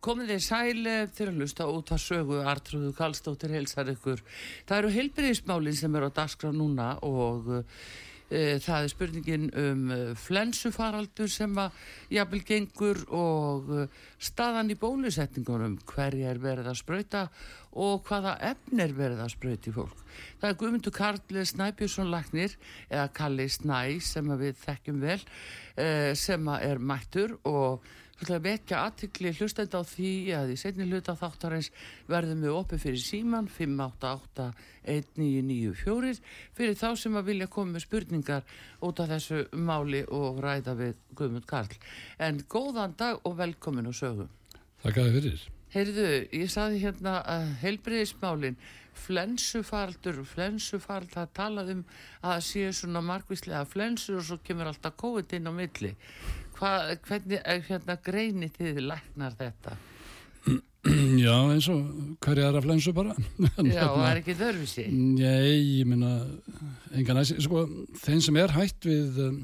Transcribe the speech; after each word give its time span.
Komið 0.00 0.30
þið 0.32 0.38
sæle 0.40 0.92
til 1.12 1.26
að 1.28 1.40
lusta 1.42 1.66
út 1.68 1.90
að 1.92 1.98
sögu 2.00 2.38
Artrúðu 2.48 2.94
Kallstóttir 2.96 3.52
helsar 3.52 3.90
ykkur. 3.92 4.22
Það 4.64 4.78
eru 4.78 4.92
heilbyrðismálinn 4.94 5.76
sem 5.76 5.98
eru 5.98 6.08
á 6.08 6.16
dagskrá 6.16 6.54
núna 6.56 6.94
og 7.04 7.50
e, 7.58 8.56
það 8.64 8.86
er 8.86 8.88
spurningin 8.94 9.44
um 9.60 9.84
e, 9.92 10.00
flensufaraldur 10.16 11.28
sem 11.28 11.52
að 11.60 11.84
jafnvel 12.16 12.42
gengur 12.48 13.04
og 13.12 13.70
e, 13.76 13.86
staðan 14.16 14.72
í 14.72 14.80
bólusetningunum 14.80 15.76
hverja 15.92 16.32
er 16.32 16.40
verið 16.48 16.72
að 16.72 16.80
spröyta 16.80 17.28
og 17.76 18.00
hvaða 18.08 18.38
efn 18.54 18.80
er 18.80 18.96
verið 18.96 19.20
að 19.20 19.34
spröyti 19.36 19.76
fólk. 19.76 20.00
Það 20.40 20.50
er 20.54 20.60
Guðmundur 20.64 20.96
Karl 20.96 21.44
Snæbjörnsson 21.52 22.08
Lagnir 22.08 22.56
eða 22.88 23.10
Kalli 23.20 23.52
Snæ 23.52 23.98
sem 24.00 24.32
við 24.40 24.56
þekkjum 24.64 25.04
vel 25.04 25.20
sem 26.16 26.48
er 26.56 26.80
mættur 26.80 27.36
og 27.48 27.84
Þú 28.20 28.26
ætlaði 28.26 28.36
að 28.36 28.44
vekja 28.44 28.84
aðtikli 28.84 29.30
hlustend 29.32 29.72
á 29.72 29.80
því 29.88 30.36
að 30.36 30.52
í 30.52 30.60
setni 30.60 30.84
hluta 30.84 31.16
þáttarins 31.16 31.72
verðum 32.04 32.44
við 32.44 32.52
opið 32.52 32.82
fyrir 32.82 33.00
síman 33.00 33.48
5881994 33.54 36.20
fyrir 36.58 36.76
þá 36.76 37.00
sem 37.00 37.16
að 37.16 37.24
vilja 37.30 37.48
koma 37.54 37.72
með 37.72 37.86
spurningar 37.86 38.44
út 38.84 39.00
af 39.00 39.08
þessu 39.14 39.38
máli 39.56 40.02
og 40.04 40.36
ræða 40.44 40.72
við 40.82 40.92
Guðmund 41.16 41.48
Karl. 41.48 41.72
En 42.20 42.44
góðan 42.44 42.92
dag 43.00 43.16
og 43.24 43.40
velkomin 43.40 43.88
og 43.88 43.96
sögum. 43.96 44.28
Takk 44.84 45.00
að 45.00 45.08
þið 45.08 45.16
fyrir. 45.16 45.40
Heyrðu, 45.70 46.26
ég 46.34 46.50
saði 46.52 46.82
hérna 46.82 47.22
að 47.24 47.46
heilbreyðismálinn, 47.62 48.56
flensufaraldur, 49.00 50.18
flensufald, 50.28 51.08
það 51.14 51.28
talað 51.38 51.70
um 51.76 51.82
að 52.26 52.40
séu 52.44 52.72
svona 52.74 53.00
margvíslega 53.06 53.64
flensur 53.70 54.18
og 54.20 54.26
svo 54.28 54.36
kemur 54.44 54.66
alltaf 54.68 54.92
COVID 55.00 55.32
inn 55.38 55.48
á 55.48 55.52
milli. 55.54 55.92
Hva, 56.60 56.74
hvernig 57.08 57.40
hérna, 57.68 57.96
greinir 58.04 58.52
þið 58.52 58.82
læknar 58.84 59.36
þetta? 59.38 59.76
Já, 61.24 61.34
eins 61.52 61.66
og 61.72 62.16
hverja 62.24 62.48
er 62.50 62.56
að 62.56 62.66
flensu 62.66 62.92
bara. 62.96 63.14
Já, 63.76 63.84
það 63.84 64.06
er 64.06 64.20
ekki 64.22 64.36
þörfisi. 64.38 64.86
Nei, 64.92 65.80
ég 65.80 65.88
minna, 65.88 66.14
engan 66.96 67.20
aðeins, 67.20 67.44
sko, 67.44 67.66
þeim 68.00 68.22
sem 68.24 68.40
er 68.40 68.54
hægt 68.56 68.88
við, 68.88 69.20
um, 69.26 69.38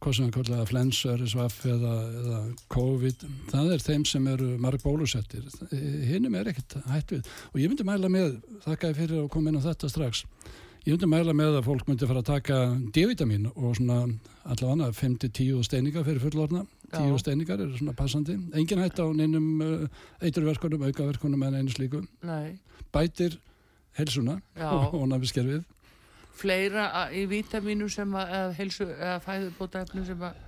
hvað 0.00 0.16
sem 0.16 0.28
er 0.28 0.34
kallega 0.36 0.66
flensu, 0.70 1.10
RSVF 1.14 1.66
eða, 1.74 1.94
eða 2.22 2.40
COVID, 2.74 3.26
það 3.50 3.74
er 3.76 3.86
þeim 3.86 4.06
sem 4.10 4.30
eru 4.34 4.50
marg 4.62 4.82
bólusettir. 4.86 5.46
Hinnum 5.70 6.38
er 6.38 6.50
ekkert 6.50 6.78
hægt 6.90 7.14
við. 7.16 7.30
Og 7.52 7.62
ég 7.62 7.70
myndi 7.70 7.86
mæla 7.86 8.10
með, 8.10 8.40
þakka 8.66 8.94
fyrir 8.98 9.24
að 9.24 9.30
koma 9.34 9.50
inn 9.50 9.62
á 9.62 9.66
þetta 9.66 9.90
strax, 9.90 10.26
Ég 10.86 10.94
myndi 10.94 11.08
mæla 11.12 11.34
með 11.36 11.58
að 11.58 11.66
fólk 11.66 11.88
myndi 11.88 12.06
fara 12.08 12.22
að 12.22 12.30
taka 12.30 12.58
D-vitamin 12.94 13.50
og 13.50 13.74
svona 13.76 13.98
allavega 14.48 14.88
5-10 14.96 15.64
steiningar 15.66 16.06
fyrir 16.06 16.22
fullorna 16.22 16.64
10 16.94 17.18
steiningar 17.20 17.60
er 17.60 17.74
svona 17.76 17.92
passandi. 17.96 18.38
Engin 18.56 18.80
hætt 18.80 18.98
á 18.98 19.06
neinum 19.12 19.60
uh, 19.60 19.84
eiturverkunum 20.24 20.86
aukaverkunum 20.88 21.44
en 21.46 21.58
einu 21.60 21.74
slíku. 21.74 22.00
Nei. 22.24 22.58
bætir 22.92 23.36
helsuna 23.98 24.40
og, 24.72 24.94
og 24.94 25.08
nafniskerfið 25.10 25.62
Fleira 26.40 27.10
í 27.12 27.26
vitaminu 27.28 27.90
sem 27.92 28.14
að, 28.16 28.54
helsu, 28.56 28.86
eða 28.88 29.18
fæðubóta 29.20 29.84
efnu 29.84 30.06
sem 30.08 30.22
að 30.24 30.46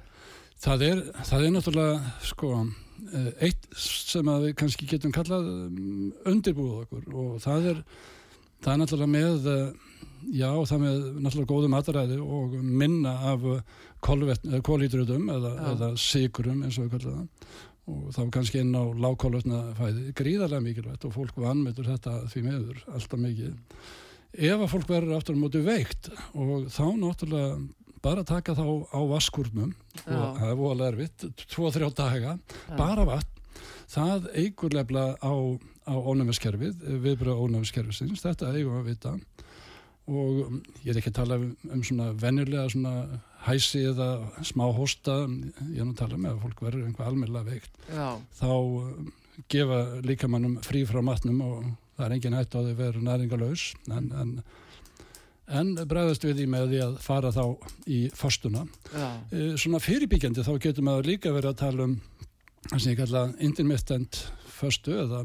Það 0.63 0.83
er, 0.87 0.99
það 1.27 1.45
er 1.45 1.53
náttúrulega 1.57 2.11
sko 2.23 2.49
uh, 2.55 3.31
eitt 3.43 3.65
sem 3.77 4.29
að 4.31 4.45
við 4.47 4.53
kannski 4.61 4.87
getum 4.87 5.15
kallað 5.15 5.49
um, 5.67 6.13
undirbúið 6.31 6.85
okkur. 6.85 7.09
Og 7.19 7.41
það 7.43 7.67
er 7.73 7.81
það 8.63 8.71
er 8.73 8.79
náttúrulega 8.83 9.11
með 9.11 9.49
uh, 9.51 9.89
já, 10.31 10.49
það 10.69 10.85
með 10.85 11.03
náttúrulega 11.25 11.51
góðu 11.51 11.73
mataræði 11.73 12.19
og 12.23 12.55
minna 12.63 13.17
af 13.33 13.45
kólítröðum 14.03 15.29
eða, 15.35 15.53
eða 15.73 15.91
sigurum 16.01 16.65
eins 16.67 16.79
og 16.79 16.87
við 16.89 16.97
kallum 16.97 17.21
það. 17.21 17.59
Og 17.93 18.15
þá 18.15 18.23
kannski 18.37 18.63
inn 18.63 18.77
á 18.79 18.85
lágkólvetna 19.05 19.61
fæði 19.75 20.15
gríðarlega 20.19 20.63
mikilvægt 20.63 21.07
og 21.09 21.15
fólk 21.17 21.39
vannmyndur 21.43 21.91
þetta 21.91 22.21
því 22.31 22.43
meður 22.47 22.83
alltaf 22.95 23.23
mikið. 23.25 23.55
Ef 24.33 24.63
að 24.63 24.71
fólk 24.73 24.89
verður 24.89 25.19
aftur 25.19 25.37
á 25.37 25.43
mótu 25.43 25.65
veikt 25.67 26.13
og 26.33 26.69
þá 26.73 26.85
náttúrulega 27.01 27.57
bara 28.03 28.25
taka 28.27 28.55
þá 28.59 28.65
á 28.91 29.01
vaskurnum 29.11 29.75
og 30.03 30.39
það 30.39 30.49
er 30.49 30.59
volið 30.59 30.89
erfitt, 30.89 31.27
2-3 31.53 31.91
daga 31.99 32.35
Já. 32.39 32.75
bara 32.79 33.07
vatn 33.07 33.33
það 33.93 34.29
eigur 34.39 34.75
lefla 34.75 35.05
á, 35.21 35.33
á 35.87 35.95
ónæmiskerfið 35.95 36.83
viðbröða 37.05 37.47
ónæmiskerfisins, 37.47 38.23
þetta 38.25 38.53
eigum 38.57 38.81
að 38.81 38.91
vita 38.93 39.15
og 40.11 40.41
um, 40.47 40.63
ég 40.83 40.93
er 40.93 40.99
ekki 40.99 41.13
að 41.13 41.19
tala 41.21 41.39
um, 41.39 41.53
um 41.71 41.83
svona 41.87 42.09
vennilega 42.19 42.71
svona 42.73 43.21
hæsi 43.47 43.85
eða 43.91 44.09
smá 44.47 44.65
hósta 44.75 45.21
ég 45.27 45.83
er 45.83 45.87
nú 45.87 45.95
að 45.95 46.01
tala 46.03 46.19
með 46.19 46.35
að 46.35 46.43
fólk 46.47 46.65
verður 46.67 46.89
einhvað 46.89 47.11
almennilega 47.11 47.51
veikt. 47.51 47.79
Já. 47.91 48.09
þá 48.39 48.51
um, 48.53 49.13
gefa 49.53 49.79
líkamannum 50.07 50.59
frí 50.67 50.83
frá 50.89 51.01
matnum 51.05 51.41
og 51.47 51.71
það 51.97 52.05
er 52.07 52.17
engin 52.17 52.37
hætt 52.37 52.57
á 52.57 52.61
því 52.61 52.75
að 52.75 52.83
vera 52.83 53.05
næringalauðs 53.07 53.65
en, 53.93 54.11
en, 54.23 54.35
en 55.61 55.73
bregðast 55.89 56.27
við 56.27 56.41
því 56.41 56.49
með 56.55 56.69
því 56.73 56.83
að 56.87 56.99
fara 57.05 57.33
þá 57.35 57.45
í 57.87 58.01
fastuna. 58.17 58.65
E, 59.31 59.53
svona 59.61 59.81
fyrirbyggjandi 59.83 60.47
þá 60.47 60.53
getur 60.67 60.87
maður 60.87 61.11
líka 61.13 61.35
verið 61.35 61.53
að 61.53 61.61
tala 61.63 61.89
um 61.89 61.99
það 62.69 62.79
sem 62.79 62.93
ég 62.93 63.01
kalla 63.03 63.25
intermittent 63.43 64.23
fastu 64.53 64.97
eða 65.05 65.23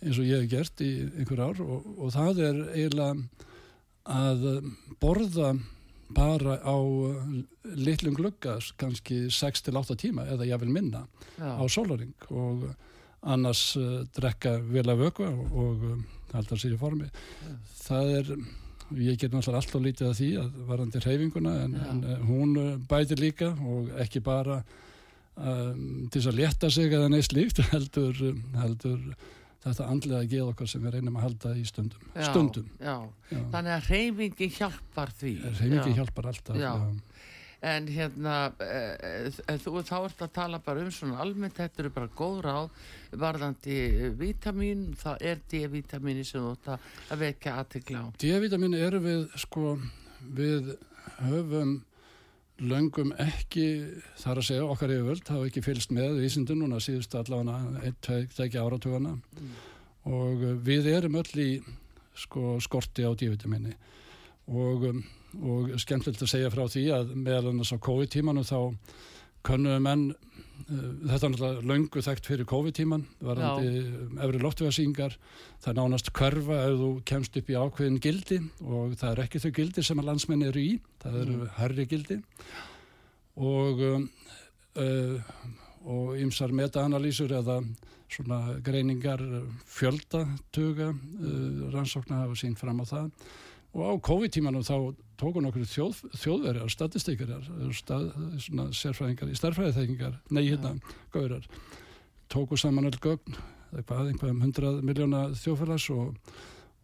eins 0.00 0.16
og 0.16 0.26
ég 0.26 0.40
hef 0.40 0.50
gert 0.50 0.82
í 0.84 0.90
einhver 1.20 1.44
ár. 1.44 1.62
Og, 1.64 1.88
og 1.98 2.12
það 2.14 2.42
er 2.48 2.60
eiginlega 2.74 3.48
að 4.10 4.46
borða 5.00 5.54
bara 6.10 6.58
á 6.66 6.76
litlum 7.78 8.16
gluggas 8.18 8.72
kannski 8.80 9.28
6-8 9.30 9.96
tíma 10.00 10.26
eða 10.32 10.48
ég 10.48 10.62
vil 10.62 10.72
minna 10.74 11.04
Já. 11.38 11.54
á 11.54 11.64
solaring 11.70 12.14
og 12.30 12.66
annars 13.20 13.76
uh, 13.78 14.02
drekka 14.16 14.56
vel 14.72 14.88
af 14.90 14.98
vöku 14.98 15.28
og, 15.28 15.84
um, 15.92 16.04
halda 16.32 16.58
sér 16.58 16.74
í 16.74 16.80
formi 16.80 17.06
Já. 17.06 17.54
það 17.84 18.12
er 18.18 18.32
ég 18.98 19.18
get 19.20 19.30
náttúrulega 19.30 19.62
alltaf 19.62 19.84
lítið 19.84 20.08
að 20.08 20.16
því 20.18 20.30
að 20.42 20.60
varandi 20.66 21.02
hreyfinguna 21.04 21.56
en, 21.64 21.74
en 21.92 22.04
uh, 22.04 22.22
hún 22.26 22.56
bætir 22.90 23.22
líka 23.22 23.52
og 23.54 23.92
ekki 24.02 24.22
bara 24.24 24.62
um, 25.36 26.08
til 26.10 26.24
að 26.26 26.40
leta 26.42 26.70
sig 26.72 26.90
eða 26.90 27.10
neist 27.12 27.36
líkt 27.36 27.62
heldur, 27.72 28.24
heldur 28.58 28.98
þetta 29.64 29.88
andlega 29.92 30.22
að 30.24 30.32
geða 30.34 30.52
okkar 30.54 30.70
sem 30.72 30.84
við 30.84 30.96
reynum 30.96 31.18
að 31.20 31.26
halda 31.26 31.52
í 31.58 31.64
stundum. 31.68 32.08
Já, 32.14 32.24
stundum. 32.30 32.70
Já. 32.80 32.96
Já. 33.30 33.40
Þannig 33.52 33.74
að 33.76 33.90
reyfingi 33.90 34.48
hjálpar 34.56 35.12
því. 35.20 35.34
Reyfingi 35.60 35.96
hjálpar 35.98 36.30
alltaf. 36.32 36.98
En 37.60 37.90
hérna, 37.92 38.34
e, 38.64 39.56
þú 39.60 39.82
þá 39.84 39.96
ert 39.98 40.22
að 40.24 40.30
tala 40.32 40.60
bara 40.64 40.80
um 40.80 40.94
svona 40.96 41.18
almennt, 41.20 41.58
þetta 41.58 41.82
eru 41.82 41.90
bara 41.92 42.08
góð 42.16 42.38
ráð 42.46 42.86
varðandi 43.20 43.74
vítamin, 44.16 44.86
það 44.96 45.26
er 45.28 45.42
D-vitamini 45.52 46.24
sem 46.24 46.40
þú 46.40 46.54
ætta 46.54 46.78
að 47.12 47.26
vekja 47.26 47.58
aðtegla 47.60 48.00
á. 48.00 48.06
D-vitamini 48.16 48.80
eru 48.80 49.02
við, 49.04 49.26
sko, 49.44 49.74
við 50.24 50.72
höfum 51.20 51.76
löngum 52.60 53.12
ekki 53.20 53.66
þar 54.20 54.40
að 54.40 54.46
segja 54.50 54.66
okkar 54.68 54.92
yfirvöld 54.94 55.30
hafa 55.32 55.48
ekki 55.48 55.62
fylst 55.64 55.92
með 55.96 56.18
vísindun 56.20 56.60
núna 56.64 56.80
síðust 56.82 57.14
allavega 57.16 57.84
einn, 57.84 57.96
tveik 58.36 58.56
áratugana 58.60 59.14
mm. 59.16 59.54
og 60.12 60.44
við 60.66 60.90
erum 60.92 61.16
öll 61.20 61.40
í 61.40 61.50
sko, 62.16 62.58
skorti 62.60 63.06
á 63.06 63.12
dívitamini 63.16 63.72
og, 64.50 64.90
og 65.40 65.72
skemmtilegt 65.80 66.24
að 66.26 66.32
segja 66.34 66.52
frá 66.52 66.66
því 66.68 66.84
að 66.96 67.14
meðal 67.16 67.52
annars 67.52 67.72
á 67.72 67.78
COVID-tímanu 67.80 68.44
þá 68.44 68.58
könnum 69.46 69.82
menn 69.86 70.10
þetta 70.70 71.26
er 71.26 71.32
náttúrulega 71.32 71.66
löngu 71.66 72.02
þekkt 72.04 72.28
fyrir 72.30 72.46
COVID-tíman 72.48 73.04
varandi 73.24 73.70
efri 74.22 74.40
loftvegarsýngar 74.42 75.16
það 75.62 75.70
er 75.72 75.78
nánast 75.78 76.10
hverfa 76.14 76.58
ef 76.66 76.76
þú 76.80 76.90
kemst 77.10 77.38
upp 77.40 77.50
í 77.50 77.56
ákveðin 77.58 78.00
gildi 78.04 78.38
og 78.62 78.94
það 79.00 79.10
er 79.10 79.22
ekki 79.24 79.42
þau 79.42 79.50
gildi 79.56 79.84
sem 79.86 80.02
að 80.02 80.10
landsmenn 80.10 80.46
eru 80.46 80.62
í 80.62 80.74
það 81.02 81.18
eru 81.22 81.38
mm. 81.38 81.50
herri 81.58 81.86
gildi. 81.90 82.18
Og 83.40 83.82
um, 83.88 84.08
uh, 84.78 85.34
og 85.90 86.18
ymsar 86.20 86.52
meta-analýsur 86.52 87.32
eða 87.40 87.60
svona 88.10 88.58
greiningar 88.64 89.22
fjölda 89.70 90.26
tuga 90.54 90.90
uh, 90.92 91.70
rannsóknar 91.72 92.26
hafa 92.26 92.38
sín 92.38 92.58
fram 92.58 92.82
á 92.82 92.86
það 92.86 93.10
og 93.74 93.82
á 93.86 93.92
COVID-tímanum 94.08 94.64
þá 94.66 94.76
tóku 95.20 95.42
nokkur 95.44 95.66
þjóð, 95.68 96.02
þjóðverjar, 96.22 96.72
statistíkarar 96.72 97.48
stað, 97.76 98.10
svona 98.40 98.68
sérfræðingar 98.74 99.30
í 99.30 99.38
starfræðiþekkingar, 99.38 100.20
nei 100.32 100.44
hérna 100.48 100.74
gaurar, 101.14 101.46
tóku 102.32 102.58
saman 102.60 102.88
öll 102.90 102.98
gögn 102.98 103.36
eitthvað, 103.76 104.10
einhverjum 104.10 104.44
hundrað 104.46 104.80
miljóna 104.86 105.24
þjóðfélags 105.38 105.88
og, 105.94 106.32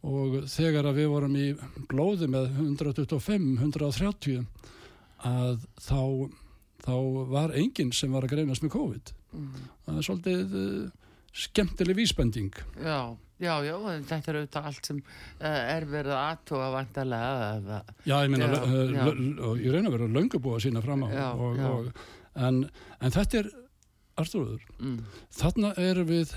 og 0.06 0.40
þegar 0.52 0.90
að 0.90 1.00
við 1.00 1.12
vorum 1.14 1.38
í 1.40 1.46
blóði 1.90 2.28
með 2.30 2.50
125, 2.60 3.48
130 3.64 4.44
að 5.26 5.64
þá 5.82 6.02
þá 6.86 6.94
var 7.32 7.54
enginn 7.56 7.92
sem 7.94 8.12
var 8.14 8.26
að 8.26 8.36
greinast 8.36 8.64
með 8.64 8.74
COVID. 8.76 9.12
Mm. 9.36 9.62
það 9.84 9.98
er 9.98 10.06
svolítið 10.06 10.56
uh, 10.56 11.06
skemmtileg 11.36 11.98
vísbending. 11.98 12.60
Já, 12.80 13.16
já, 13.42 13.52
já, 13.66 13.74
þetta 14.10 14.32
er 14.32 14.38
auðvitað 14.40 14.68
allt 14.70 14.90
sem 14.90 15.00
uh, 15.02 15.46
er 15.46 15.86
verið 15.90 16.16
aðtóa 16.16 16.70
vantarlega 16.74 17.80
Já, 18.06 18.16
ég 18.24 18.32
meina 18.32 18.50
ég 19.60 19.74
reyna 19.74 19.90
að 19.90 19.96
vera 19.98 20.10
löngubúa 20.18 20.60
sína 20.62 20.84
fram 20.84 21.04
á 21.04 21.08
já, 21.12 21.26
og, 21.34 21.60
já. 21.60 21.70
Og, 21.70 22.04
en, 22.48 22.64
en 23.00 23.16
þetta 23.16 23.42
er 23.42 23.54
Arturður, 24.16 24.62
mm. 24.80 25.00
þarna 25.36 25.74
erum 25.76 26.08
við 26.08 26.30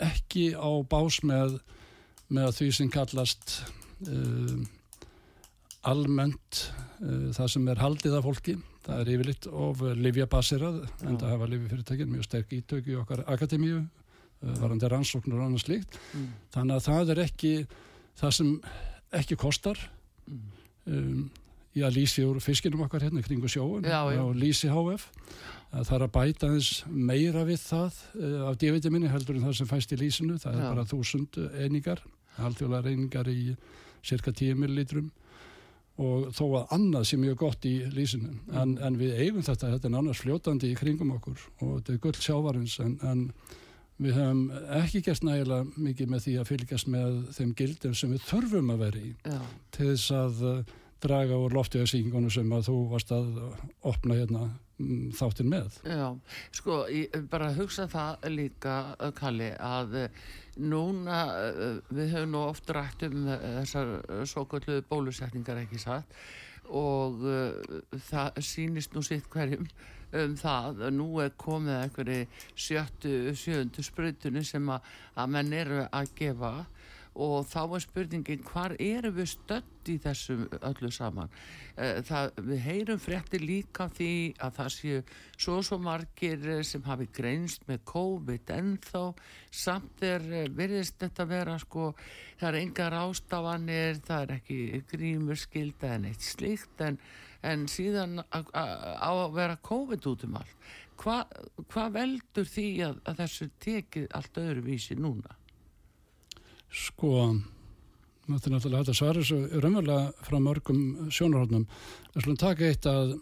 ekki 0.00 0.54
á 0.56 0.70
bás 0.88 1.18
með 1.26 1.58
með 2.32 2.54
því 2.56 2.68
sem 2.76 2.90
kallast 2.92 3.58
uh, 4.08 4.56
almennt 5.88 6.62
uh, 7.02 7.28
það 7.36 7.52
sem 7.54 7.70
er 7.72 7.82
haldið 7.82 8.18
af 8.18 8.26
fólki 8.28 8.56
það 8.88 9.02
er 9.02 9.12
yfirleitt 9.14 9.48
of 9.52 9.84
livjabasirað 10.00 10.80
en 11.04 11.20
það 11.20 11.32
hafa 11.34 11.50
livjafyrirtækinn 11.52 12.12
mjög 12.14 12.28
sterk 12.28 12.54
ítök 12.56 12.88
í 12.88 12.96
okkar 13.00 13.24
akademíu 13.28 13.82
varandi 14.40 14.90
rannsóknur 14.90 15.40
og 15.40 15.48
annað 15.48 15.64
slíkt 15.64 15.98
mm. 16.14 16.30
þannig 16.54 16.76
að 16.76 16.86
það 16.86 17.12
er 17.14 17.20
ekki 17.24 17.52
það 18.18 18.34
sem 18.38 18.50
ekki 19.18 19.38
kostar 19.40 19.80
mm. 20.28 20.42
um, 20.94 21.22
í 21.78 21.84
að 21.86 21.98
lýsi 21.98 22.24
úr 22.26 22.40
fiskinum 22.42 22.84
okkar 22.86 23.06
hérna 23.06 23.22
kringu 23.24 23.50
sjóun 23.50 23.86
og 23.88 24.34
lýsi 24.38 24.70
HF 24.72 25.08
það 25.72 25.94
er 25.98 26.06
að 26.06 26.14
bæta 26.14 26.52
eins 26.54 26.70
meira 26.88 27.44
við 27.48 27.60
það 27.66 27.98
uh, 28.18 28.48
af 28.50 28.60
D-vitaminni 28.62 29.10
heldur 29.12 29.38
en 29.38 29.48
það 29.48 29.58
sem 29.60 29.70
fæst 29.70 29.94
í 29.94 30.00
lýsinu 30.00 30.38
það 30.40 30.54
er 30.54 30.64
Já. 30.64 30.70
bara 30.70 30.88
þúsund 30.88 31.40
einingar 31.58 32.04
halvþjóðlega 32.38 32.94
einingar 32.94 33.30
í 33.32 33.40
cirka 34.06 34.32
10 34.32 34.58
millilitrum 34.58 35.10
og 35.98 36.28
þó 36.36 36.44
að 36.60 36.74
annað 36.76 37.06
sé 37.10 37.18
mjög 37.18 37.40
gott 37.40 37.64
í 37.66 37.74
lísinu 37.90 38.30
en, 38.30 38.76
mm. 38.76 38.82
en 38.86 38.98
við 39.00 39.16
eigum 39.18 39.42
þetta, 39.42 39.72
þetta 39.74 39.88
er 39.90 39.96
annars 39.98 40.20
fljótandi 40.22 40.70
í 40.70 40.76
kringum 40.78 41.16
okkur 41.16 41.40
og 41.58 41.72
þetta 41.80 41.94
er 41.94 42.02
gull 42.04 42.20
sjávarins 42.22 42.76
en, 42.84 42.94
en 43.02 43.24
við 43.98 44.18
hefum 44.18 44.42
ekki 44.78 45.02
gert 45.06 45.24
nægilega 45.26 45.84
mikið 45.88 46.12
með 46.12 46.24
því 46.26 46.34
að 46.38 46.50
fylgjast 46.52 46.90
með 46.94 47.16
þeim 47.38 47.54
gildir 47.58 47.96
sem 47.98 48.14
við 48.14 48.26
þurfum 48.28 48.72
að 48.74 48.84
vera 48.84 49.02
í 49.02 49.10
Já. 49.22 49.40
til 49.74 49.90
þess 49.90 50.14
að 50.18 50.44
uh, 50.46 50.72
draga 51.02 51.38
úr 51.38 51.54
loftuðarsýkingunum 51.54 52.32
sem 52.34 52.54
að 52.54 52.70
þú 52.70 52.78
varst 52.92 53.12
að 53.14 53.28
opna 53.86 54.16
hérna 54.18 54.48
mm, 54.78 55.12
þáttin 55.18 55.50
með. 55.52 55.78
Já, 55.86 56.08
sko, 56.58 56.80
ég 56.90 57.14
bara 57.30 57.52
hugsa 57.54 57.86
það 57.90 58.28
líka, 58.34 58.74
Kalli, 59.18 59.52
að 59.54 60.00
Núna, 60.58 61.18
eh, 61.38 61.76
við 61.94 62.16
höfum 62.16 62.32
nú 62.34 62.40
oft 62.48 62.70
rætt 62.74 63.04
um 63.06 63.28
þessar 63.30 63.92
svo 64.26 64.42
kallu 64.50 64.80
bólusetningar 64.90 65.60
ekki 65.62 65.78
satt 65.78 66.16
og 66.68 67.22
uh, 67.24 67.78
það 68.10 68.42
sýnist 68.44 68.96
nú 68.96 69.02
sitt 69.06 69.28
hverjum 69.32 69.68
um 70.18 70.34
það 70.40 70.82
að 70.86 70.94
nú 70.96 71.08
er 71.20 71.34
komið 71.36 71.82
einhverju 71.82 72.26
sjöttu, 72.56 73.14
sjöndu 73.36 73.84
sprutunni 73.84 74.44
sem 74.46 74.70
að, 74.72 74.86
að 75.20 75.32
menn 75.34 75.56
eru 75.56 75.82
að 75.84 76.12
gefa 76.16 76.52
og 77.18 77.46
þá 77.50 77.60
er 77.66 77.82
spurningin 77.82 78.44
hvar 78.46 78.74
eru 78.78 79.10
við 79.16 79.32
stödd 79.32 79.90
í 79.90 79.96
þessum 80.02 80.44
öllu 80.68 80.90
saman? 80.94 81.32
Eh, 81.74 82.00
það, 82.06 82.30
við 82.46 82.60
heyrum 82.62 83.00
frétti 83.02 83.40
líka 83.42 83.88
því 83.94 84.10
að 84.44 84.56
það 84.58 84.70
séu 84.74 85.00
svo 85.36 85.56
svo 85.66 85.78
margir 85.82 86.46
eh, 86.46 86.62
sem 86.66 86.84
hafi 86.86 87.08
greinst 87.14 87.66
með 87.68 87.82
COVID 87.90 88.52
en 88.54 88.74
þá 88.84 89.00
samt 89.50 90.04
er 90.06 90.26
eh, 90.30 90.50
veriðist 90.50 90.98
þetta 91.02 91.26
vera 91.30 91.56
sko 91.62 91.92
það 92.38 92.48
er 92.50 92.60
engar 92.60 92.98
ástafanir 93.02 94.02
það 94.06 94.26
er 94.26 94.34
ekki 94.38 94.82
grímur 94.92 95.40
skilda 95.40 95.96
en 95.96 96.10
eitt 96.12 96.26
slíkt. 96.26 96.84
En, 96.86 97.00
en 97.42 97.66
síðan 97.70 98.22
á 98.22 99.10
að 99.10 99.34
vera 99.38 99.58
COVID 99.62 100.12
út 100.12 100.26
um 100.26 100.38
allt. 100.38 100.70
Hvað 100.98 101.34
hva 101.70 101.90
veldur 101.94 102.46
því 102.46 102.68
að, 102.88 103.02
að 103.06 103.20
þessu 103.22 103.50
tekið 103.62 104.08
allt 104.18 104.40
öðru 104.42 104.64
vísi 104.66 104.98
núna? 104.98 105.37
Sko, 106.68 107.12
þetta 108.28 108.50
er 108.50 108.54
náttúrulega 108.54 108.82
hægt 108.82 108.92
að 108.92 109.00
svara 109.00 109.22
þessu 109.22 109.62
raunverulega 109.62 110.26
frá 110.28 110.38
mörgum 110.42 110.82
sjónarhóttnum. 111.08 111.64
Við 112.14 112.26
slúðum 112.26 112.42
taka 112.42 112.68
eitt 112.68 112.88
að 112.90 113.16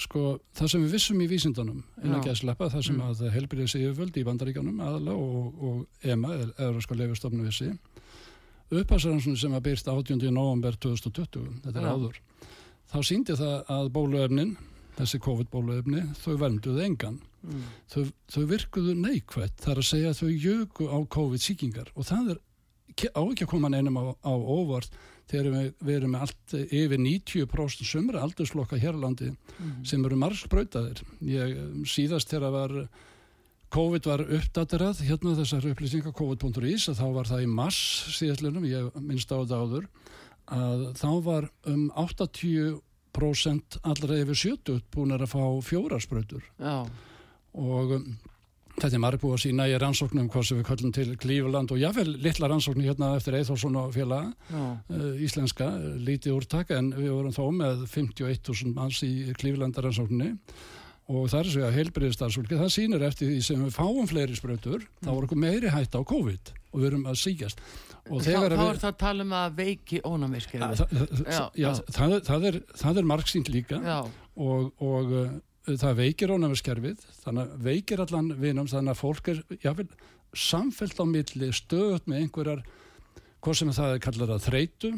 sko, 0.00 0.24
það 0.56 0.72
sem 0.72 0.84
við 0.84 0.96
vissum 0.96 1.22
í 1.22 1.28
vísindanum 1.30 1.82
en 2.02 2.16
ekki 2.16 2.32
að 2.32 2.40
sleppa 2.42 2.68
það 2.72 2.86
sem 2.88 2.98
mm. 2.98 3.08
að 3.10 3.34
helbriðið 3.36 3.72
sig 3.72 3.86
yfirvöld 3.86 4.18
í 4.18 4.26
bandaríkanum 4.26 4.82
aðla 4.82 5.16
og, 5.16 5.64
og 5.68 6.06
EMA, 6.08 6.34
eða 6.56 6.84
sko 6.84 6.98
leifistofnu 6.98 7.46
vissi 7.46 7.70
uppasaransinu 8.72 9.36
sem 9.36 9.52
var 9.52 9.64
byrst 9.64 9.88
18. 9.92 10.22
november 10.32 10.76
2020, 10.80 11.48
þetta 11.64 11.80
er 11.80 11.88
Já. 11.88 11.92
áður 11.92 12.20
þá 12.92 12.98
síndi 13.08 13.36
það 13.38 13.74
að 13.76 13.90
bóluefnin 13.96 14.54
þessi 14.96 15.20
COVID-bóluefni, 15.24 16.02
þau 16.20 16.32
vernduðu 16.40 16.82
engan 16.84 17.18
mm. 17.44 17.68
þau, 17.92 18.02
þau 18.32 18.42
virkuðu 18.50 18.96
neikvægt 19.00 19.60
þar 19.64 19.82
að 19.82 19.88
segja 19.88 20.12
að 20.12 20.22
þau 20.22 20.32
jöku 20.46 20.88
á 20.88 20.98
COVID-síkingar 21.16 21.92
og 21.94 22.08
það 22.08 22.34
er 22.34 22.42
á 22.92 23.22
ekki 23.22 23.46
að 23.46 23.52
koma 23.54 23.70
neinum 23.72 23.98
á, 23.98 24.04
á 24.22 24.32
óvart 24.32 24.92
þegar 25.30 25.48
við, 25.54 25.70
við 25.80 25.96
erum 25.96 26.12
með 26.14 26.26
allt 26.26 26.54
yfir 26.60 27.00
90% 27.00 27.88
sumra 27.88 28.22
aldurslokka 28.26 28.80
hérlandi 28.80 29.30
mm. 29.32 29.80
sem 29.88 30.04
eru 30.04 30.18
margspröytaðir. 30.20 31.02
Ég 31.24 31.56
síðast 31.88 32.32
þegar 32.32 32.54
var 32.56 32.76
COVID 33.72 34.06
var 34.10 34.20
uppdaterað, 34.36 35.00
hérna 35.06 35.32
þessar 35.38 35.70
upplýsingar 35.70 36.12
COVID.is, 36.16 36.90
að 36.92 36.98
þá 36.98 37.06
var 37.14 37.30
það 37.30 37.44
í 37.46 37.52
mars 37.56 37.78
síðastlunum, 38.18 38.66
ég 38.68 38.98
minnst 39.00 39.32
á 39.32 39.40
þetta 39.40 39.60
áður, 39.62 39.86
að 40.52 40.82
þá 41.00 41.08
var 41.24 41.48
um 41.72 41.86
80% 42.02 43.78
allra 43.80 44.18
yfir 44.20 44.40
70 44.42 44.84
búin 44.92 45.16
að 45.16 45.24
fá 45.32 45.40
fjóraspröytur. 45.64 46.44
Já. 46.60 46.84
Og 47.56 47.96
Þetta 48.82 48.98
er 48.98 49.02
marg 49.04 49.20
búið 49.22 49.34
að 49.36 49.42
sína 49.44 49.64
í 49.70 49.74
rannsóknum 49.78 50.28
hvað 50.32 50.46
sem 50.48 50.58
við 50.58 50.64
kallum 50.66 50.92
til 50.96 51.12
Klífurland 51.22 51.70
og 51.70 51.78
jáfnveil 51.78 52.16
litla 52.24 52.48
rannsóknir 52.50 52.88
hérna 52.90 53.12
eftir 53.14 53.36
Eithórsson 53.38 53.76
og 53.78 53.92
félaga 53.94 54.32
uh, 54.50 55.04
íslenska, 55.22 55.68
lítið 56.02 56.34
úrtak 56.34 56.72
en 56.74 56.88
við 56.96 57.12
vorum 57.14 57.36
þó 57.36 57.44
með 57.54 57.84
51.000 57.92 58.72
manns 58.74 58.98
í 59.06 59.12
Klífurlanda 59.38 59.84
rannsókninni 59.86 60.32
og 61.12 61.28
það 61.30 61.38
er 61.38 61.52
svo 61.52 61.62
að 61.68 61.78
heilbriðstarfsfólki 61.78 62.58
það 62.58 62.74
sýnir 62.74 63.06
eftir 63.06 63.30
því 63.30 63.38
sem 63.46 63.62
við 63.62 63.76
fáum 63.76 64.10
fleiri 64.10 64.38
spröytur 64.38 64.82
mm. 64.82 65.06
þá 65.06 65.10
voru 65.12 65.28
okkur 65.28 65.42
meiri 65.44 65.72
hætt 65.76 65.94
á 65.94 66.00
COVID 66.02 66.52
og 66.72 66.82
við 66.82 66.88
erum 66.90 67.06
að 67.12 67.22
síkjast 67.22 67.62
og 68.10 68.24
Þá 68.26 68.32
er 68.34 68.56
það 68.58 68.88
að 68.88 68.98
tala 68.98 69.22
um 69.22 69.32
að 69.38 69.58
veiki 69.60 70.02
ónamíski 70.02 70.58
Það 72.74 72.98
er 72.98 73.06
margsýnt 73.06 73.50
líka. 73.54 73.78
Já. 73.78 73.98
og, 74.42 74.72
og 74.82 75.12
það 75.66 75.98
veikir 76.00 76.32
ónæmiskerfið 76.34 77.06
þannig 77.22 77.42
að 77.42 77.66
veikir 77.68 78.02
allan 78.02 78.32
vinum 78.40 78.68
þannig 78.70 78.94
að 78.94 79.00
fólk 79.02 79.30
er 79.32 79.42
jáfnvel 79.62 79.88
samfellt 80.32 80.98
á 80.98 81.06
milli 81.06 81.50
stöðut 81.54 82.08
með 82.10 82.24
einhverjar 82.24 82.62
hvað 83.42 83.58
sem 83.58 83.72
það 83.76 83.94
er 83.94 84.04
kallar 84.06 84.34
að 84.34 84.46
þreitu 84.48 84.92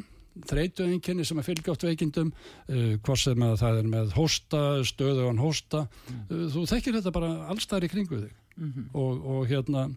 þreitu 0.49 0.87
einnkynni 0.89 1.27
sem 1.27 1.39
er 1.39 1.47
fylgjátt 1.47 1.87
veikindum 1.87 2.33
uh, 2.33 2.95
hvað 3.05 3.21
sem 3.23 3.47
það 3.61 3.81
er 3.81 3.91
með 3.93 4.17
hósta 4.17 4.63
stöðu 4.87 5.29
og 5.29 5.43
hósta 5.43 5.85
mm. 5.87 6.25
uh, 6.27 6.47
þú 6.55 6.65
þekkir 6.73 6.99
þetta 6.99 7.15
bara 7.15 7.33
allstæðir 7.53 7.87
í 7.87 7.93
kringu 7.93 8.21
þig 8.25 8.33
mm 8.33 8.73
-hmm. 8.73 8.89
og, 8.99 9.27
og 9.35 9.49
hérna 9.51 9.89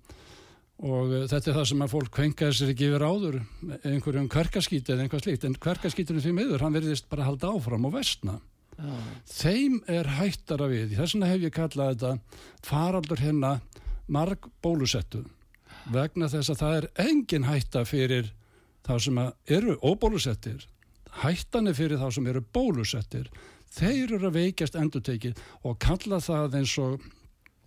og 0.77 1.15
þetta 1.31 1.49
er 1.49 1.57
það 1.57 1.69
sem 1.71 1.81
að 1.81 1.93
fólk 1.95 2.11
kvenkaði 2.13 2.53
sér 2.53 2.73
ekki 2.73 2.89
yfir 2.91 3.05
áður 3.07 3.39
einhverjum 3.81 4.29
kverkaskíti 4.29 4.93
eða 4.93 5.07
einhvað 5.07 5.23
slíkt 5.25 5.47
en 5.47 5.57
kverkaskítunum 5.57 6.21
því 6.21 6.33
miður 6.37 6.65
hann 6.65 6.77
verðist 6.77 7.09
bara 7.09 7.25
halda 7.25 7.49
áfram 7.49 7.89
og 7.89 7.95
vestna 7.97 8.37
Já. 8.77 8.93
þeim 9.25 9.79
er 9.89 10.07
hættara 10.19 10.67
við 10.69 10.93
þess 10.97 11.15
vegna 11.15 11.31
hef 11.31 11.45
ég 11.47 11.53
kallað 11.55 11.93
þetta 11.95 12.41
faraldur 12.67 13.21
hérna 13.23 13.51
marg 14.07 14.49
bólusettu 14.61 15.23
vegna 15.93 16.29
þess 16.29 16.53
að 16.53 16.61
það 16.61 16.77
er 16.79 16.89
engin 17.07 17.47
hætta 17.47 17.83
fyrir 17.89 18.31
þá 18.85 18.93
sem 19.03 19.21
eru 19.57 19.77
óbólusettir 19.81 20.67
hættan 21.23 21.71
er 21.71 21.77
fyrir 21.77 21.97
þá 21.97 22.11
sem 22.13 22.29
eru 22.29 22.43
bólusettir 22.53 23.31
þeir 23.73 24.13
eru 24.19 24.29
að 24.29 24.37
veikjast 24.37 24.77
endutekið 24.79 25.41
og 25.65 25.79
kalla 25.81 26.21
það 26.23 26.59
eins 26.61 26.75
og 26.83 27.01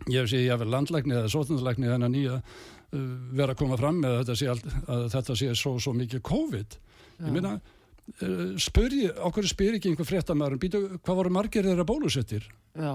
ég 0.09 0.31
að 0.31 0.63
vera 0.63 0.77
landlækni 0.77 1.19
eða 1.19 1.33
sótnarlækni 1.33 1.91
þennan 1.91 2.15
nýja 2.15 2.39
uh, 2.39 3.03
vera 3.35 3.53
að 3.53 3.61
koma 3.65 3.77
fram 3.81 3.99
með 4.01 4.15
að 4.15 4.23
þetta 4.23 4.39
sé, 4.39 4.49
allt, 4.55 4.71
að 4.87 5.05
þetta 5.17 5.39
sé 5.43 5.51
svo, 5.59 5.75
svo 5.83 5.97
mikið 5.99 6.25
COVID 6.31 6.79
Já. 6.79 7.27
ég 7.27 7.35
minna 7.35 7.59
Eh, 7.59 7.80
spurði, 8.61 9.09
okkur 9.29 9.49
spyr 9.49 9.79
ekki 9.79 9.93
einhver 9.93 10.09
fréttamæður 10.09 10.61
býtu, 10.61 10.81
hvað 11.01 11.21
voru 11.23 11.35
margir 11.35 11.67
þeirra 11.67 11.87
bólusettir 11.89 12.47
já 12.75 12.95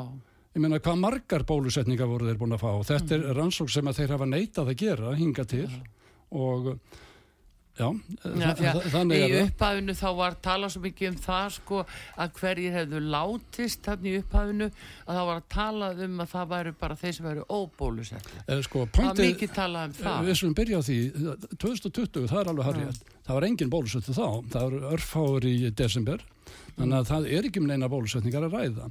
ég 0.56 0.64
meina 0.64 0.80
hvað 0.80 1.02
margar 1.02 1.44
bólusetningar 1.48 2.08
voru 2.08 2.30
þeir 2.30 2.40
búin 2.40 2.56
að 2.56 2.64
fá 2.64 2.72
þetta 2.94 3.18
mm. 3.18 3.26
er 3.30 3.40
rannsók 3.40 3.72
sem 3.74 3.90
að 3.92 3.98
þeir 4.00 4.14
hafa 4.16 4.28
neitað 4.30 4.72
að 4.72 4.80
gera 4.80 5.16
hinga 5.20 5.46
til 5.52 5.66
já. 5.68 5.82
og 6.40 6.70
Já, 7.76 7.90
Já, 8.24 8.52
þa 8.56 8.90
þannig 8.94 9.18
er 9.20 9.26
það. 9.26 9.34
Í 9.36 9.40
upphafinu 9.46 9.94
þá 10.00 10.06
var 10.16 10.36
talað 10.46 10.72
svo 10.72 10.82
mikið 10.86 11.10
um 11.10 11.16
það 11.26 11.48
sko 11.58 11.80
að 12.24 12.38
hverjir 12.40 12.76
hefðu 12.78 13.02
látist 13.12 13.82
þannig 13.84 14.14
í 14.14 14.20
upphafinu 14.22 14.68
að 14.70 15.10
það 15.10 15.26
var 15.30 15.42
að 15.42 15.50
talað 15.56 16.04
um 16.06 16.22
að 16.24 16.30
það 16.32 16.46
væru 16.54 16.74
bara 16.80 16.96
þeir 17.02 17.18
sem 17.18 17.28
væru 17.28 17.44
óbólusettir. 17.50 18.38
Eh, 18.46 18.62
sko, 18.64 18.86
það 18.96 19.10
var 19.10 19.20
mikið 19.26 19.52
talað 19.58 19.90
um 19.90 19.98
það. 19.98 20.30
Við 20.30 20.40
slumum 20.40 20.56
byrja 20.62 20.80
á 20.80 20.84
því, 20.88 20.96
2020, 21.66 22.30
það 22.32 22.40
er 22.40 22.52
alveg 22.54 22.70
harrið. 22.70 23.02
Það 23.26 23.40
var 23.40 23.48
engin 23.50 23.74
bólusettu 23.74 24.16
þá, 24.16 24.26
það 24.54 24.66
var 24.70 24.96
örfáður 24.96 25.48
í 25.50 25.56
desember, 25.76 26.24
þannig 26.78 26.98
að 27.00 27.10
það 27.10 27.28
er 27.36 27.48
ekki 27.50 27.60
um 27.64 27.68
neina 27.68 27.90
bólusetningar 27.92 28.46
að 28.48 28.56
ræða. 28.56 28.90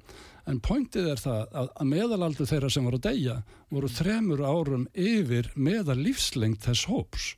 En 0.50 0.59
pointið 0.61 1.07
er 1.14 1.23
það 1.23 1.55
að, 1.57 1.71
að 1.81 1.88
meðalaldur 1.88 2.50
þeirra 2.50 2.69
sem 2.75 2.85
voru 2.85 2.99
að 3.00 3.07
deyja 3.07 3.38
voru 3.73 3.88
þremur 3.88 4.43
árum 4.45 4.85
yfir 4.93 5.49
meðal 5.57 5.97
lífslengt 6.03 6.67
þess 6.67 6.91
hóps 6.91 7.31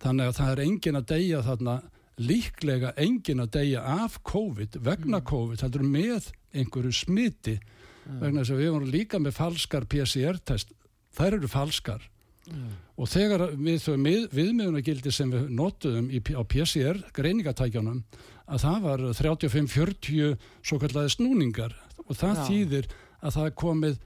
þannig 0.00 0.30
að 0.30 0.36
það 0.38 0.52
er 0.52 0.62
engin 0.66 1.00
að 1.00 1.08
deyja 1.14 1.42
þarna 1.46 1.74
líklega 2.20 2.92
engin 3.00 3.40
að 3.40 3.52
deyja 3.56 3.82
af 4.04 4.18
COVID 4.28 4.80
vegna 4.84 5.20
mm. 5.20 5.26
COVID, 5.30 5.62
heldur 5.64 5.84
með 5.86 6.30
einhverju 6.52 6.92
smiti 6.94 7.56
mm. 7.56 8.20
vegna 8.20 8.42
þess 8.42 8.54
að 8.54 8.62
við 8.62 8.72
vorum 8.74 8.94
líka 8.94 9.20
með 9.22 9.36
falskar 9.38 9.86
PCR-test 9.90 10.74
þær 11.16 11.38
eru 11.38 11.50
falskar 11.50 12.04
mm. 12.50 12.66
og 13.00 13.10
þegar 13.10 13.46
við 13.54 13.80
þau 13.86 13.94
við, 13.94 14.26
viðmiðunagildi 14.36 15.14
sem 15.14 15.32
við 15.32 15.48
notuðum 15.56 16.10
í, 16.12 16.20
á 16.36 16.42
PCR 16.44 17.00
greiningatækjanum 17.16 18.02
að 18.50 18.64
það 18.66 18.84
var 18.84 19.06
35-40 19.20 20.36
svo 20.60 20.80
kallaði 20.82 21.14
snúningar 21.14 21.76
og 22.06 22.14
það 22.18 22.36
Já. 22.36 22.44
þýðir 22.50 22.92
að 23.20 23.36
það 23.36 23.48
er 23.48 23.58
komið 23.64 23.98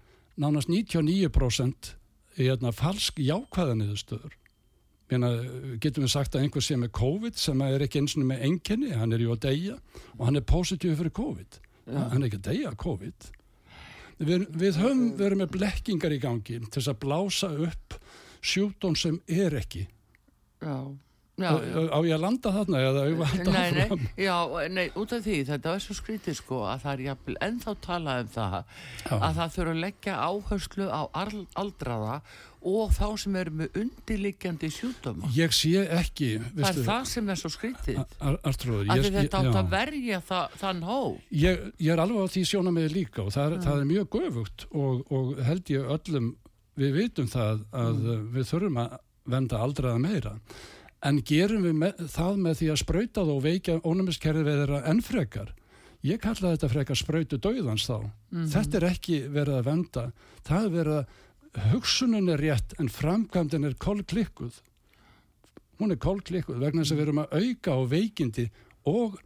nánast 0.42 0.70
99% 0.70 1.94
í 2.34 2.48
hérna, 2.48 2.72
falsk 2.74 3.20
jákvæðaniðustöður 3.22 4.34
getum 5.82 6.04
við 6.06 6.10
sagt 6.12 6.34
að 6.34 6.46
einhver 6.46 6.64
sé 6.64 6.76
með 6.80 6.92
COVID 6.98 7.38
sem 7.38 7.62
er 7.66 7.84
ekki 7.86 8.02
eins 8.02 8.16
og 8.16 8.26
með 8.26 8.44
enginni, 8.48 8.90
hann 8.96 9.14
er 9.14 9.22
ju 9.22 9.32
að 9.34 9.44
deyja 9.46 9.78
og 10.16 10.26
hann 10.26 10.40
er 10.40 10.46
positív 10.48 10.98
fyrir 10.98 11.14
COVID. 11.14 11.60
Ja. 11.84 12.06
hann 12.08 12.22
er 12.22 12.30
ekki 12.30 12.40
að 12.40 12.46
deyja 12.48 12.74
COVID. 12.80 13.30
Við, 14.24 14.44
við 14.54 14.78
höfum 14.80 15.06
verið 15.18 15.40
með 15.42 15.50
blekkingar 15.56 16.14
í 16.14 16.20
gangi 16.22 16.60
til 16.62 16.70
þess 16.78 16.92
að 16.92 17.00
blása 17.02 17.50
upp 17.66 17.98
sjúton 18.44 18.96
sem 18.96 19.18
er 19.28 19.56
ekki. 19.58 19.88
Já. 20.64 20.94
Já, 21.34 21.50
já. 21.58 21.90
á 21.90 21.98
ég 22.06 22.14
að 22.14 22.20
landa 22.22 22.50
þarna 22.54 22.78
eða 22.78 23.00
auðvitað 23.08 23.30
halda 23.32 23.52
nei, 23.56 23.70
nei, 23.74 24.10
já, 24.22 24.36
nei, 24.70 24.84
út 24.94 25.14
af 25.16 25.24
því 25.24 25.38
þetta 25.48 25.72
var 25.72 25.80
svo 25.82 25.96
skrítið 25.98 26.36
sko 26.38 26.60
að 26.70 26.84
það 26.84 26.92
er 26.92 27.02
jafnvel 27.08 27.34
ennþá 27.42 27.74
talað 27.82 28.20
um 28.22 28.28
það 28.36 28.54
að 29.16 29.40
það 29.40 29.56
þurfa 29.56 29.72
að 29.72 29.80
leggja 29.82 30.18
áherslu 30.28 30.86
á 30.86 31.02
aldraða 31.58 32.20
og 32.64 32.92
þá 32.96 33.06
sem 33.20 33.38
eru 33.40 33.54
með 33.60 33.78
undirliggjandi 33.82 34.70
sjúdöma 34.72 35.30
ég 35.36 35.54
sé 35.54 35.84
ekki 35.98 36.30
það 36.42 36.68
er 36.70 36.78
það 36.88 37.08
sem 37.10 37.32
er 37.32 37.40
svo 37.40 37.50
skrítið. 37.52 37.98
Að 38.20 39.08
þetta 39.08 39.40
átt 39.40 39.58
að 39.60 39.72
verja 39.74 40.20
það, 40.24 40.56
þann 40.62 40.84
hó 40.88 40.98
ég, 41.30 41.66
ég 41.78 41.92
er 41.94 42.04
alveg 42.04 42.24
á 42.24 42.32
því 42.34 42.44
sjóna 42.50 42.74
með 42.74 42.94
líka 42.94 43.24
og 43.24 43.34
það 43.34 43.50
er, 43.50 43.58
það 43.66 43.82
er 43.82 43.90
mjög 43.90 44.08
göfugt 44.18 44.66
og, 44.72 45.02
og 45.12 45.34
held 45.48 45.74
ég 45.74 45.90
öllum 45.96 46.30
við 46.80 46.96
vitum 46.98 47.28
það 47.30 47.66
að 47.70 47.98
mm. 47.98 48.30
við 48.34 48.48
þurfum 48.50 48.80
að 48.82 48.96
venda 49.34 49.60
aldraða 49.64 50.00
meira. 50.02 50.32
En 51.04 51.20
gerum 51.24 51.64
við 51.64 51.76
með, 51.76 52.00
það 52.12 52.40
með 52.40 52.56
því 52.60 52.70
að 52.72 52.80
spröyta 52.80 53.20
það 53.20 53.34
og 53.34 53.44
veikja 53.44 53.76
ónumiskerði 53.84 54.46
við 54.46 54.58
þeirra 54.62 54.80
ennfrekar 54.92 55.52
ég 56.04 56.20
kalla 56.20 56.52
þetta 56.52 56.70
frekar 56.72 56.98
spröytu 57.00 57.38
döðans 57.40 57.86
þá. 57.88 57.98
Mm 58.04 58.10
-hmm. 58.38 58.48
þetta 58.52 58.76
er 58.78 58.86
ekki 58.90 59.20
verið 59.32 59.58
að 59.58 59.68
venda 59.68 60.04
það 60.44 60.64
er 60.64 60.74
verið 60.74 60.98
að 60.98 61.22
hugsunin 61.70 62.28
er 62.32 62.40
rétt 62.42 62.74
en 62.80 62.90
framkvæmdinn 62.90 63.66
er 63.68 63.76
kollklikkuð 63.78 64.60
hún 65.80 65.94
er 65.94 66.00
kollklikkuð 66.00 66.60
vegna 66.62 66.82
þess 66.82 66.94
að 66.94 67.00
við 67.00 67.06
erum 67.06 67.22
að 67.24 67.34
auka 67.40 67.76
á 67.78 67.80
veikindi 67.94 68.46
og 68.90 69.18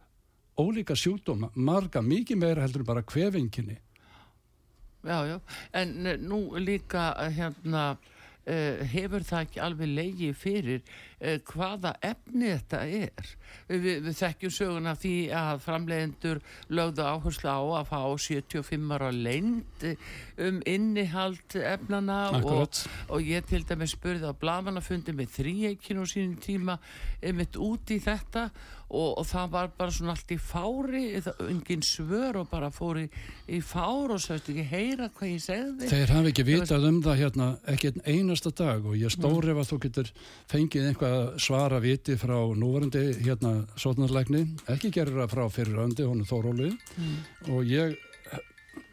ólíka 0.59 0.97
sjúkdóma 0.97 1.51
marga 1.55 2.01
mikið 2.05 2.41
meira 2.41 2.65
heldur 2.65 2.85
bara 2.87 3.05
kvefinginni 3.05 3.79
Já, 4.99 5.23
já, 5.23 5.37
en 5.71 5.93
nú 6.27 6.57
líka 6.59 7.13
hérna 7.31 7.93
uh, 7.95 8.81
hefur 8.91 9.23
það 9.23 9.45
ekki 9.45 9.61
alveg 9.63 9.93
leiði 9.95 10.33
fyrir 10.35 10.81
hvaða 11.19 11.93
efni 12.05 12.53
þetta 12.53 12.81
er. 12.87 13.31
Vi, 13.67 13.95
við 14.05 14.15
þekkjum 14.15 14.53
söguna 14.53 14.95
því 14.99 15.13
að 15.35 15.61
framleiðendur 15.65 16.41
lögðu 16.71 17.05
áherslu 17.05 17.51
á 17.51 17.59
að 17.81 17.89
fá 17.91 18.01
75 18.29 18.95
ára 18.95 19.11
lengt 19.13 19.85
um 20.39 20.61
innihald 20.69 21.57
efnana 21.59 22.19
og, 22.39 22.81
og 23.09 23.25
ég 23.25 23.47
til 23.49 23.65
dæmi 23.67 23.89
spurði 23.89 24.31
á 24.31 24.33
blamanafundi 24.39 25.15
með 25.17 25.33
þrýeikinu 25.37 26.07
sínum 26.07 26.37
tíma 26.43 26.79
einmitt 27.19 27.59
út 27.59 27.91
í 27.91 27.99
þetta 28.03 28.49
og, 28.89 29.19
og 29.21 29.25
það 29.27 29.51
var 29.53 29.69
bara 29.77 29.93
svona 29.93 30.15
allt 30.15 30.31
í 30.33 30.37
fári 30.41 31.03
engin 31.45 31.83
svör 31.85 32.39
og 32.41 32.49
bara 32.49 32.71
fór 32.73 33.03
í, 33.03 33.59
fár 33.65 34.15
og 34.15 34.21
sætti 34.23 34.55
ekki 34.55 34.65
heyra 34.71 35.09
hvað 35.13 35.33
ég 35.33 35.43
segði. 35.43 35.89
Þeir 35.91 36.13
hafi 36.15 36.31
ekki 36.33 36.45
vitað 36.47 36.87
um 36.89 37.01
það 37.05 37.21
hérna 37.21 37.49
ekki 37.69 37.93
einasta 38.07 38.53
dag 38.55 38.85
og 38.85 38.97
ég 38.97 39.13
stóri 39.13 39.53
ef 39.53 39.61
að 39.61 39.69
þú 39.73 39.79
getur 39.85 40.11
fengið 40.49 40.89
einhvað 41.09 41.39
svara 41.41 41.79
viti 41.81 42.15
frá 42.19 42.37
núvarandi 42.55 43.01
hérna 43.23 43.65
sótnarleikni, 43.79 44.43
ekki 44.69 44.91
gerur 44.93 45.23
það 45.23 45.31
frá 45.33 45.43
fyrirrandi, 45.53 46.05
hún 46.05 46.21
er 46.21 46.29
Þóróli 46.29 46.69
mm. 46.69 47.15
og 47.55 47.69
ég 47.69 47.95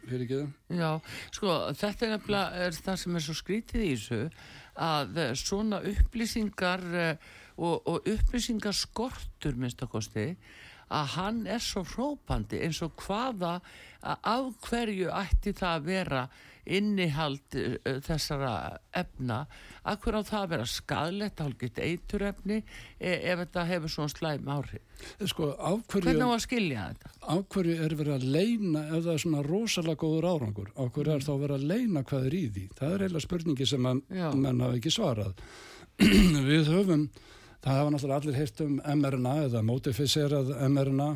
fyrir 0.07 0.23
ekki 0.25 0.39
það 0.39 0.79
Já, 0.79 0.91
sko, 1.35 1.57
þetta 1.77 2.05
er 2.05 2.13
nefnilega 2.15 2.63
er 2.65 2.79
það 2.87 3.01
sem 3.01 3.19
er 3.19 3.25
svo 3.25 3.35
skrítið 3.37 3.83
í 3.83 3.91
þessu 3.95 4.21
að 4.87 5.21
svona 5.41 5.81
upplýsingar 5.91 6.87
uh, 6.93 7.29
og, 7.57 7.75
og 7.89 8.09
upplýsingaskortur 8.13 9.57
minnst 9.57 9.81
að 9.83 9.93
kosti 9.93 10.27
að 10.87 11.13
hann 11.17 11.39
er 11.51 11.63
svo 11.63 11.83
hrópandi 11.83 12.61
eins 12.63 12.79
og 12.85 12.93
hvaða 13.03 13.57
af 14.01 14.51
hverju 14.69 15.09
ætti 15.11 15.51
það 15.57 15.73
að 15.73 15.89
vera 15.89 16.27
innihald 16.77 17.57
uh, 17.57 17.77
þessara 18.05 18.53
efna 18.95 19.43
að 19.87 20.01
hverju 20.03 20.21
á 20.23 20.29
það 20.29 20.41
að 20.41 20.51
vera 20.53 20.67
skadlegt 20.71 21.43
hálfgeitt 21.43 21.79
eiturefni 21.79 22.57
e 22.99 23.13
ef 23.31 23.41
þetta 23.43 23.65
hefur 23.71 23.93
svona 23.93 24.13
slæm 24.13 24.51
áhrif? 24.51 24.83
Sko, 25.29 25.51
hverju, 25.53 26.03
hvernig 26.07 26.27
á 26.27 26.31
að 26.33 26.43
skilja 26.47 26.89
þetta? 26.89 27.13
Af 27.35 27.45
hverju 27.53 27.77
er 27.85 27.95
verið 28.01 28.17
að 28.17 28.27
leina 28.37 28.83
ef 28.87 28.97
það 28.97 29.13
er 29.13 29.23
svona 29.23 29.45
rosalega 29.47 30.01
góður 30.03 30.29
árangur 30.33 30.73
af 30.75 30.91
hverju 30.95 31.15
er 31.15 31.25
þá 31.27 31.33
verið 31.35 31.57
að 31.57 31.71
leina 31.71 32.05
hvað 32.11 32.29
er 32.29 32.37
í 32.37 32.43
því? 32.49 32.67
Það 32.79 32.93
er 32.93 33.07
eiginlega 33.07 33.27
spurningi 33.27 33.69
sem 33.71 33.89
að 33.91 34.03
menn 34.35 34.63
hafa 34.65 34.81
ekki 34.81 34.93
svarað. 34.93 35.47
Við 36.51 36.71
höfum 36.73 37.09
Það 37.57 37.77
hafa 37.79 37.91
náttúrulega 37.93 38.17
allir 38.21 38.37
heyrt 38.37 38.59
um 38.61 38.73
mRNA 39.01 39.33
eða 39.47 39.61
modifisserað 39.65 40.51
mRNA 40.69 41.07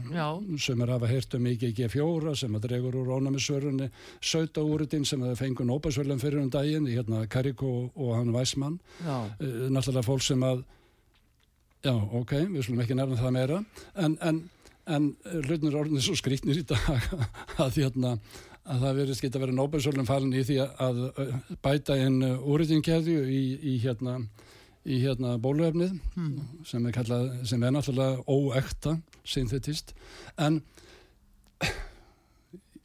sem 0.60 0.82
er 0.82 0.90
að 0.90 0.96
hafa 0.96 1.10
heyrt 1.12 1.36
um 1.38 1.50
IgG4 1.52 2.36
sem 2.42 2.58
að 2.58 2.66
dregur 2.66 2.98
úr 2.98 3.12
ónæmissörunni 3.18 3.92
sötaúritin 4.26 5.06
sem 5.06 5.22
að 5.22 5.38
fengur 5.40 5.70
nóbæsvöldum 5.70 6.22
fyrir 6.22 6.42
um 6.42 6.50
daginn 6.52 6.90
í 6.90 6.98
hérna 6.98 7.28
Kariko 7.30 7.92
og 7.94 8.16
hann 8.18 8.34
Weissmann. 8.34 8.80
Uh, 9.06 9.70
náttúrulega 9.70 10.08
fólk 10.08 10.26
sem 10.26 10.44
að 10.48 10.64
já 11.86 11.94
ok, 11.94 12.34
við 12.50 12.66
slumum 12.66 12.84
ekki 12.84 12.98
nærna 12.98 13.18
það 13.22 13.36
meira 13.38 13.64
en, 13.96 14.18
en, 14.22 14.42
en 14.86 15.10
hlutnir 15.46 15.78
orðinir 15.78 16.06
svo 16.06 16.18
skrítnir 16.18 16.62
í 16.62 16.66
dag 16.70 17.06
að 17.64 17.82
hérna 17.84 18.18
að 18.62 18.84
það 18.86 18.98
verðist 19.00 19.26
geta 19.26 19.42
verið 19.42 19.58
nóbæsvöldum 19.58 20.10
falin 20.10 20.36
í 20.38 20.44
því 20.46 20.58
að 20.66 21.02
bæta 21.66 21.98
inn 21.98 22.22
úritinkeðju 22.22 23.24
í, 23.26 23.44
í 23.74 23.78
hérna 23.82 24.20
í 24.90 24.98
hérna 25.04 25.36
bóluefnið 25.42 25.94
mm. 26.16 26.36
sem, 26.66 26.86
er 26.88 26.96
kallað, 26.96 27.32
sem 27.50 27.64
er 27.64 27.74
náttúrulega 27.76 28.24
óekta, 28.32 28.98
synthetist 29.28 29.94
en 30.42 30.62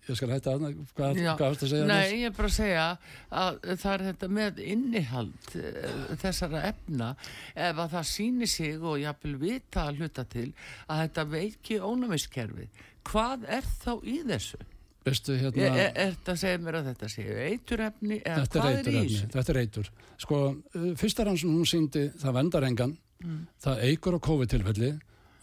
ég 0.06 0.18
skal 0.18 0.30
hætta 0.34 0.56
að 0.56 0.66
hvað 0.96 1.22
er 1.22 1.22
þetta 1.22 1.48
að 1.48 1.62
segja? 1.72 1.86
Nei, 1.88 2.20
ég 2.20 2.28
er 2.28 2.36
bara 2.36 2.50
að 2.50 2.56
segja 2.58 2.84
að 3.30 3.58
það 3.72 3.94
er 3.94 4.04
þetta 4.10 4.30
með 4.40 4.60
innihald 4.66 5.56
eh, 5.62 6.04
þessara 6.20 6.62
efna 6.70 7.10
ef 7.54 7.80
að 7.86 7.96
það 7.96 8.08
síni 8.12 8.50
sig 8.50 8.76
og 8.82 9.00
ég 9.02 9.24
vil 9.24 9.36
vita 9.40 9.88
að 9.88 10.02
hluta 10.02 10.26
til 10.36 10.50
að 10.86 11.02
þetta 11.06 11.28
veiki 11.32 11.80
ónæmiskerfi 11.80 12.70
hvað 13.06 13.46
er 13.56 13.68
þá 13.80 13.92
í 14.04 14.20
þessu? 14.26 14.60
Veistu, 15.06 15.36
hérna, 15.38 15.66
er, 15.70 15.90
er, 15.94 16.14
þetta 16.16 16.32
að 16.32 16.38
segja 16.40 16.60
mér 16.64 16.76
að 16.80 16.86
þetta 16.90 17.08
séu 17.12 17.34
eiturefni 17.46 18.16
eða 18.26 18.46
hvað 18.50 18.68
er, 18.72 18.88
þessu? 18.88 19.26
Þetta 19.34 19.52
er 19.52 19.58
eitur. 19.60 19.90
Sko, 20.22 20.38
uh, 20.50 20.86
fyrsta 20.98 21.26
rann 21.28 21.38
sem 21.38 21.52
hún 21.52 21.68
síndi 21.70 22.06
það 22.18 22.38
vendar 22.40 22.66
engan, 22.66 22.94
mm. 23.22 23.42
það 23.62 23.82
eigur 23.86 24.16
á 24.18 24.20
COVID-tilfelli 24.26 24.92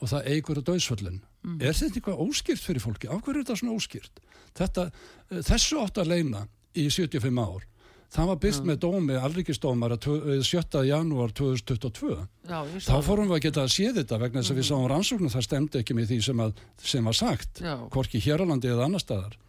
og 0.03 0.12
það 0.12 0.32
eigur 0.34 0.60
á 0.60 0.63
döðsföllin. 0.67 1.22
Mm. 1.43 1.60
Er 1.62 1.77
þetta 1.79 2.01
eitthvað 2.01 2.24
óskýrt 2.25 2.63
fyrir 2.63 2.84
fólki? 2.84 3.08
Af 3.08 3.22
hverju 3.24 3.39
er 3.39 3.46
þetta 3.46 3.60
svona 3.62 3.77
óskýrt? 3.77 4.20
Þetta, 4.60 4.86
uh, 4.89 5.39
þessu 5.48 5.79
átt 5.86 6.01
að 6.03 6.12
leina 6.12 6.43
í 6.75 6.89
75 6.91 7.39
ár. 7.39 7.70
Það 8.13 8.27
var 8.29 8.41
byrst 8.43 8.62
mm. 8.62 8.67
með 8.70 8.82
dómi 8.84 9.15
alrikistómar 9.17 9.96
7. 9.96 10.84
janúar 10.89 11.32
2022. 11.34 12.17
Já, 12.51 12.60
Þá 12.84 12.98
fórum 13.08 13.32
við 13.32 13.38
að 13.39 13.46
geta 13.48 13.63
að 13.63 13.72
sé 13.74 13.88
þetta 13.96 14.20
vegna 14.22 14.43
þess 14.43 14.51
að 14.51 14.60
við 14.60 14.65
mm. 14.65 14.70
sáum 14.74 14.91
rannsóknu 14.91 15.32
það 15.34 15.48
stemdi 15.48 15.79
ekki 15.79 15.96
með 15.98 16.12
því 16.12 16.20
sem, 16.27 16.43
að, 16.43 16.62
sem 16.84 17.10
var 17.10 17.17
sagt, 17.17 17.63
hvorki 17.96 18.22
hér 18.22 18.43
á 18.43 18.46
landi 18.51 18.70
eða 18.70 18.91
annar 18.91 19.01
staðar 19.01 19.39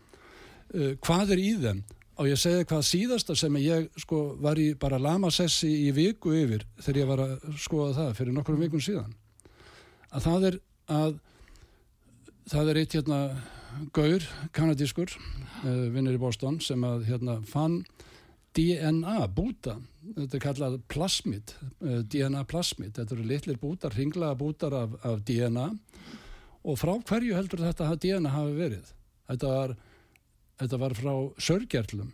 uh, 0.74 0.94
hvað 1.04 1.34
er 1.36 1.42
í 1.42 1.52
þeim? 1.62 1.82
Og 2.14 2.28
ég 2.30 2.38
segi 2.38 2.66
hvað 2.70 2.84
síðasta 2.86 3.34
sem 3.34 3.56
ég 3.58 3.88
sko 3.98 4.36
var 4.42 4.58
í 4.62 4.68
bara 4.78 5.00
lamasessi 5.02 5.70
í 5.88 5.90
viku 5.94 6.30
yfir 6.36 6.62
þegar 6.78 7.00
ég 7.00 7.08
var 7.10 7.22
að 7.24 7.48
skoða 7.58 7.94
það 7.96 8.12
fyrir 8.20 8.36
nokkrum 8.36 8.62
vikun 8.62 8.84
síðan. 8.84 9.16
Að 10.14 10.28
það 10.28 10.46
er 10.50 10.58
að 10.94 11.16
það 12.52 12.70
er 12.70 12.80
eitt 12.82 12.94
hérna 12.98 13.20
gaur, 13.96 14.26
kanadískur 14.54 15.10
uh, 15.10 15.86
vinnur 15.94 16.14
í 16.14 16.22
Boston 16.22 16.60
sem 16.62 16.84
að 16.86 17.08
hérna 17.08 17.40
fann 17.48 17.80
DNA 18.54 19.24
búta. 19.34 19.78
Þetta 20.14 20.36
er 20.38 20.44
kallað 20.44 20.76
plasmid 20.92 21.54
uh, 21.82 22.02
DNA 22.06 22.44
plasmid, 22.46 22.94
þetta 22.94 23.16
eru 23.16 23.26
litlir 23.26 23.58
bútar 23.58 23.96
ringlaða 23.96 24.38
bútar 24.38 24.76
af, 24.84 24.94
af 25.02 25.24
DNA 25.26 25.72
og 26.64 26.78
frá 26.80 26.94
hverju 26.96 27.34
heldur 27.36 27.64
þetta 27.66 27.90
DNA 28.00 28.30
hafi 28.32 28.54
verið? 28.56 28.92
Þetta 29.28 29.50
var, 29.50 29.74
þetta 30.60 30.80
var 30.80 30.96
frá 30.98 31.12
sörgerlum. 31.42 32.12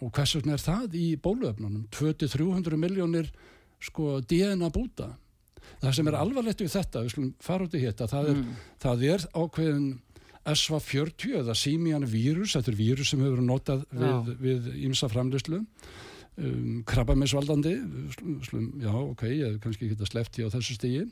Og 0.00 0.12
hvers 0.14 0.36
vegna 0.38 0.56
er 0.56 0.62
það 0.62 0.94
í 0.98 1.06
bóluöfnunum 1.20 1.88
200-300 1.94 2.78
miljónir 2.80 3.32
sko 3.82 4.20
DNA 4.20 4.70
búta. 4.72 5.12
Það 5.80 5.96
sem 5.96 6.10
er 6.10 6.18
alvarlegt 6.18 6.62
við 6.62 6.72
þetta, 6.74 7.02
við 7.04 7.14
slum 7.14 7.32
fara 7.42 7.66
út 7.66 7.74
í 7.76 7.82
hitta 7.82 8.08
það 8.10 8.30
er, 8.32 8.38
mm. 8.38 8.62
það 8.82 9.04
er 9.10 9.26
ákveðin 9.36 9.90
SV40 10.50 11.40
eða 11.40 11.56
Simian 11.58 12.06
vírus, 12.08 12.54
þetta 12.56 12.72
er 12.72 12.78
vírus 12.78 13.10
sem 13.12 13.20
hefur 13.22 13.42
notað 13.44 13.84
við, 13.92 14.30
við 14.40 14.68
ímsa 14.88 15.08
framlýslu 15.12 15.60
um, 15.60 16.80
krabbaminsvaldandi 16.88 17.74
slum, 18.48 18.70
já 18.80 18.92
ok, 18.94 19.26
ég 19.28 19.44
hef 19.46 19.58
kannski 19.64 19.90
ekki 19.90 20.08
sleft 20.08 20.40
í 20.40 20.46
á 20.48 20.52
þessu 20.52 20.78
stígi 20.78 21.04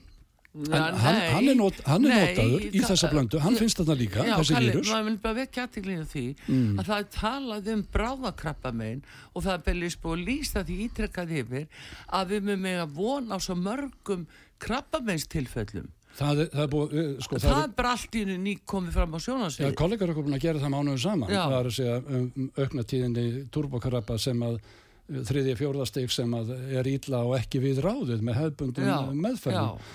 En 0.56 0.72
hann, 0.72 1.20
hann 1.34 1.48
er, 1.48 1.54
not, 1.54 1.76
hann 1.84 2.06
er 2.08 2.10
nei, 2.10 2.30
notaður 2.32 2.62
í 2.72 2.80
þessa 2.80 3.10
blöndu, 3.12 3.38
hann 3.44 3.56
finnst 3.60 3.78
þetta 3.82 3.94
líka, 3.98 4.24
já, 4.24 4.32
þessi 4.40 4.54
Kalli, 4.56 4.70
vírus. 4.72 4.88
Já, 4.88 4.94
maður 4.94 5.08
vil 5.10 5.18
bara 5.26 5.36
vekja 5.36 5.66
aðtiklinu 5.68 6.06
því 6.08 6.24
mm. 6.46 6.72
að 6.72 6.88
það 6.88 7.02
er 7.02 7.10
talað 7.14 7.68
um 7.74 7.82
bráðakrabba 7.94 8.72
meginn 8.80 9.04
og 9.34 9.44
það 9.44 9.52
er 9.52 9.62
beðlist 9.68 10.00
búið 10.02 10.16
að 10.16 10.24
lýsa 10.30 10.64
því 10.64 10.78
ítrekkað 10.86 11.36
yfir 11.42 11.84
að 12.18 12.32
við 12.32 12.48
með 12.48 12.58
mig 12.64 12.80
að 12.80 12.96
vona 12.96 13.36
á 13.36 13.38
svo 13.44 13.58
mörgum 13.60 14.26
krabba 14.64 15.02
meins 15.04 15.28
tilfellum. 15.30 15.92
Það 16.18 16.42
er, 16.42 16.50
það 16.56 16.64
er 16.64 16.72
búið, 16.72 16.96
eh, 16.96 17.12
sko, 17.28 17.38
það, 17.38 17.52
það 17.52 17.62
er 17.62 17.76
bara 17.78 17.94
allt 17.94 18.18
í 18.18 18.24
ný 18.32 18.56
komið 18.72 18.98
fram 18.98 19.14
á 19.14 19.18
sjónarsvið. 19.22 19.68
Já, 19.68 19.78
kollegar 19.78 20.10
er 20.10 20.18
komin 20.18 20.40
að 20.40 20.44
gera 20.48 20.64
það 20.64 20.74
mánuðu 20.74 21.04
saman. 21.04 21.30
Já. 21.30 21.42
Það 21.44 21.60
er 21.60 21.70
að 21.70 21.78
segja 21.78 22.00
um, 22.00 22.26
um 22.34 22.50
aukna 22.56 22.88
tíðinni 22.88 23.26
turbokrabba 23.54 24.18
sem 24.18 24.44
að 24.48 24.58
eh, 24.58 25.22
þriðja 25.28 25.60
fjórðasteg 25.60 26.10
sem 26.16 26.36
að 26.40 26.52
er 26.80 26.90
ílla 26.96 27.22
og 27.28 27.38
ekki 27.38 27.62
við 27.62 27.84
ráðið 27.84 28.24
með 28.26 28.40
hefbundum 28.42 29.20
meðferðum 29.20 29.88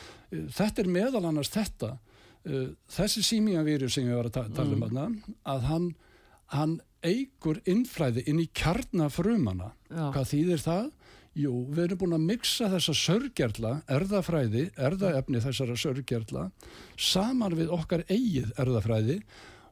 þetta 0.54 0.84
er 0.84 0.90
meðal 0.98 1.24
annars 1.30 1.52
þetta 1.54 1.94
uh, 1.94 2.66
þessi 2.92 3.24
símíanvíru 3.28 3.90
sem 3.92 4.10
ég 4.10 4.18
var 4.20 4.32
að 4.32 4.38
ta 4.40 4.48
tala 4.56 4.76
um 4.78 4.84
mm. 4.88 5.38
að 5.54 5.70
hann, 5.70 5.88
hann 6.56 6.80
eigur 7.04 7.60
innflæði 7.70 8.26
inn 8.32 8.42
í 8.44 8.50
kjarnafrumana 8.56 9.74
hvað 9.92 10.30
þýðir 10.32 10.64
það? 10.64 10.92
Jú, 11.34 11.52
við 11.74 11.88
erum 11.88 12.00
búin 12.04 12.14
að 12.14 12.26
miksa 12.28 12.68
þessa 12.70 12.94
sörgjerla, 12.94 13.72
erðafræði, 13.90 14.68
erðaefni 14.78 15.40
þessara 15.42 15.78
sörgjerla 15.82 16.44
saman 16.94 17.56
við 17.58 17.74
okkar 17.74 18.04
eigið 18.06 18.52
erðafræði 18.62 19.16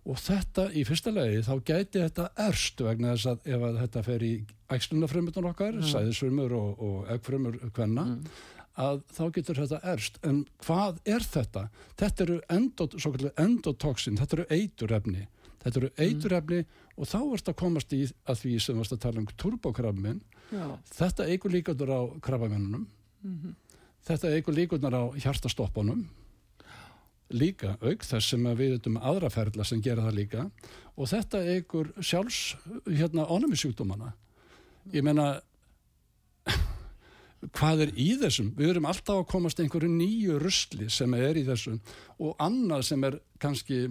og 0.09 0.17
þetta 0.17 0.65
í 0.73 0.81
fyrsta 0.87 1.13
legi 1.13 1.43
þá 1.45 1.53
gæti 1.61 2.01
þetta 2.01 2.31
erst 2.47 2.81
vegna 2.81 3.13
þess 3.13 3.29
að 3.29 3.51
ef 3.53 3.65
að 3.67 3.77
þetta 3.83 4.03
fer 4.07 4.25
í 4.25 4.31
ægslunafrömmutan 4.73 5.49
okkar, 5.51 5.77
mm. 5.77 5.85
sæðisfrömmur 5.91 6.57
og, 6.57 6.81
og 6.81 7.13
eggfrömmur 7.13 7.61
hvenna 7.69 8.07
mm 8.09 8.49
að 8.81 9.03
þá 9.13 9.23
getur 9.37 9.61
þetta 9.61 9.81
erst 9.93 10.17
en 10.27 10.41
hvað 10.65 10.99
er 11.05 11.25
þetta? 11.25 11.67
Þetta 11.99 12.25
eru 12.25 12.39
endot, 12.49 12.97
endotoxin, 13.45 14.17
þetta 14.19 14.37
eru 14.39 14.47
eiturefni 14.49 15.27
þetta 15.61 15.81
eru 15.81 15.89
mm. 15.91 15.97
eiturefni 16.05 16.61
mm. 16.61 16.79
og 16.97 17.09
þá 17.09 17.19
erst 17.21 17.51
að 17.51 17.59
komast 17.61 17.93
í 17.95 18.01
að 18.29 18.39
því 18.43 18.53
sem 18.65 18.79
varst 18.81 18.95
að 18.95 19.03
tala 19.05 19.21
um 19.21 19.27
turbokrabmin 19.43 20.21
þetta 20.91 21.27
eigur 21.29 21.53
líkunar 21.53 21.93
á 21.93 22.01
krabamennunum 22.23 22.87
mm 22.87 23.37
-hmm. 23.37 23.53
þetta 24.07 24.33
eigur 24.35 24.57
líkunar 24.57 24.97
á 24.97 25.03
hjartastoppunum 25.15 26.07
líka 27.31 27.77
auk 27.79 28.03
þess 28.03 28.33
sem 28.33 28.43
við 28.43 28.75
veitum 28.75 28.97
aðra 28.97 29.29
ferðla 29.29 29.63
sem 29.63 29.81
gera 29.81 30.03
það 30.03 30.15
líka 30.15 30.49
og 30.97 31.07
þetta 31.07 31.43
eigur 31.45 31.93
sjálfs 32.01 32.55
hérna 32.87 33.25
onumisjúkdómana 33.25 34.13
ég 34.91 35.03
menna 35.03 35.41
hvað 37.49 37.85
er 37.87 37.93
í 37.97 38.09
þessum 38.21 38.51
við 38.57 38.73
erum 38.73 38.89
alltaf 38.89 39.21
að 39.21 39.29
komast 39.31 39.61
einhverju 39.61 39.89
nýju 39.91 40.39
rusli 40.41 40.89
sem 40.93 41.13
er 41.17 41.39
í 41.39 41.45
þessum 41.47 41.79
og 42.21 42.35
annað 42.43 42.83
sem 42.91 43.07
er 43.07 43.17
kannski 43.41 43.85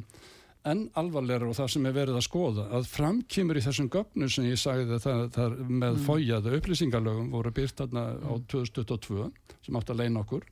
enn 0.68 0.84
alvarleira 1.00 1.48
og 1.48 1.56
það 1.56 1.70
sem 1.72 1.86
er 1.88 1.96
verið 1.96 2.18
að 2.18 2.26
skoða 2.26 2.66
að 2.76 2.90
framkýmur 2.92 3.56
í 3.56 3.64
þessum 3.64 3.88
gögnu 3.92 4.28
sem 4.28 4.50
ég 4.50 4.60
sagði 4.60 4.98
það, 5.00 5.22
það 5.36 5.56
með 5.66 5.94
mm. 5.94 6.02
fójaðu 6.04 6.54
upplýsingalögum 6.58 7.30
voru 7.32 7.52
byrt 7.56 7.80
þarna 7.80 8.04
á 8.20 8.32
2022 8.52 9.30
sem 9.64 9.80
átt 9.80 9.92
að 9.94 10.02
leina 10.02 10.20
okkur 10.20 10.44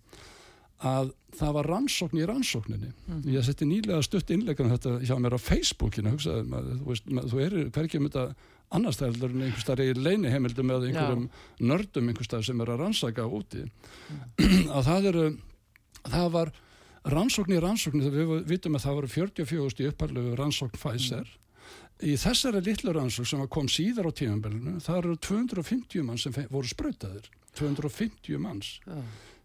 að 0.88 1.11
það 1.37 1.55
var 1.59 1.68
rannsókn 1.75 2.20
í 2.23 2.27
rannsókninni 2.29 2.92
mm. 2.94 3.23
ég 3.35 3.44
setti 3.44 3.68
nýlega 3.68 4.01
stutt 4.07 4.33
innlegan 4.33 4.73
þetta 4.73 4.96
hjá 5.03 5.16
mér 5.20 5.37
á 5.37 5.40
Facebookinu 5.42 6.14
hugsaði, 6.14 6.46
maður, 6.49 6.79
þú, 6.79 6.88
veist, 6.92 7.11
maður, 7.12 7.33
þú 7.35 7.42
er 7.44 7.59
hverkið 7.77 8.01
um 8.01 8.09
þetta 8.09 8.27
annars 8.74 9.00
þærður 9.00 9.35
en 9.35 9.44
einhver 9.46 9.62
starf 9.62 9.83
í 9.85 9.92
leiniheimildum 9.96 10.72
eða 10.74 10.88
einhverjum 10.88 11.26
Já. 11.28 11.66
nördum 11.70 12.11
einhver 12.11 12.28
starf 12.28 12.46
sem 12.48 12.61
er 12.61 12.72
að 12.74 12.83
rannsaka 12.83 13.24
úti 13.24 13.64
mm. 13.64 14.68
að 14.76 14.88
það 14.90 15.11
eru 15.12 15.26
það 16.04 16.31
var 16.37 16.52
rannsókn 17.09 17.57
í 17.57 17.61
rannsókn 17.64 18.07
við 18.12 18.33
vitum 18.48 18.76
að 18.76 18.85
það 18.85 18.98
voru 19.00 19.12
44 19.14 19.85
í 19.85 19.90
upphæflegu 19.92 20.35
rannsókn 20.38 20.76
Pfizer 20.76 21.24
mm. 21.24 21.38
í 22.11 22.16
þessari 22.20 22.62
litlu 22.66 22.94
rannsókn 22.96 23.31
sem 23.33 23.46
kom 23.52 23.70
síðar 23.72 24.11
á 24.11 24.12
tímanbelinu 24.12 24.76
það 24.85 25.00
eru 25.02 25.16
250 25.31 26.04
mann 26.04 26.20
sem 26.20 26.37
voru 26.52 26.68
spröytaðir 26.68 27.31
250 27.59 28.42
manns 28.42 28.76
Já. 28.85 29.00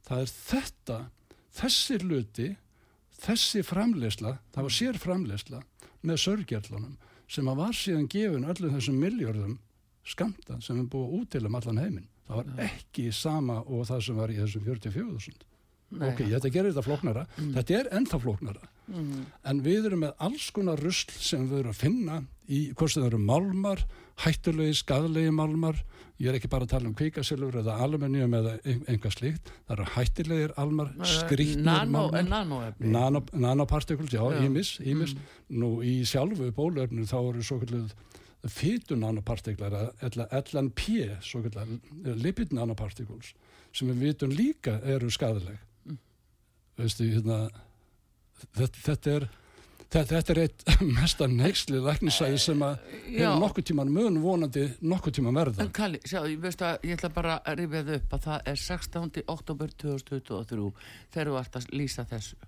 það 0.09 0.25
er 0.25 0.35
þetta 0.35 0.99
þessi 1.53 2.01
luti 2.03 2.49
þessi 3.23 3.63
framleysla 3.63 4.37
það 4.51 4.67
var 4.67 4.77
sér 4.81 4.99
framleysla 4.99 5.63
með 6.03 6.23
sörgjörlunum 6.25 6.99
sem 7.33 7.49
að 7.49 7.61
var 7.63 7.77
síðan 7.77 8.09
gefin 8.11 8.49
öllum 8.49 8.75
þessum 8.75 8.99
miljörðum 9.01 9.55
skamta 10.05 10.59
sem 10.61 10.81
er 10.81 10.89
búið 10.91 11.15
út 11.19 11.31
til 11.33 11.45
um 11.47 11.57
allan 11.57 11.81
heiminn. 11.81 12.09
Það 12.27 12.39
var 12.39 12.67
ekki 12.67 13.09
sama 13.15 13.59
og 13.63 13.87
það 13.89 14.05
sem 14.05 14.19
var 14.19 14.33
í 14.33 14.37
þessum 14.39 14.67
44.000. 14.67 15.47
Ok, 16.01 16.21
þetta 16.29 16.51
gerir 16.53 16.71
þetta 16.71 16.85
flóknara. 16.85 17.25
Mm. 17.37 17.49
Þetta 17.57 17.75
er 17.79 17.89
ennþá 17.99 18.19
flóknara. 18.23 18.69
Mm. 18.91 19.25
En 19.49 19.59
við 19.63 19.89
erum 19.89 20.01
með 20.03 20.23
alls 20.27 20.47
konar 20.55 20.81
rusl 20.83 21.11
sem 21.15 21.43
við 21.49 21.61
erum 21.61 21.73
að 21.73 21.81
finna 21.81 22.21
í 22.51 22.61
hvort 22.75 22.95
það 22.97 23.09
eru 23.11 23.19
málmar, 23.23 23.83
hættulegi, 24.23 24.77
skadlegi 24.81 25.33
málmar. 25.35 25.83
Ég 26.21 26.29
er 26.29 26.37
ekki 26.37 26.49
bara 26.51 26.67
að 26.67 26.73
tala 26.75 26.89
um 26.89 26.95
kvíkasilfur 26.97 27.59
eða 27.63 27.77
aluminium 27.83 28.35
eða 28.37 28.55
einhvað 28.63 29.15
slíkt. 29.17 29.53
Það 29.67 29.75
eru 29.75 29.87
hættilegir 29.95 30.55
almar, 30.61 30.91
skrítnir 31.09 31.63
nano, 31.65 31.93
málmar. 31.95 32.27
Nanopartikul. 32.29 32.91
Nano, 32.93 33.23
nanopartikul, 33.45 34.09
já, 34.11 34.23
ímis. 34.43 34.75
Mm. 34.83 35.23
Nú 35.61 35.71
í 35.85 35.95
sjálfu 36.07 36.51
bólöfnum 36.55 37.07
þá 37.09 37.17
eru 37.21 37.45
svo 37.45 37.59
kalluð 37.63 37.95
fytu 38.51 38.97
nanopartiklar, 38.99 39.93
LNP, 40.03 40.87
svo 41.23 41.43
kalluð 41.45 42.19
lipid 42.19 42.51
nanopartikul 42.55 43.21
sem 43.73 43.89
við 43.89 44.01
vitum 44.07 44.33
líka 44.35 44.77
eru 44.85 45.09
skadaleg 45.11 45.57
veistu, 46.79 47.07
hérna, 47.13 47.45
þetta, 48.55 48.85
þetta 48.89 49.15
er 49.19 49.31
Þetta, 49.93 50.21
er 50.33 50.39
eitt 50.41 50.63
mestar 50.95 51.29
neyksli 51.29 51.77
læknisæði 51.83 52.39
sem 52.41 52.63
að 52.65 52.79
hefur 53.11 53.35
nokkuð 53.43 53.67
tíman 53.69 53.91
mun 53.93 54.15
vonandi 54.23 54.63
nokkuð 54.81 55.19
tíman 55.19 55.37
verða. 55.37 55.61
En 55.61 55.69
Kalli, 55.75 55.99
sjá, 56.01 56.23
ég 56.25 56.39
veist 56.41 56.63
að 56.65 56.87
ég 56.87 56.97
ætla 56.97 57.11
bara 57.13 57.35
að 57.45 57.59
rifja 57.61 57.83
þau 57.85 57.93
upp 57.99 58.15
að 58.17 58.25
það 58.25 58.49
er 58.49 58.63
16. 58.63 59.21
oktober 59.35 59.75
2023 59.83 60.71
þegar 61.13 61.29
þú 61.29 61.37
ert 61.43 61.59
að 61.59 61.69
lýsa 61.77 62.07
þessu 62.09 62.41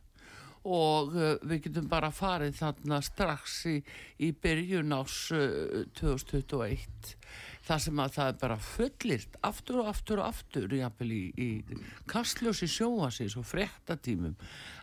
og 0.66 1.14
uh, 1.14 1.36
við 1.46 1.68
getum 1.68 1.90
bara 1.90 2.10
farið 2.10 2.56
þarna 2.58 2.98
strax 3.06 3.60
í, 3.70 3.76
í 4.26 4.32
byrjun 4.34 4.96
ás 4.98 5.18
uh, 5.38 5.84
2021 6.00 7.14
þar 7.66 7.82
sem 7.82 8.02
að 8.04 8.16
það 8.16 8.32
er 8.32 8.40
bara 8.42 8.58
fullirt 8.62 9.38
aftur 9.50 9.82
og 9.82 9.92
aftur 9.92 10.22
og 10.22 10.30
aftur 10.30 10.76
í, 10.76 11.22
í 11.34 11.50
kastljósi 12.12 12.70
sjóasins 12.70 13.38
og 13.40 13.48
frettatímum 13.50 14.36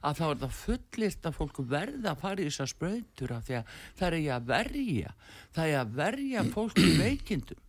að 0.03 0.21
þá 0.21 0.25
er 0.29 0.41
það 0.45 0.57
fullirt 0.61 1.29
að 1.29 1.37
fólk 1.39 1.61
verða 1.73 2.15
að 2.15 2.23
fara 2.25 2.43
í 2.43 2.49
þessar 2.51 2.73
spröytur 2.73 3.35
af 3.37 3.45
því 3.49 3.59
að 3.61 3.77
það 4.01 4.09
er 4.09 4.19
í 4.19 4.25
að 4.37 4.49
verja 4.53 5.15
það 5.55 5.69
er 5.69 5.83
að 5.83 5.95
verja 6.01 6.47
fólk 6.55 6.83
í 6.83 6.89
veikindum 6.99 7.69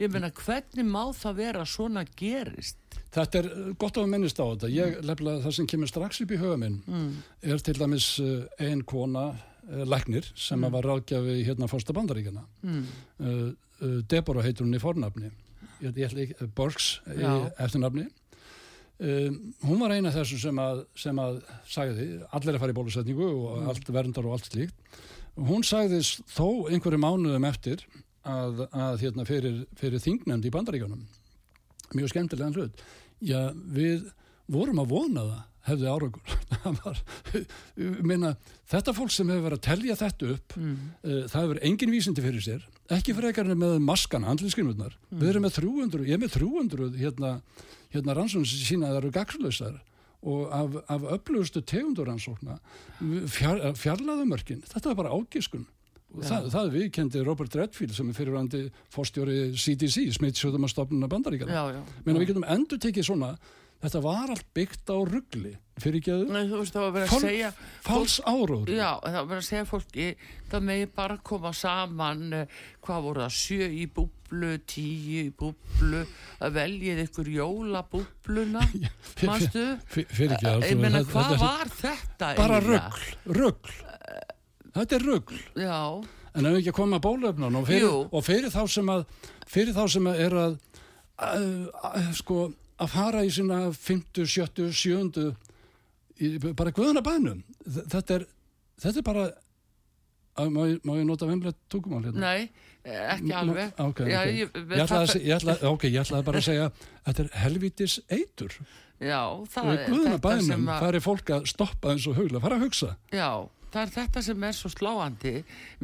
ég 0.00 0.12
meina 0.12 0.30
hvernig 0.32 0.88
má 0.88 1.02
það 1.16 1.40
vera 1.44 1.66
svona 1.68 2.04
gerist 2.16 2.78
Þetta 3.10 3.40
er 3.40 3.46
uh, 3.50 3.70
gott 3.78 3.98
að 3.98 4.10
minnist 4.10 4.38
á 4.38 4.46
þetta 4.46 4.70
ég 4.72 5.00
lefla 5.06 5.38
það 5.44 5.56
sem 5.56 5.70
kemur 5.70 5.90
strax 5.90 6.22
upp 6.24 6.34
í 6.34 6.38
höfum 6.40 6.62
minn 6.62 6.76
mm. 6.86 7.08
er 7.52 7.64
til 7.66 7.76
dæmis 7.78 8.12
uh, 8.22 8.44
ein 8.62 8.84
kona 8.88 9.30
uh, 9.32 9.82
læknir 9.86 10.28
sem 10.34 10.60
mm. 10.60 10.70
var 10.76 10.86
ráðgjafi 10.86 11.40
hérna 11.48 11.68
fórsta 11.70 11.96
bandaríkjana 11.96 12.46
mm. 12.62 12.86
uh, 13.26 13.50
Deborah 14.10 14.44
heitur 14.44 14.66
hún 14.66 14.76
í 14.76 14.82
fornafni. 14.82 15.30
Borgs 16.56 16.98
í 17.08 17.22
eftirnafni. 17.60 18.08
Um, 19.00 19.36
hún 19.64 19.80
var 19.80 19.94
eina 19.96 20.12
þessu 20.12 20.36
sem 20.42 20.58
að, 20.60 20.82
sem 20.98 21.16
að 21.22 21.38
sagði, 21.64 22.08
allir 22.36 22.52
er 22.52 22.60
farið 22.60 22.74
í 22.74 22.76
bólusetningu 22.76 23.28
og 23.30 23.46
mm. 23.62 23.70
allt 23.72 23.92
verndar 23.96 24.28
og 24.28 24.36
allt 24.36 24.50
slíkt. 24.50 24.98
Hún 25.40 25.64
sagði 25.64 26.02
þó 26.28 26.68
einhverju 26.68 27.00
mánuðum 27.00 27.46
eftir 27.48 27.86
að, 28.28 28.66
að 28.68 29.06
hérna, 29.06 29.24
fyrir, 29.24 29.62
fyrir 29.80 30.04
þingnefnd 30.04 30.44
í 30.44 30.52
bandaríkanum 30.52 31.06
mjög 31.96 32.12
skemmtilegan 32.12 32.56
hlut. 32.56 32.82
Já 33.24 33.50
við 33.54 34.10
vorum 34.50 34.82
að 34.82 34.92
vona 34.92 35.24
það 35.24 35.46
hefði 35.68 35.90
árangur. 35.90 36.36
Minna, 38.08 38.34
þetta 38.70 38.94
fólk 38.96 39.12
sem 39.14 39.28
hefur 39.30 39.46
verið 39.48 39.58
að 39.58 39.66
telja 39.66 39.98
þetta 40.00 40.30
upp 40.34 40.56
mm. 40.56 40.78
uh, 41.04 41.18
það 41.30 41.44
hefur 41.44 41.60
engin 41.68 41.92
vísindi 41.94 42.24
fyrir 42.24 42.44
sér 42.44 42.64
ekki 42.96 43.14
frekarinn 43.16 43.60
með 43.60 43.76
maskan, 43.84 44.26
andlinskrinunar 44.28 44.96
mm. 44.96 45.20
við 45.20 45.32
erum 45.32 45.46
með 45.46 45.58
300, 45.60 46.08
ég 46.08 46.16
er 46.16 46.22
með 46.24 46.34
300 46.38 46.90
hérna, 47.00 47.34
hérna 47.94 48.16
rannsóknir 48.18 48.50
sem 48.50 48.66
sína 48.72 48.88
að 48.88 48.96
það 48.96 49.02
eru 49.02 49.14
gagslausar 49.18 49.76
og 50.20 50.48
af, 50.52 50.80
af 50.92 51.04
öflugustu 51.16 51.62
tegunduransókna 51.64 52.58
fjar, 53.32 53.62
fjarlæðumörkin, 53.78 54.64
þetta 54.68 54.90
er 54.90 54.98
bara 54.98 55.12
ágiskun. 55.16 55.64
Og 56.10 56.26
það, 56.26 56.48
það 56.50 56.72
viðkendi 56.74 57.22
Robert 57.24 57.54
Redfield 57.54 57.94
sem 57.94 58.08
er 58.10 58.16
fyrirvændi 58.18 58.60
fórstjóri 58.90 59.38
CDC, 59.54 60.08
smittsjóðumastofnuna 60.16 61.08
að 62.18 62.24
við 62.24 62.32
getum 62.32 62.46
endur 62.50 62.80
tekið 62.82 63.06
svona 63.06 63.30
þetta 63.80 64.02
var 64.04 64.32
allt 64.34 64.48
byggt 64.56 64.92
á 64.92 64.96
ruggli 65.08 65.56
fyrir 65.80 66.00
ekki 66.00 66.12
að 66.12 67.56
fáls 67.84 68.18
áróður. 68.26 68.72
Já, 68.74 69.00
það 69.00 69.16
var 69.16 69.28
verið 69.30 69.40
að 69.40 69.46
segja 69.46 69.66
fólki 69.68 70.08
það 70.50 70.64
megi 70.68 70.88
bara 70.96 71.16
koma 71.30 71.52
saman 71.56 72.24
eh, 72.36 72.56
hvað 72.84 73.06
voru 73.06 73.24
það, 73.24 73.36
sjö 73.38 73.68
í 73.72 73.86
búblu 73.96 74.52
tíu 74.68 75.24
í 75.24 75.32
búblu 75.40 76.04
að 76.44 76.56
veljið 76.58 77.02
ykkur 77.06 77.32
jólabúbluna 77.34 78.64
mannstu 79.26 79.66
fyrir 79.88 80.36
ekki 80.36 80.52
að 80.52 81.00
hvað 81.10 81.36
var 81.40 81.74
þetta 81.80 82.32
bara 82.38 82.62
ruggl, 82.64 83.10
ruggl 83.40 83.76
þetta 84.76 84.98
er 84.98 85.06
ruggl 85.08 85.44
já. 85.56 85.76
En 86.30 86.46
ef 86.46 86.60
ekki 86.60 86.70
að 86.70 86.76
koma 86.76 87.00
að 87.00 87.06
bólöfnun 87.08 87.56
og, 87.58 87.70
og 88.14 88.22
fyrir 88.22 88.52
þá 88.52 88.62
sem 88.70 88.90
að 88.92 89.06
fyrir 89.50 89.74
þá 89.74 89.84
sem 89.90 90.06
að 90.06 90.20
er 90.28 90.36
að, 90.38 90.58
að, 91.26 91.46
að 91.90 92.10
sko 92.20 92.44
að 92.80 92.92
fara 92.94 93.22
í 93.26 93.30
svona 93.34 93.60
50, 93.76 94.26
70, 94.30 94.72
70 94.72 95.30
í, 96.20 96.32
bara 96.56 96.72
guðana 96.74 97.04
bænum. 97.04 97.44
Þetta 97.66 98.18
er, 98.18 98.26
þetta 98.80 99.00
er 99.02 99.06
bara 99.06 99.28
að, 100.40 100.50
má, 100.54 100.60
ég, 100.70 100.82
má 100.86 100.94
ég 100.98 101.06
nota 101.08 101.28
vemlega 101.28 101.56
tókumál 101.72 102.02
hérna? 102.06 102.32
Nei, 102.32 102.50
ekki 102.84 103.34
alveg. 103.36 103.72
okay, 103.76 104.12
Já, 104.12 104.20
okay. 104.22 104.36
Ég, 104.40 104.54
ég, 104.56 104.76
ætlaði 104.84 105.00
að, 105.02 105.30
ætla, 105.36 105.56
ok, 105.70 105.88
ég 105.90 106.00
ætlaði 106.04 106.28
bara 106.30 106.42
að 106.42 106.48
segja 106.48 106.68
þetta 107.08 107.24
er 107.24 107.32
helvitis 107.44 108.00
eitur. 108.08 108.58
Já, 109.00 109.22
það 109.48 109.72
er 109.72 109.86
guðana 109.88 110.20
bænum 110.20 110.68
að... 110.68 110.82
það 110.84 110.98
er 110.98 111.04
fólk 111.04 111.32
að 111.36 111.48
stoppa 111.48 111.94
eins 111.94 112.10
og 112.10 112.20
hugla, 112.20 112.42
fara 112.42 112.60
að 112.60 112.66
hugsa. 112.66 112.92
Já, 113.16 113.30
það 113.70 113.82
er 113.82 113.94
þetta 113.96 114.24
sem 114.26 114.44
er 114.48 114.56
svo 114.58 114.72
sláandi 114.72 115.34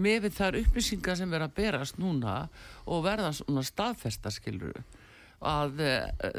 með 0.04 0.28
þar 0.36 0.60
upplýsingar 0.60 1.18
sem 1.20 1.32
verða 1.32 1.48
að 1.48 1.56
berast 1.56 2.00
núna 2.00 2.36
og 2.84 3.04
verða 3.06 3.32
svona 3.36 3.64
staðfestaskiluru 3.64 4.84
að 5.44 5.82
uh, 5.84 5.96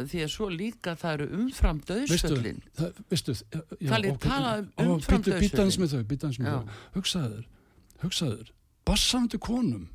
því 0.10 0.24
að 0.26 0.32
svo 0.34 0.50
líka 0.50 0.96
það 0.98 1.20
eru 1.20 1.28
umfram 1.38 1.82
döðsöllin 1.86 2.64
það 2.78 4.08
er 4.08 4.18
talað 4.24 4.64
um 4.82 4.96
umfram 4.96 5.22
döðsöllin 5.22 5.46
býtaðins 5.46 5.80
með 5.82 5.94
þau, 5.94 6.02
býtaðins 6.10 6.40
með 6.42 6.56
þau. 6.56 6.80
Hugsaður, 6.98 7.46
hugsaður 8.04 8.54
bassandu 8.88 9.40
konum. 9.42 9.88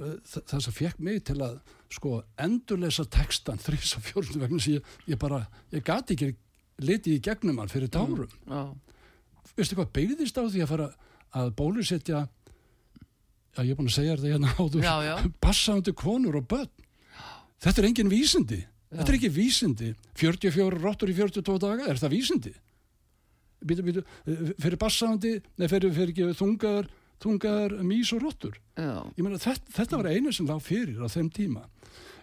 Eh, 0.00 0.16
Þa, 0.24 0.40
það 0.48 0.62
sem 0.64 0.76
fekk 0.76 1.00
mig 1.04 1.22
til 1.28 1.38
að 1.44 1.56
sko 1.92 2.20
endurlesa 2.40 3.04
textan 3.10 3.60
þrýs 3.64 3.96
og 3.98 4.04
fjórnum 4.06 4.44
vegna 4.44 4.62
sem 4.62 4.78
ég, 4.78 4.92
ég 5.10 5.20
bara 5.20 5.42
ég 5.74 5.84
gati 5.84 6.16
ekki 6.16 6.30
litið 6.80 7.18
í 7.18 7.22
gegnum 7.24 7.58
hann 7.60 7.68
fyrir 7.68 7.90
dárum 7.92 8.30
mm. 8.46 8.70
veistu 9.58 9.76
hvað 9.76 9.90
beigðist 9.98 10.38
á 10.40 10.46
því 10.46 10.62
að 10.64 10.70
fara 10.70 10.86
að 11.36 11.50
bólusetja 11.58 12.22
já 12.24 13.60
ég 13.66 13.74
er 13.74 13.80
búin 13.80 13.90
að 13.90 13.96
segja 13.98 14.14
þetta 14.16 14.32
hérna 14.32 14.54
áður. 14.56 15.28
Bassandu 15.44 15.94
konur 15.98 16.38
og 16.40 16.46
börn 16.48 16.70
Þetta 17.60 17.82
er 17.82 17.88
engin 17.90 18.10
vísindi. 18.10 18.60
Já. 18.64 18.98
Þetta 18.98 19.12
er 19.12 19.18
ekki 19.18 19.32
vísindi. 19.34 19.92
44 20.18 20.80
róttur 20.80 21.12
í 21.12 21.16
42 21.16 21.60
daga, 21.62 21.88
er 21.90 22.00
það 22.00 22.14
vísindi? 22.16 22.54
Býtu, 23.60 23.84
býtu, 23.84 24.02
fyrir 24.56 24.78
bassandi, 24.80 25.34
nei, 25.60 25.66
fyrir, 25.68 25.92
fyrir 25.92 26.32
þungar, 26.38 26.88
þungar 27.20 27.76
mís 27.84 28.12
og 28.16 28.24
róttur. 28.24 28.56
Þetta, 28.78 29.58
þetta 29.76 30.00
var 30.00 30.08
einu 30.14 30.32
sem 30.32 30.48
lág 30.48 30.62
fyrir 30.64 31.04
á 31.04 31.08
þeim 31.12 31.28
tíma. 31.36 31.66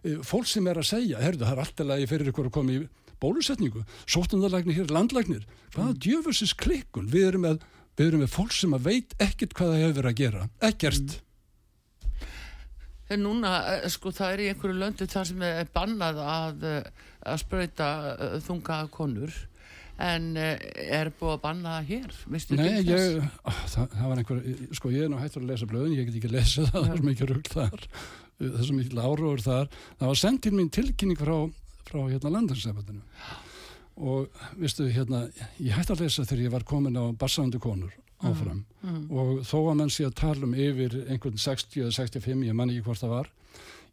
Eh, 0.01 0.17
fólk 0.25 0.49
sem 0.49 0.65
er 0.69 0.81
að 0.81 0.89
segja, 0.89 1.21
herðu, 1.21 1.45
það 1.45 1.53
er 1.53 1.63
alltaf 1.63 1.89
lagi 1.91 2.09
fyrir 2.09 2.31
ykkur 2.31 2.49
að 2.49 2.55
koma 2.57 2.73
í 2.73 2.81
bólusetningu, 3.21 3.83
sótundarlagnir 4.09 4.79
hér, 4.79 4.89
landlagnir. 4.93 5.45
Hvaða 5.75 5.93
mm. 5.93 6.01
djöfusins 6.05 6.57
klikkun? 6.57 7.07
Við 7.13 7.29
erum 7.29 7.45
með, 7.45 7.63
við 7.97 8.09
erum 8.09 8.25
með 8.25 8.33
fólk 8.33 8.57
sem 8.57 8.73
að 8.73 8.89
veit 8.89 9.15
ekkert 9.21 9.55
hvað 9.57 9.73
það 9.75 9.85
hefur 9.85 10.09
að 10.09 10.19
gera. 10.23 10.49
Ekkert. 10.65 11.05
Mm 11.05 11.23
en 13.13 13.23
núna 13.23 13.51
eh, 13.73 13.85
sko 13.91 14.11
það 14.15 14.33
er 14.33 14.43
í 14.43 14.47
einhverju 14.51 14.79
löndu 14.81 15.07
þar 15.09 15.29
sem 15.29 15.45
er 15.47 15.69
bannað 15.75 16.23
að, 16.23 16.65
eh, 16.69 17.05
að 17.31 17.39
spröyta 17.43 17.91
eh, 18.13 18.35
þunga 18.47 18.81
konur. 18.93 19.37
En 19.97 20.35
er 20.37 21.09
búið 21.17 21.31
að 21.31 21.39
banna 21.41 21.79
hér? 21.81 22.11
Vistu 22.29 22.53
Nei, 22.53 22.83
ég, 22.85 23.15
ó, 23.17 23.49
það, 23.49 23.95
það 23.95 24.11
var 24.11 24.19
einhver 24.21 24.43
sko 24.77 24.91
ég 24.93 25.07
er 25.07 25.09
nú 25.09 25.17
hættur 25.17 25.41
að 25.41 25.49
lesa 25.49 25.69
blöðin, 25.71 25.95
ég 25.97 26.05
get 26.05 26.19
ekki 26.19 26.29
lesa 26.35 26.65
það 26.67 26.85
það 26.85 26.91
er 26.93 27.01
mikið 27.07 27.31
rugg 27.31 27.49
þar. 27.55 27.87
Það 28.37 28.59
er 28.61 28.75
mikið 28.77 29.01
áróður 29.01 29.43
þar. 29.47 29.71
Það 29.97 30.11
var 30.11 30.21
sendt 30.21 30.43
til 30.45 30.53
mín 30.53 30.69
tilkynning 30.77 31.17
frá, 31.17 31.33
frá 31.89 31.99
hérna 32.03 32.33
landansefandinu 32.35 33.01
og 33.97 34.43
vistu 34.61 34.85
hérna 34.93 35.23
ég 35.57 35.73
hætti 35.73 35.95
að 35.95 36.03
lesa 36.05 36.25
þegar 36.29 36.43
ég 36.43 36.53
var 36.53 36.65
komin 36.69 37.01
á 37.01 37.09
bassandi 37.17 37.57
konur 37.57 37.95
áfram 38.25 38.63
mm. 38.81 38.89
Mm. 38.89 39.03
og 39.13 39.41
þó 39.45 39.57
að 39.59 39.75
mann 39.79 39.93
sé 39.93 40.07
að 40.07 40.15
tala 40.17 40.47
um 40.47 40.55
yfir 40.57 40.95
einhvern 41.05 41.37
60 41.37 41.83
eða 41.83 41.95
65, 41.99 42.45
ég 42.47 42.57
man 42.57 42.71
ekki 42.73 42.85
hvort 42.87 43.03
það 43.03 43.13
var 43.13 43.31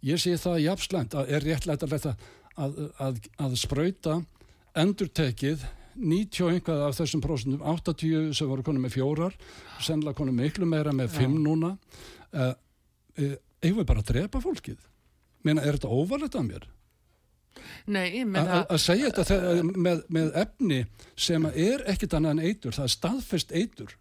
ég 0.04 0.20
sé 0.20 0.34
það 0.40 0.62
jafnslænt 0.64 1.16
að 1.18 1.32
er 1.36 1.46
réttlætt 1.48 1.84
að, 1.84 1.96
að, 2.56 2.78
að, 3.04 3.20
að 3.44 3.56
spröyta 3.60 4.18
endurtekið 4.80 5.66
90 5.94 6.56
einhvað 6.56 6.86
af 6.88 6.96
þessum 6.98 7.22
prósundum 7.22 7.66
80 7.74 8.32
sem 8.34 8.50
voru 8.50 8.64
konum 8.66 8.82
með 8.82 8.96
fjórar 8.96 9.36
sennilega 9.78 10.18
konum 10.18 10.40
miklu 10.40 10.66
meira 10.66 10.94
með 10.96 11.12
5 11.20 11.36
núna 11.44 11.74
uh, 11.76 12.50
uh, 12.50 13.36
ég 13.64 13.76
vil 13.76 13.86
bara 13.86 14.04
drepa 14.06 14.42
fólkið 14.42 14.80
Meina, 15.44 15.60
er 15.60 15.76
þetta 15.76 15.92
óvarlegt 15.92 16.38
af 16.40 16.46
mér? 16.46 16.62
Nei, 17.92 18.24
að 18.40 18.78
segja 18.80 19.10
þetta 19.12 19.36
með, 19.68 20.00
með 20.08 20.30
efni 20.40 20.78
sem 21.20 21.44
er 21.52 21.84
ekkit 21.92 22.16
annað 22.16 22.38
en 22.38 22.46
eitur, 22.48 22.74
það 22.74 22.86
er 22.86 22.94
staðfest 22.94 23.52
eitur 23.52 23.92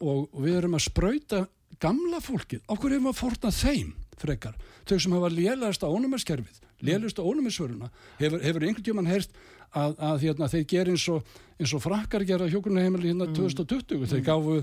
og 0.00 0.42
við 0.42 0.60
erum 0.60 0.76
að 0.78 0.86
spröyta 0.88 1.44
gamla 1.82 2.20
fólkið, 2.22 2.64
okkur 2.70 2.96
erum 2.96 3.10
að 3.12 3.20
forna 3.20 3.52
þeim 3.54 3.92
frekar, 4.18 4.56
þau 4.88 4.96
sem 4.98 5.14
hafa 5.14 5.30
lélægast 5.30 5.84
á 5.86 5.88
ónumerskerfið, 5.88 6.58
lélægast 6.82 7.20
á 7.22 7.22
ónumersvöruna 7.22 7.90
hefur, 8.18 8.42
hefur 8.42 8.66
einhvern 8.66 8.86
tíman 8.86 9.10
heyrst 9.10 9.34
að, 9.76 9.94
að 10.00 10.24
hérna, 10.24 10.48
þeir 10.50 10.64
ger 10.72 10.90
eins 10.90 11.04
og, 11.12 11.34
eins 11.60 11.74
og 11.76 11.82
frakkar 11.84 12.24
gera 12.26 12.48
hjókunarheimili 12.50 13.12
hérna 13.12 13.28
mm. 13.28 13.36
2020, 13.36 13.98
mm. 13.98 14.08
þeir 14.10 14.24
gáfu, 14.26 14.56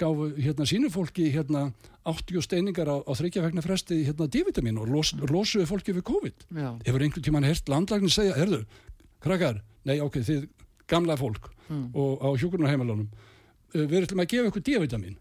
gáfu 0.00 0.28
hérna 0.38 0.68
sínu 0.70 0.92
fólki 0.94 1.28
hérna 1.34 1.66
80 2.08 2.46
steiningar 2.46 2.88
á, 2.88 2.96
á 3.04 3.12
þryggjafegna 3.18 3.64
fresti 3.64 4.00
hérna 4.06 4.30
D-vitamin 4.32 4.80
og 4.80 4.88
los, 4.92 5.12
losuðu 5.28 5.68
fólki 5.68 5.96
við 5.96 6.06
COVID, 6.08 6.46
Já. 6.56 6.70
hefur 6.86 7.04
einhvern 7.04 7.26
tíman 7.26 7.48
heyrst 7.48 7.68
landlagnin 7.72 8.12
segja, 8.12 8.38
herðu, 8.38 8.62
krakkar 9.22 9.60
nei 9.88 9.98
ok, 10.00 10.22
þið 10.24 10.48
gamla 10.88 11.18
fólk 11.20 11.50
mm. 11.68 11.90
og 11.98 12.24
á 12.24 12.28
hjókunarheimilunum 12.38 13.10
Eh, 13.10 13.31
við 13.74 14.02
ætlum 14.04 14.24
að 14.24 14.32
gefa 14.34 14.50
ykkur 14.50 14.64
D-vitamin. 14.68 15.18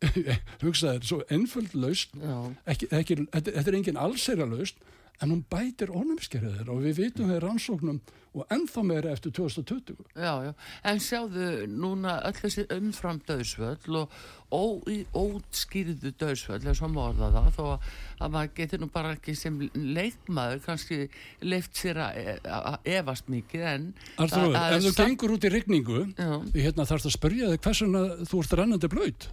Hugsaður, 0.64 1.04
svo 1.04 1.18
ennföld 1.28 1.74
laust 1.76 2.14
þetta 2.16 3.66
er 3.66 3.76
engin 3.76 4.00
allsera 4.00 4.46
laust 4.48 4.80
en 5.20 5.34
hún 5.34 5.44
bætir 5.52 5.92
ónumskerðir 5.92 6.70
og 6.72 6.82
við 6.86 7.04
vitum 7.04 7.30
þeir 7.30 7.44
rannsóknum 7.44 8.00
og 8.30 8.52
ennþá 8.54 8.82
meira 8.86 9.10
eftir 9.10 9.32
2020 9.34 9.96
Já, 10.14 10.32
já, 10.46 10.52
en 10.86 11.00
sjáðu 11.02 11.48
núna 11.66 12.20
öll 12.28 12.36
þessi 12.38 12.64
umfram 12.76 13.18
döðsvöld 13.26 13.88
og 13.90 14.86
óskýrðu 15.18 16.12
döðsvöld 16.20 16.64
eða 16.64 16.76
svo 16.78 16.90
morða 16.92 17.32
það 17.34 17.50
þó 17.58 17.64
að 17.66 18.36
maður 18.36 18.54
getur 18.60 18.82
nú 18.84 18.90
bara 18.94 19.16
ekki 19.16 19.34
sem 19.38 19.58
leikmaður 19.74 20.62
kannski 20.64 21.00
leift 21.42 21.82
sér 21.82 22.00
að 22.06 22.90
evast 22.94 23.30
mikið 23.30 23.66
en 23.74 23.90
Arþróður, 24.16 24.58
ef 24.78 24.86
þú 24.86 24.94
gengur 25.02 25.36
út 25.36 25.46
í 25.46 25.52
regningu 25.56 26.06
hérna 26.54 26.86
þarf 26.86 27.04
það 27.04 27.12
að 27.12 27.18
spörja 27.18 27.52
þig 27.52 27.62
hversuna 27.66 28.04
þú 28.24 28.44
ert 28.44 28.58
rannandi 28.62 28.94
blöyt 28.94 29.30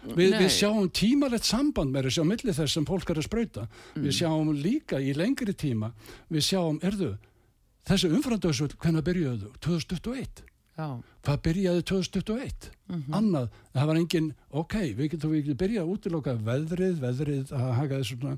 Vi, 0.00 0.30
við 0.32 0.48
sjáum 0.54 0.86
tímalegt 0.96 1.44
samband 1.44 1.92
með 1.92 2.08
þessi 2.08 2.22
á 2.24 2.30
milli 2.30 2.54
þess 2.56 2.76
sem 2.76 2.86
fólk 2.88 3.10
er 3.12 3.20
að 3.20 3.26
spröyta 3.26 3.66
mm. 3.66 4.04
við 4.06 4.14
sjáum 4.16 4.52
líka 4.56 5.00
í 5.00 5.12
lengri 5.16 5.52
tíma 5.52 5.90
við 6.32 6.46
sjáum, 6.46 6.78
erðu 6.82 7.16
þessi 7.88 8.12
umfrandauðsvöld, 8.16 8.78
hvernig 8.80 9.04
byrjuðu 9.04 9.50
þau 9.50 9.58
2021 9.66 10.46
Já. 10.80 10.88
hvað 11.26 11.42
byrjaði 11.44 11.84
2021 11.90 12.70
mm 12.70 12.96
-hmm. 12.96 13.14
annað, 13.18 13.50
það 13.74 13.90
var 13.90 14.00
engin 14.00 14.32
ok, 14.50 14.74
við 14.96 15.10
getum 15.14 15.34
við 15.34 15.54
byrjað 15.60 15.84
að 15.84 15.92
útiloka 15.94 16.34
veðrið, 16.48 17.00
veðrið 17.04 17.52
að 17.52 17.72
haka 17.80 18.00
þessu 18.00 18.36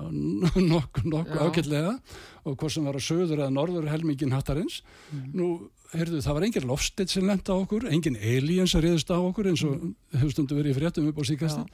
nokkuð 0.70 1.10
nokku 1.12 1.36
ákveldlega 1.36 1.98
og 2.44 2.56
hvort 2.56 2.72
sem 2.72 2.86
var 2.86 2.96
að 2.96 3.04
söður 3.04 3.42
eða 3.42 3.52
norður 3.52 3.90
helmingin 3.90 4.32
hattarins 4.32 4.80
mm. 5.10 5.26
nú 5.34 5.50
heyrðu, 5.92 6.22
það 6.24 6.36
var 6.36 6.46
engin 6.46 6.66
lofstitt 6.70 7.12
sem 7.12 7.26
lenda 7.26 7.54
á 7.54 7.60
okkur, 7.60 7.86
engin 7.90 8.18
aliens 8.18 8.74
að 8.76 8.86
reyðast 8.86 9.12
á 9.12 9.18
okkur 9.18 9.50
eins 9.50 9.62
og 9.66 9.76
mm. 9.76 9.94
hefur 10.16 10.34
stundu 10.34 10.58
verið 10.58 10.74
í 10.74 10.78
fréttum 10.78 11.08
upp 11.10 11.22
á 11.22 11.24
síkastin 11.28 11.70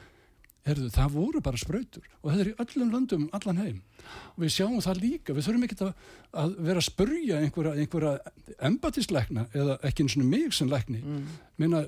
herðu, 0.66 0.88
það 0.90 1.14
voru 1.14 1.42
bara 1.44 1.61
spröytur 1.61 2.07
og 2.22 2.31
þetta 2.31 2.42
er 2.42 2.50
í 2.50 2.55
öllum 2.64 2.92
löndum, 2.94 3.26
allan 3.37 3.61
heim. 3.62 3.76
Og 4.35 4.44
við 4.44 4.55
sjáum 4.57 4.81
það 4.83 5.02
líka, 5.05 5.35
við 5.37 5.46
þurfum 5.46 5.66
ekki 5.66 5.79
að, 5.87 5.92
að 6.42 6.55
vera 6.68 6.83
að 6.83 6.87
spurja 6.88 7.40
einhverja, 7.42 7.74
einhverja 7.83 8.57
embatisleikna 8.70 9.46
eða 9.55 9.79
ekki 9.87 10.07
eins 10.07 10.16
og 10.18 10.26
mig 10.26 10.57
sem 10.57 10.70
leikni 10.70 11.02
mm. 11.02 11.26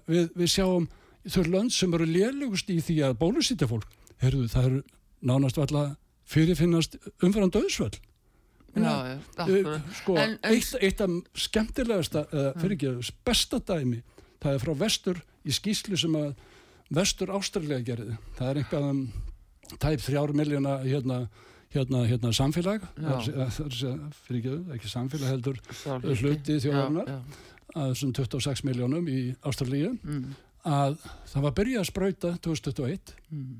Við, 0.09 0.29
við 0.35 0.53
sjáum 0.53 0.87
þau 1.29 1.43
lönd 1.49 1.75
sem 1.75 1.95
eru 1.99 2.07
lélugust 2.09 2.71
í 2.73 2.79
því 2.85 3.01
að 3.09 3.19
bólusýtja 3.21 3.69
fólk. 3.71 3.89
Herðu, 4.23 4.47
það 4.53 4.69
eru 4.71 4.83
nánast 5.29 5.59
alltaf 5.59 5.97
fyrirfinnast 6.29 6.99
umfæran 7.25 7.53
döðsvöld 7.55 7.99
Já, 8.77 8.95
já, 9.09 9.81
sko, 9.97 10.15
en, 10.21 10.37
en, 10.37 10.53
eitt, 10.53 10.75
eitt 10.85 11.01
af 11.03 11.15
skemmtilegasta 11.47 12.27
uh, 12.29 12.51
fyrir 12.61 12.77
ekki, 12.77 13.13
besta 13.27 13.59
dæmi 13.65 14.03
það 14.43 14.55
er 14.55 14.63
frá 14.63 14.73
vestur 14.85 15.21
í 15.49 15.55
skýslu 15.55 15.99
sem 15.99 16.15
að 16.19 16.31
vestur 16.95 17.33
ástrallega 17.35 17.85
gerði. 17.85 18.17
Það 18.39 18.51
er 18.51 18.61
einhvað 18.63 18.89
um 18.93 19.03
tæp 19.77 20.03
þrjár 20.05 20.33
miljóna 20.37 20.79
hérna, 20.85 21.19
hérna, 21.75 22.05
hérna 22.09 22.33
samfélag. 22.37 22.85
Fyrir 22.97 24.41
ekki, 24.41 24.59
ekki 24.77 24.93
samfélag 24.93 25.35
heldur 25.35 25.61
hluti 26.23 26.61
þjóðarinnar 26.65 27.25
að 27.77 27.91
þessum 27.93 28.13
26 28.17 28.65
miljónum 28.65 29.09
í 29.13 29.23
Ástralíu 29.47 29.93
mm. 29.97 30.37
að 30.69 30.97
það 31.29 31.45
var 31.45 31.57
byrjað 31.59 31.83
að 31.83 31.91
spröyta 31.91 32.31
2021 32.45 33.13
mm. 33.29 33.51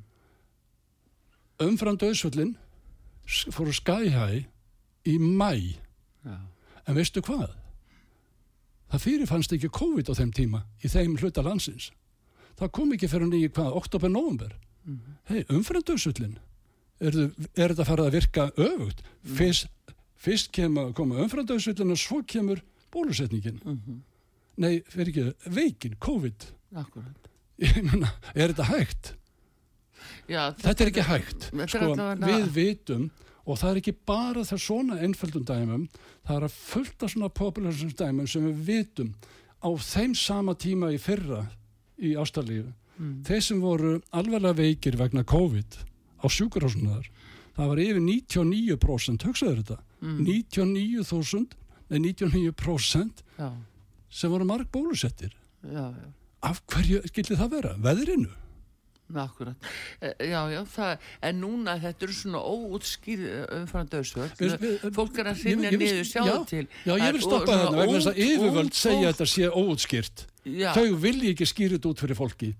umfram 1.67 1.99
döðsvöllin 2.01 2.55
fóru 3.53 3.75
skæhæ 3.77 4.47
í 5.09 5.17
mæ 5.19 5.53
Já. 6.25 6.37
en 6.87 6.97
veistu 6.97 7.23
hvað? 7.25 7.51
Það 8.89 9.05
fyrirfannst 9.05 9.53
ekki 9.53 9.71
COVID 9.73 10.09
á 10.09 10.15
þeim 10.17 10.33
tíma 10.33 10.63
í 10.81 10.89
þeim 10.89 11.19
hluta 11.21 11.45
landsins. 11.45 11.91
Það 12.59 12.73
kom 12.79 12.93
ekki 12.97 13.11
fyrir 13.11 13.29
nýju 13.29 13.53
hvað, 13.57 13.75
oktober-november 13.83 14.55
mm 14.85 14.95
-hmm. 14.95 15.17
hei, 15.31 15.45
umfrandauðsullin 15.49 16.39
er, 17.01 17.19
er 17.55 17.75
þetta 17.75 17.85
farið 17.85 18.07
að 18.07 18.17
virka 18.17 18.51
öfugt? 18.57 19.03
Mm. 19.03 19.35
fyrst, 19.37 19.69
fyrst 20.17 20.51
kemur, 20.53 20.93
koma 20.93 21.21
umfrandauðsullin 21.23 21.95
og 21.95 21.99
svo 21.99 22.23
kemur 22.27 22.63
bólusetningin. 22.91 23.61
Mm 23.65 23.81
-hmm. 23.87 24.01
nei, 24.57 24.83
fyrir 24.89 25.09
ekki, 25.09 25.51
veikin, 25.55 25.97
COVID. 26.01 26.53
Akkurat. 26.75 27.29
Myna, 27.87 28.13
er 28.35 28.53
þetta 28.53 28.65
hægt? 28.65 29.15
Já, 30.29 30.51
þetta, 30.53 30.63
þetta 30.69 30.85
er 30.85 30.91
ekki 30.91 31.07
hægt 31.09 31.49
sko, 31.71 31.95
við 32.23 32.51
vitum 32.55 33.11
og 33.49 33.57
það 33.57 33.71
er 33.71 33.81
ekki 33.81 33.95
bara 34.09 34.45
það 34.45 34.65
svona 34.65 34.99
einföldum 35.05 35.47
dæmum 35.49 35.87
það 36.27 36.35
er 36.37 36.47
að 36.49 36.57
fullta 36.57 37.09
svona 37.09 37.31
populærsum 37.33 37.95
dæmum 37.97 38.29
sem 38.29 38.45
við 38.45 38.59
vitum 38.69 39.15
á 39.65 39.69
þeim 39.83 40.15
sama 40.19 40.55
tíma 40.55 40.93
í 40.95 40.99
fyrra 41.03 41.47
í 41.99 42.15
ástallífu 42.21 42.71
mm. 42.99 43.15
þeir 43.27 43.45
sem 43.45 43.63
voru 43.63 43.95
alveglega 44.13 44.59
veikir 44.59 44.99
vegna 45.01 45.25
COVID 45.29 45.79
á 46.21 46.27
sjúkurhásunar 46.29 47.09
það 47.57 47.73
var 47.73 47.83
yfir 47.83 48.05
99% 48.05 49.27
hugsaður 49.27 49.63
þetta 49.63 49.79
mm. 50.05 50.21
99.000 50.29 51.57
nei 51.89 52.13
99% 52.13 53.25
já. 53.39 53.49
sem 54.11 54.33
voru 54.33 54.47
marg 54.49 54.69
bólusettir 54.73 55.33
já, 55.65 55.89
já. 55.89 56.09
af 56.45 56.61
hverju 56.69 57.01
skildi 57.09 57.39
það 57.39 57.57
vera? 57.57 57.75
Veðrinu? 57.83 58.31
Akkurat, 59.09 59.69
e, 60.05 60.11
já, 60.29 60.41
já, 60.53 60.59
það, 60.69 61.07
en 61.25 61.39
núna 61.41 61.79
þetta 61.81 62.05
eru 62.05 62.17
svona 62.19 62.41
óútskýr 62.45 63.23
umfram 63.57 63.89
döðsvöld, 63.89 64.43
fólk 64.93 65.21
er 65.23 65.31
að 65.33 65.41
finna 65.47 65.71
niður 65.73 66.05
sjáðu 66.05 66.43
til. 66.51 66.65
Já, 66.85 66.93
ég 66.93 67.17
vil 67.17 67.23
stoppa 67.25 67.55
þarna 67.55 67.81
vegna 67.81 67.95
þess 67.95 68.11
að 68.11 68.21
yfirvöld 68.27 68.77
segja 68.77 69.13
þetta 69.15 69.29
sé 69.33 69.49
óútskýrt. 69.49 70.25
Þau 70.77 70.87
vilji 71.01 71.33
ekki 71.33 71.49
skýra 71.49 71.79
þetta 71.79 71.93
út 71.95 72.05
fyrir 72.05 72.21
fólki. 72.21 72.53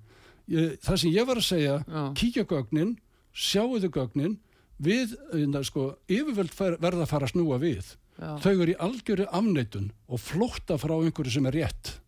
Ég, 0.49 0.75
það 0.81 1.01
sem 1.05 1.13
ég 1.13 1.29
var 1.29 1.43
að 1.43 1.49
segja, 1.51 1.79
já. 1.85 2.03
kíkja 2.17 2.49
gögnin, 2.49 2.97
sjáuðu 3.37 3.93
gögnin, 3.93 4.39
við, 4.81 5.17
hérna, 5.35 5.61
sko, 5.69 5.91
yfirvöld 6.09 6.55
verða 6.57 7.05
að 7.05 7.11
fara 7.13 7.29
að 7.29 7.35
snúa 7.35 7.61
við. 7.61 7.93
Já. 8.19 8.31
Þau 8.43 8.53
eru 8.55 8.73
í 8.73 8.79
algjöru 8.83 9.29
afneitun 9.31 9.91
og 10.09 10.23
flótta 10.23 10.79
frá 10.81 10.97
einhverju 10.97 11.37
sem 11.37 11.47
er 11.51 11.61
rétt. 11.61 11.99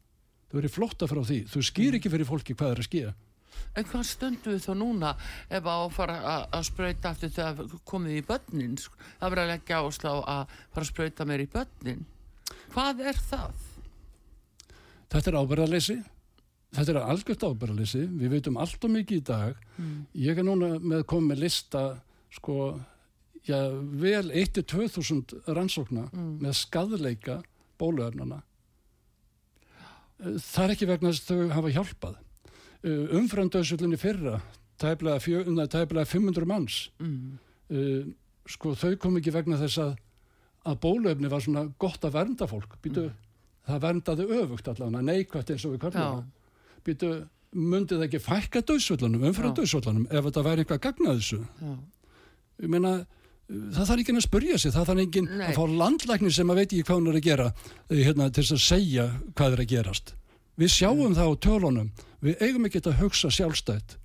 Þau 0.51 0.63
eru 0.63 0.71
flótta 0.73 1.07
frá 1.11 1.21
því. 1.23 1.45
Þau 1.53 1.61
skýr 1.63 1.93
mm. 1.93 1.99
ekki 2.01 2.13
fyrir 2.17 2.29
fólki 2.29 2.57
hvað 2.57 2.73
er 2.73 2.81
að 2.83 2.89
skýja. 2.89 3.13
En 3.79 3.87
hvað 3.87 4.07
stöndu 4.09 4.55
við 4.55 4.65
þá 4.65 4.73
núna 4.79 5.11
ef 5.49 5.67
að 5.71 5.85
fara 5.95 6.17
að 6.51 6.65
spröyta 6.67 7.13
aftur 7.13 7.33
þegar 7.35 7.75
komið 7.87 8.17
í 8.19 8.23
börnin? 8.27 8.79
Það 9.21 9.27
verður 9.27 9.43
að 9.45 9.53
leggja 9.53 9.83
áslá 9.87 10.11
að 10.19 10.55
fara 10.75 10.85
að 10.85 10.89
spröyta 10.91 11.27
mér 11.29 11.45
í 11.45 11.51
börnin. 11.53 12.07
Hvað 12.75 13.05
er 13.11 13.21
það? 13.29 13.67
Þetta 15.11 15.31
er 15.31 15.39
ábyrðarleysi. 15.41 15.99
Þetta 16.71 16.95
er 16.95 17.01
algjört 17.03 17.47
ábyrðarleysi. 17.47 18.05
Við 18.21 18.35
veitum 18.35 18.59
allt 18.63 18.87
og 18.87 18.95
mikið 18.95 19.21
í 19.21 19.27
dag. 19.31 19.61
Mm. 19.77 19.99
Ég 20.25 20.41
er 20.41 20.47
núna 20.47 20.73
með 20.79 21.07
komið 21.11 21.45
lista 21.45 21.85
sko, 22.35 22.57
já, 23.47 23.59
vel 24.03 24.31
1-2000 24.31 25.37
rannsókna 25.51 26.09
mm. 26.11 26.33
með 26.43 26.59
skadleika 26.59 27.41
bóluöfnana. 27.81 28.43
Það 30.21 30.65
er 30.65 30.75
ekki 30.75 30.91
vegna 30.91 31.15
þess 31.15 31.31
að 31.31 31.39
þau 31.39 31.55
hafa 31.57 31.73
hjálpað 31.79 32.19
Uh, 32.81 33.11
umframdöðsvöldinni 33.19 33.99
fyrra 34.01 34.39
tæplega 34.81 35.21
500 35.21 36.47
manns. 36.49 36.87
Mm. 37.01 37.39
uh, 37.71 38.07
sko 38.49 38.73
þau 38.75 38.95
kom 38.99 39.19
ekki 39.21 39.35
vegna 39.35 39.59
þess 39.61 39.83
að 39.83 39.99
að 40.71 40.81
bólöfni 40.81 41.29
var 41.33 41.41
svona 41.41 41.67
gott 41.81 42.03
að 42.05 42.17
vernda 42.19 42.49
fólk. 42.49 42.75
Býtu, 42.85 43.07
mm. 43.09 43.29
það 43.69 43.85
verndaði 43.85 44.27
öfugt 44.41 44.67
allavega 44.69 45.05
neikvægt 45.05 45.53
eins 45.55 45.65
og 45.69 45.77
við 45.77 45.85
kallum 45.87 47.29
mundið 47.51 48.05
ekki 48.07 48.21
fækka 48.23 48.63
döðsvöldunum 48.67 49.25
umframdöðsvöldunum 49.31 50.07
ef 50.07 50.27
þetta 50.27 50.45
væri 50.47 50.63
eitthvað 50.63 50.83
gagnað 50.85 51.17
þessu? 51.19 51.39
Já. 51.59 51.73
ég 52.63 52.71
meina 52.71 52.93
það 53.49 53.89
þarf 53.89 54.03
ekki 54.05 54.15
að 54.15 54.27
spurja 54.27 54.59
sig, 54.61 54.75
það 54.75 54.91
þarf 54.91 55.03
ekki 55.05 55.23
að 55.49 55.57
fá 55.57 55.65
landlæknir 55.81 56.35
sem 56.37 56.53
að 56.53 56.61
veit 56.61 56.69
ekki 56.69 56.85
hvað 56.87 57.01
hún 57.01 57.11
er 57.11 57.19
að 57.19 57.27
gera 57.27 57.49
eh, 57.51 58.03
hérna, 58.07 58.29
til 58.31 58.45
að 58.47 58.63
segja 58.63 59.09
hvað 59.35 59.57
er 59.57 59.65
að 59.65 59.73
gerast. 59.73 60.15
Við 60.61 60.73
sjáum 60.77 61.03
mm. 61.09 61.17
það 61.19 61.33
á 61.33 61.35
tölunum 61.47 61.91
við 62.25 62.45
eigum 62.45 62.69
ekki 62.69 62.83
að 62.85 63.01
hugsa 63.01 63.31
sjálfstætt. 63.33 63.97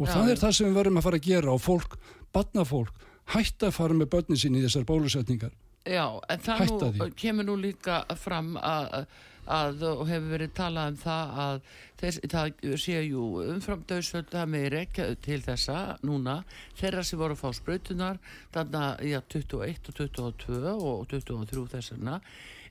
Og 0.00 0.08
Já, 0.08 0.14
það 0.14 0.30
er 0.32 0.42
það 0.42 0.54
sem 0.56 0.68
við 0.70 0.78
verðum 0.80 1.00
að 1.00 1.06
fara 1.06 1.20
að 1.20 1.26
gera 1.28 1.54
og 1.54 1.64
fólk, 1.64 1.96
badnafólk 2.32 3.08
hætta 3.34 3.68
að 3.68 3.76
fara 3.76 3.96
með 3.96 4.12
börnin 4.14 4.40
sín 4.40 4.56
í 4.58 4.62
þessar 4.64 4.86
bólusetningar. 4.88 5.52
Já, 5.88 6.06
en 6.28 6.44
það 6.44 6.62
nú, 6.68 7.10
kemur 7.16 7.46
nú 7.48 7.56
líka 7.56 8.02
fram 8.20 8.52
að, 8.60 9.06
að 9.48 9.84
og 9.88 10.02
hefur 10.10 10.34
verið 10.34 10.52
talað 10.58 10.90
um 10.92 10.98
það 11.00 11.32
að 11.44 11.60
þess, 12.02 12.20
það 12.34 12.76
séu 12.82 13.02
jú 13.06 13.24
umframdauðsvölda 13.54 14.44
með 14.50 14.66
rekja 14.74 15.08
til 15.24 15.40
þessa 15.46 15.78
núna, 16.04 16.36
þeirra 16.80 17.04
sem 17.06 17.20
voru 17.20 17.36
að 17.36 17.42
fá 17.42 17.56
spröytunar 17.56 18.20
þannig 18.54 18.80
að 18.82 19.04
ja, 19.08 19.22
21 19.32 19.92
og 19.92 20.00
22 20.02 20.74
og 20.74 21.06
23 21.14 21.66
þessarna 21.76 22.20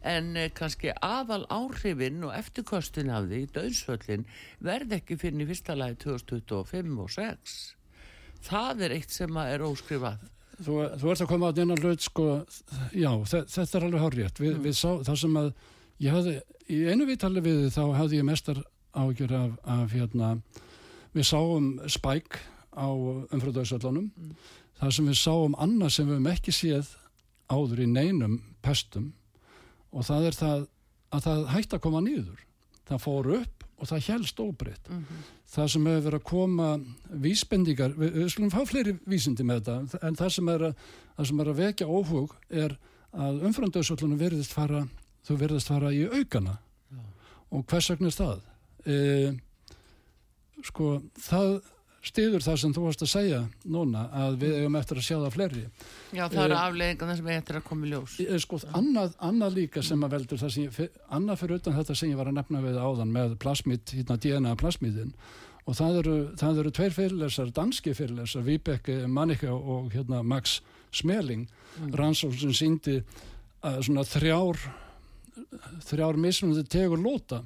en 0.02 0.36
eh, 0.38 0.52
kannski 0.56 0.94
aðal 1.04 1.44
áhrifin 1.52 2.24
og 2.24 2.34
eftirkostin 2.38 3.12
af 3.12 3.28
því 3.28 3.42
döðsvöllin 3.56 4.26
verð 4.64 4.96
ekki 5.00 5.18
fyrir 5.20 5.44
í 5.44 5.50
fyrsta 5.50 5.76
lagi 5.76 6.00
2025 6.06 7.02
og 7.04 7.12
6 7.16 7.58
það 8.48 8.86
er 8.88 8.96
eitt 9.00 9.16
sem 9.16 9.42
er 9.44 9.66
óskrifað 9.66 10.28
Þú, 10.60 10.74
þú 11.00 11.12
ert 11.12 11.22
að 11.24 11.30
koma 11.30 11.50
á 11.52 11.56
þennan 11.56 11.80
hlut 11.80 12.04
sko, 12.04 12.24
já, 12.92 13.12
þetta 13.32 13.78
er 13.78 13.84
alveg 13.88 14.02
hárjætt 14.04 14.42
við, 14.42 14.58
mm. 14.58 14.64
við 14.66 14.74
sá, 14.76 14.90
það 15.08 15.20
sem 15.22 15.38
að 15.40 15.52
ég 16.04 16.16
hafði, 16.18 16.34
í 16.68 16.80
einu 16.92 17.08
viðtali 17.08 17.44
við 17.46 17.62
þá 17.72 17.84
hafði 17.96 18.20
ég 18.20 18.28
mestar 18.28 18.60
ágjör 18.92 19.36
af, 19.38 19.54
af 19.64 19.94
hérna, 19.96 20.32
við 21.16 21.30
sáum 21.30 21.70
spæk 21.88 22.42
á 22.76 22.92
umfröðaðsvöllunum 22.92 24.10
mm. 24.12 24.34
það 24.82 24.94
sem 24.98 25.08
við 25.08 25.22
sáum 25.22 25.56
annað 25.64 25.96
sem 25.96 26.10
við 26.10 26.18
hefum 26.18 26.30
ekki 26.34 26.56
séð 26.58 26.92
áður 27.48 27.86
í 27.86 27.88
neinum 27.94 28.36
pestum 28.60 29.14
og 29.92 30.06
það 30.06 30.30
er 30.30 30.38
það 30.40 30.68
að 31.10 31.26
það 31.26 31.48
hætti 31.54 31.76
að 31.76 31.84
koma 31.86 32.04
nýður 32.06 32.46
það 32.90 33.04
fór 33.06 33.32
upp 33.40 33.66
og 33.80 33.88
það 33.90 34.08
helst 34.10 34.40
óbreytt 34.44 34.90
mm 34.90 35.00
-hmm. 35.00 35.26
það 35.54 35.68
sem 35.74 35.88
hefur 35.88 36.06
verið 36.06 36.20
að 36.20 36.30
koma 36.30 36.70
vísbendingar, 37.10 37.94
við, 37.98 38.14
við 38.14 38.30
skulum 38.30 38.52
fá 38.52 38.66
fleiri 38.66 38.98
vísindi 39.06 39.44
með 39.44 39.60
þetta, 39.60 40.08
en 40.08 40.16
það 40.16 40.30
sem 40.30 40.50
er 40.50 40.62
að, 40.70 40.74
það 41.18 41.28
sem 41.28 41.40
er 41.40 41.48
að 41.48 41.60
vekja 41.64 41.88
óhug 41.88 42.36
er 42.50 42.78
að 43.12 43.44
umfrandauðsvöldunum 43.50 44.20
verðist 44.20 44.54
fara 44.54 44.88
þau 45.24 45.36
verðist 45.38 45.68
fara 45.68 45.94
í 45.94 46.06
aukana 46.06 46.58
Já. 46.92 47.00
og 47.52 47.66
hvers 47.66 47.90
vegna 47.90 48.08
er 48.08 48.18
það 48.18 48.42
e, 48.86 48.96
sko 50.64 51.02
það 51.18 51.62
stiður 52.06 52.44
það 52.46 52.58
sem 52.62 52.74
þú 52.76 52.84
varst 52.86 53.04
að 53.04 53.12
segja 53.12 53.40
núna 53.68 54.06
að 54.16 54.38
við 54.44 54.56
hefum 54.60 54.78
eftir 54.80 55.02
að 55.02 55.06
sjá 55.08 55.16
það 55.18 55.36
fleiri. 55.36 55.64
Já 56.16 56.24
það 56.24 56.42
eru 56.46 56.56
uh, 56.56 56.64
afleggingar 56.64 57.20
sem 57.20 57.30
er 57.30 57.42
eftir 57.42 57.60
að 57.60 57.66
koma 57.68 57.86
í 57.86 57.92
ljós. 57.94 58.16
sko, 58.46 58.62
annað, 58.80 59.14
annað 59.30 59.58
líka 59.58 59.84
sem 59.86 60.08
að 60.08 60.16
veldur 60.16 60.42
það 60.42 60.56
sem 60.56 60.68
ég, 60.68 60.98
annað 61.20 61.42
fyrir 61.44 61.62
utan 61.62 61.78
þetta 61.80 62.00
sem 62.00 62.14
ég 62.14 62.22
var 62.22 62.32
að 62.32 62.40
nefna 62.40 62.64
við 62.64 62.80
áðan 62.80 63.14
með 63.16 63.38
plasmid, 63.44 63.96
hérna 63.98 64.20
DNA 64.24 64.56
plasmidin 64.60 65.14
og 65.70 65.78
það 65.78 65.98
eru, 66.02 66.18
það 66.40 66.62
eru 66.64 66.74
tveir 66.74 66.96
fyrirlesar, 66.96 67.52
danski 67.54 67.94
fyrirlesar 67.98 68.46
Vibeke 68.48 69.02
Mannika 69.08 69.52
og 69.54 69.92
hérna 69.94 70.24
Max 70.26 70.60
Smeling 70.96 71.46
mm. 71.46 71.92
rannsók 72.00 72.34
sem 72.40 72.56
síndi 72.58 73.02
að 73.66 73.84
svona 73.86 74.06
þrjár 74.08 74.64
þrjár 75.86 76.18
mismunandi 76.20 76.66
tegur 76.72 77.02
lóta 77.02 77.44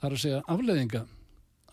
þar 0.00 0.16
að 0.16 0.22
segja 0.22 0.40
aflegginga 0.54 1.04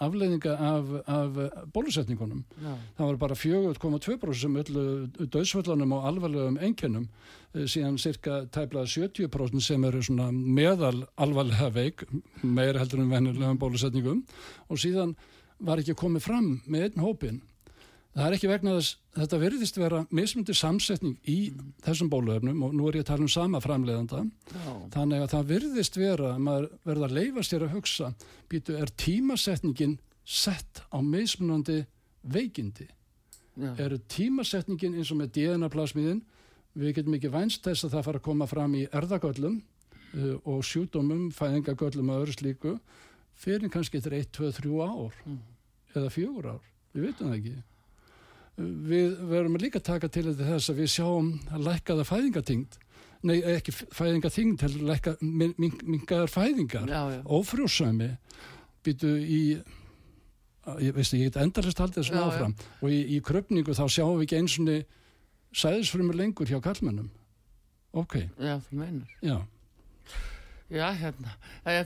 afleiðinga 0.01 0.55
af, 0.55 0.93
af 1.05 1.37
bólusetningunum. 1.73 2.43
Já. 2.61 2.71
Það 2.97 3.11
var 3.11 3.19
bara 3.21 3.37
4,2% 3.37 4.39
sem 4.41 4.57
öllu 4.63 4.85
döðsvöldunum 5.21 5.95
og 5.97 6.07
alvarlegum 6.09 6.57
einkennum 6.61 7.05
eh, 7.53 7.67
síðan 7.69 7.99
cirka 8.01 8.41
tæpla 8.53 8.85
70% 8.89 9.61
sem 9.65 9.85
eru 9.89 10.01
svona 10.05 10.31
meðal 10.31 11.05
alvarlega 11.21 11.69
veik, 11.75 12.05
meir 12.41 12.79
heldur 12.81 13.03
en 13.03 13.13
vennilegum 13.13 13.61
bólusetningum 13.61 14.25
og 14.69 14.81
síðan 14.81 15.15
var 15.61 15.81
ekki 15.81 15.97
komið 15.97 16.25
fram 16.25 16.51
með 16.65 16.89
einn 16.89 17.05
hópin 17.05 17.41
Það 18.11 18.25
er 18.25 18.33
ekki 18.35 18.49
vegna 18.49 18.71
þess, 18.75 18.95
þetta 19.15 19.37
verðist 19.39 19.77
vera 19.79 19.99
mismundi 20.11 20.53
samsetning 20.57 21.13
í 21.31 21.37
mm. 21.53 21.67
þessum 21.85 22.09
bóluöfnum 22.11 22.65
og 22.67 22.73
nú 22.75 22.89
er 22.89 22.97
ég 22.99 23.05
að 23.05 23.11
tala 23.13 23.23
um 23.23 23.31
sama 23.31 23.61
framleiðanda, 23.63 24.25
Já. 24.51 24.73
þannig 24.97 25.23
að 25.23 25.31
það 25.31 25.51
verðist 25.53 25.99
vera, 25.99 26.31
maður 26.35 26.67
verða 26.89 27.07
að 27.07 27.15
leifa 27.15 27.45
sér 27.47 27.65
að 27.67 27.77
hugsa, 27.77 28.09
býtu, 28.51 28.75
er 28.75 28.91
tímasetningin 28.99 29.95
sett 30.27 30.83
á 30.91 30.99
mismunandi 30.99 31.77
veikindi? 32.35 32.89
Já. 33.55 33.71
Er 33.79 33.95
tímasetningin 34.11 34.99
eins 34.99 35.13
og 35.15 35.21
með 35.21 35.31
DNA-plasmiðin, 35.39 36.21
við 36.75 36.95
getum 36.99 37.15
ekki 37.15 37.31
vænst 37.31 37.63
þess 37.63 37.87
að 37.87 37.95
það 37.95 38.07
fara 38.09 38.23
að 38.23 38.27
koma 38.27 38.51
fram 38.51 38.75
í 38.75 38.85
erðagöllum 38.91 39.57
uh, 39.61 40.35
og 40.51 40.61
sjúdómum, 40.67 41.29
fæðingagöllum 41.35 42.11
og 42.11 42.25
öðru 42.25 42.35
slíku, 42.35 42.77
fyrir 43.39 43.71
kannski 43.71 44.03
eftir 44.03 44.19
1, 44.19 44.31
2, 44.35 44.53
3 44.59 44.77
ár 44.83 45.19
mm. 45.23 45.43
eða 45.95 46.15
4 46.19 46.55
ár, 46.59 46.71
við 46.91 47.07
veitum 47.07 47.31
það 47.31 47.37
ekki 47.39 47.59
við 48.91 49.19
verum 49.31 49.57
líka 49.61 49.81
að 49.81 49.89
taka 49.89 50.09
til 50.11 50.29
þess 50.35 50.71
að 50.71 50.81
við 50.81 50.89
sjáum 50.95 51.33
að 51.51 51.67
lækkaða 51.67 52.07
fæðingatingd 52.07 52.79
nei 53.27 53.35
ekki 53.53 53.73
fæðingatingd 53.93 54.63
heldur 54.65 54.87
mingaðar 55.21 56.31
fæðingar. 56.31 56.89
Ófrjósami 57.29 58.09
býtu 58.85 59.13
í 59.21 59.41
ég 60.81 60.93
veist 60.95 61.13
ég 61.17 61.29
get 61.29 61.41
endarist 61.41 61.79
haldið 61.81 62.03
þessu 62.03 62.17
áfram. 62.21 62.55
og 62.81 62.89
í, 62.89 62.99
í 63.17 63.21
kröpningu 63.25 63.73
þá 63.77 63.85
sjáum 63.89 64.19
við 64.19 64.27
ekki 64.27 64.41
eins 64.41 64.57
og 64.61 64.69
sæðisfrumur 65.57 66.17
lengur 66.17 66.49
hjá 66.49 66.61
kallmennum 66.63 67.09
ok. 67.93 68.15
Já 68.39 68.59
já 69.21 69.37
Já, 70.71 70.93
hérna. 70.95 71.33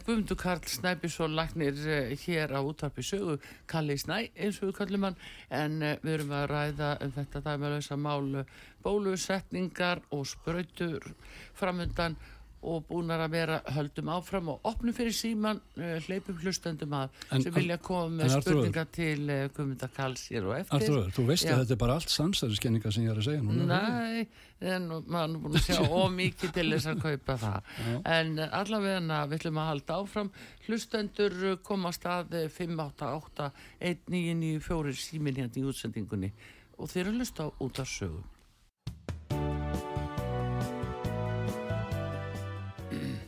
Guðmundur 0.06 0.38
Karl 0.38 0.67
Snæbjörnsson 0.69 1.34
lagnir 1.34 1.74
uh, 1.74 2.12
hér 2.21 2.52
á 2.54 2.62
útvarpi 2.62 3.02
sögu 3.02 3.39
Kalli 3.65 3.95
Snæ, 3.98 4.28
eins 4.38 4.60
og 4.62 4.69
við 4.69 4.76
kallum 4.78 5.08
hann 5.08 5.15
en 5.50 5.80
uh, 5.82 5.95
við 6.04 6.13
erum 6.19 6.34
að 6.38 6.45
ræða 6.52 6.89
um 7.02 7.13
þetta 7.15 7.41
dæmalösa 7.48 7.98
mál 7.98 8.43
eh, 8.43 8.52
bólusetningar 8.86 10.04
og 10.13 10.28
spröytur 10.30 11.10
framöndan 11.58 12.19
og 12.65 12.86
búinar 12.89 13.21
að 13.25 13.36
vera 13.36 13.60
höldum 13.75 14.10
áfram 14.15 14.49
og 14.54 14.67
opnum 14.67 14.95
fyrir 14.95 15.13
síman 15.15 15.62
uh, 15.78 15.95
hleypum 16.06 16.39
hlustendum 16.41 16.95
að 16.97 17.13
en, 17.30 17.45
sem 17.45 17.54
vilja 17.56 17.78
koma 17.84 18.23
með 18.23 18.36
spurninga 18.39 18.86
til 18.95 19.30
uh, 19.30 19.45
Guðmundar 19.56 19.93
Karls 19.95 20.25
hér 20.32 20.49
og 20.49 20.58
eftir. 20.58 20.80
Artur, 20.80 21.13
þú 21.15 21.28
veist 21.30 21.49
að 21.49 21.62
þetta 21.62 21.78
er 21.78 21.82
bara 21.86 21.97
allt 21.99 22.13
samstæðiskenninga 22.15 22.93
sem 22.95 23.06
ég 23.06 23.13
er 23.13 23.21
að 23.21 23.30
segja 23.30 23.45
núna 23.45 23.69
Nei, 23.71 24.25
en 24.73 24.89
mann 25.06 25.38
er 25.38 25.45
búin 25.45 25.60
að 25.60 25.69
sjá 25.69 25.82
ómikið 26.01 26.56
til 26.58 26.67
þess 26.73 26.91
að 26.91 27.01
kaupa 27.06 27.39
það. 27.45 27.73
Já. 27.86 27.95
en 28.17 28.36
allavega 28.45 29.23
við 29.30 29.39
ætlum 29.39 29.62
að 29.62 29.71
halda 29.71 29.99
áfram. 30.01 30.32
Hlustendur 30.65 31.41
komast 31.65 32.06
að 32.10 32.38
588 32.56 33.51
1994 33.80 34.95
símin 35.06 35.41
hérna 35.43 35.62
í 35.62 35.67
útsendingunni. 35.69 36.32
Og 36.75 36.89
þeir 36.91 37.06
eru 37.06 37.13
að 37.13 37.21
hlusta 37.21 37.51
út 37.63 37.84
af 37.84 37.91
sögum 37.91 38.32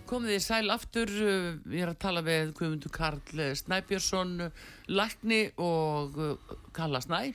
komið 0.07 0.33
þið 0.33 0.43
sæl 0.45 0.71
aftur 0.71 1.09
ég 1.11 1.81
er 1.83 1.89
að 1.91 1.99
tala 1.99 2.21
með 2.23 2.53
Guðmundur 2.55 2.91
Karl 2.95 3.41
Snæbjörnsson 3.59 4.45
Lækni 4.87 5.39
og 5.59 6.15
Kalla 6.75 7.01
Snæ. 7.03 7.33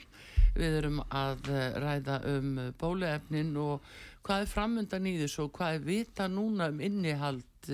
Við 0.57 0.77
erum 0.79 1.03
að 1.09 1.51
ræða 1.83 2.19
um 2.33 2.51
bóluefnin 2.81 3.53
og 3.61 3.85
hvað 4.25 4.45
er 4.45 4.53
framöndan 4.53 5.09
í 5.09 5.15
þessu 5.21 5.47
og 5.47 5.53
hvað 5.59 5.79
er 5.79 5.87
vita 5.87 6.29
núna 6.33 6.71
um 6.73 6.81
innihald 6.85 7.71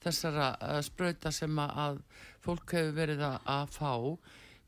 þessara 0.00 0.80
spröyta 0.84 1.32
sem 1.32 1.60
að 1.60 2.00
fólk 2.44 2.76
hefur 2.76 2.96
verið 2.96 3.26
að 3.28 3.76
fá. 3.76 3.94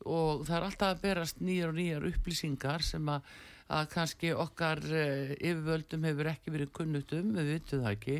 Og 0.02 0.44
það 0.48 0.56
er 0.58 0.68
alltaf 0.68 0.94
að 0.94 1.02
berast 1.06 1.40
nýjar 1.40 1.72
og 1.72 1.78
nýjar 1.80 2.08
upplýsingar 2.12 2.84
sem 2.84 3.08
að 3.08 3.32
að 3.70 3.88
kannski 3.94 4.28
okkar 4.34 4.78
uh, 4.82 5.32
yfirvöldum 5.38 6.04
hefur 6.08 6.26
ekki 6.32 6.48
verið 6.54 6.70
kunnut 6.78 7.10
um, 7.16 7.28
við 7.38 7.46
vitum 7.54 7.80
það 7.84 7.92
ekki, 7.96 8.16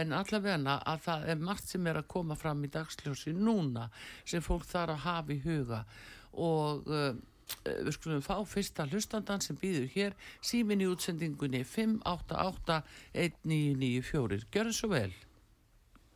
en 0.00 0.08
allavegna 0.16 0.74
að 0.86 0.98
það 1.06 1.20
er 1.32 1.38
margt 1.50 1.66
sem 1.72 1.84
er 1.86 1.96
að 2.00 2.10
koma 2.16 2.34
fram 2.38 2.60
í 2.64 2.72
dagsljósi 2.72 3.30
núna 3.36 3.84
sem 4.24 4.40
fólk 4.44 4.64
þarf 4.68 4.92
að 4.96 5.04
hafa 5.06 5.30
í 5.34 5.42
huga 5.44 5.80
og 6.36 6.72
uh, 6.92 7.12
við 7.64 7.92
skulum 7.94 8.22
fá 8.24 8.36
fyrsta 8.48 8.86
hlustandan 8.90 9.40
sem 9.44 9.56
býður 9.60 9.88
hér, 9.94 10.12
símin 10.42 10.82
í 10.82 10.86
útsendingunni 10.90 11.62
5881994. 11.68 14.42
Gjör 14.50 14.66
það 14.70 14.78
svo 14.80 14.88
vel. 14.90 15.12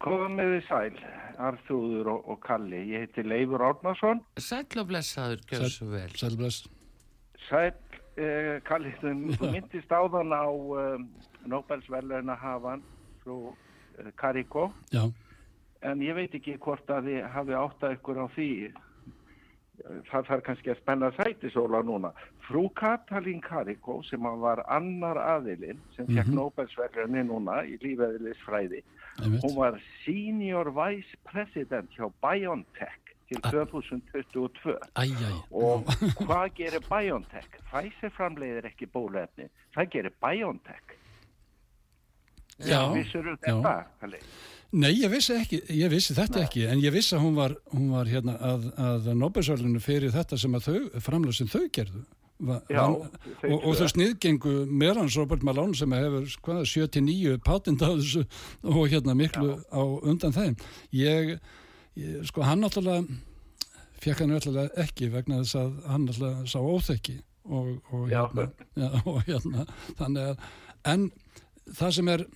Komiði 0.00 0.62
sæl, 0.64 0.96
Arþúður 1.44 2.06
og, 2.14 2.20
og 2.32 2.38
Kalli. 2.44 2.80
Ég 2.94 2.98
heiti 3.04 3.22
Leifur 3.26 3.62
Árnarsson. 3.68 4.18
Sæl 4.40 4.80
og 4.80 4.86
blessaður, 4.90 5.40
gjör 5.46 5.60
það 5.66 5.74
svo 5.76 5.88
vel. 5.92 6.12
Sæl 6.16 6.36
bless. 6.40 6.58
Sæl 7.46 7.74
eh, 8.20 8.60
Kalli, 8.66 8.92
þú 9.00 9.50
myndist 9.50 9.92
áðan 9.92 10.34
á 10.36 10.46
um, 10.46 11.08
Nobelsverðurna 11.50 12.36
hafan 12.40 12.84
frú 13.24 13.54
eh, 13.98 14.12
Kariko. 14.20 14.70
Já. 14.92 15.08
en 15.80 16.02
ég 16.04 16.12
veit 16.12 16.34
ekki 16.36 16.58
hvort 16.60 16.90
að 16.92 17.06
þið 17.08 17.26
hafi 17.32 17.54
áttað 17.56 17.94
ykkur 17.96 18.18
á 18.20 18.26
því. 18.36 18.50
Það 20.10 20.26
þarf 20.28 20.42
kannski 20.44 20.70
að 20.70 20.80
spenna 20.82 21.08
sætisóla 21.16 21.80
núna. 21.88 22.10
Frú 22.44 22.66
Katalín 22.76 23.40
Kariko 23.40 24.02
sem 24.04 24.26
var 24.42 24.60
annar 24.68 25.16
aðilinn 25.16 25.80
sem 25.96 26.04
fekk 26.04 26.26
mm 26.26 26.32
-hmm. 26.32 26.36
Nobelsverðurni 26.36 27.24
núna 27.24 27.62
í 27.64 27.78
lífæðilis 27.80 28.44
fræði 28.44 28.82
hún 29.18 29.56
var 29.56 29.80
senior 30.04 30.70
vice 30.70 31.16
president 31.24 31.90
hjá 31.96 32.08
BioNTech 32.22 32.99
til 33.30 33.40
2022 33.46 34.76
æ, 34.98 35.04
æ, 35.06 35.32
og 35.54 35.90
hvað 36.20 36.46
gerir 36.58 36.86
BioNTech? 36.90 37.60
Pfizer 37.70 38.14
framleiðir 38.16 38.70
ekki 38.72 38.90
bólefni 38.90 39.46
það 39.76 39.92
gerir 39.94 40.16
BioNTech. 40.22 40.96
Já, 42.60 42.82
Kalli? 44.00 44.18
Nei, 44.70 44.92
ég 45.00 45.10
vissi, 45.10 45.34
ekki, 45.34 45.58
ég 45.74 45.90
vissi 45.90 46.14
þetta 46.14 46.38
Nei. 46.38 46.46
ekki 46.46 46.64
en 46.70 46.82
ég 46.82 46.92
vissi 46.94 47.16
að 47.16 47.24
hún 47.24 47.38
var, 47.38 47.56
hún 47.72 47.88
var 47.90 48.10
hérna 48.10 48.36
að, 48.38 48.68
að 48.78 49.08
Nobelsvöldinu 49.18 49.80
fyrir 49.82 50.12
þetta 50.14 50.38
sem 50.38 50.54
að 50.54 50.68
þau, 50.68 51.00
framlega 51.02 51.38
sem 51.40 51.50
þau 51.50 51.64
gerðu. 51.74 52.02
Va, 52.40 52.60
Já, 52.72 52.84
van, 52.86 53.08
og, 53.50 53.56
og 53.58 53.74
þau 53.76 53.88
sniðgengu 53.92 54.52
meðan 54.70 55.10
Robert 55.12 55.42
Malone 55.44 55.76
sem 55.76 55.92
hefur 55.92 56.28
79 56.64 57.40
patent 57.44 57.82
á 57.82 57.90
þessu 57.90 58.22
og 58.62 58.86
hérna 58.88 59.16
miklu 59.18 59.56
Já. 59.56 59.64
á 59.74 59.82
undan 60.12 60.36
þeim. 60.36 60.54
Ég 60.96 61.34
ég, 61.98 62.20
sko 62.28 62.44
hann 62.46 62.62
náttúrulega 62.64 63.06
fekk 64.00 64.22
hann 64.22 64.32
náttúrulega 64.34 64.84
ekki 64.84 65.10
vegna 65.12 65.42
þess 65.42 65.58
að 65.60 65.74
hann 65.90 66.06
náttúrulega 66.06 66.46
sá 66.50 66.58
óþekki 66.60 67.16
og, 67.50 67.70
og, 67.90 68.08
hérna, 68.10 68.46
ja, 68.78 68.90
og 69.10 69.22
hérna 69.26 69.66
þannig 69.98 70.30
að 70.30 70.44
en 70.92 71.06
það 71.76 71.94
sem 71.98 72.12
er 72.14 72.26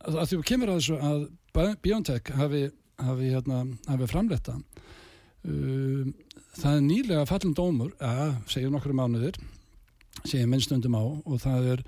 að 0.00 0.20
að 0.22 0.34
kemur 0.48 0.72
að 0.72 0.80
þessu 0.80 0.98
að 1.10 1.28
Biontech 1.82 2.28
hafi, 2.38 2.68
hafi, 3.02 3.30
hérna, 3.34 3.64
hafi 3.88 4.06
framletta 4.06 4.54
um, 5.42 6.12
það 6.54 6.76
er 6.76 6.84
nýlega 6.84 7.24
fallin 7.28 7.56
dómur 7.58 7.96
að 7.98 8.36
segja 8.52 8.70
nokkru 8.70 8.94
mánuðir 8.96 9.40
segja 10.22 10.46
minnstundum 10.46 10.94
á 10.94 11.02
og 11.02 11.40
það 11.42 11.72
er 11.74 11.84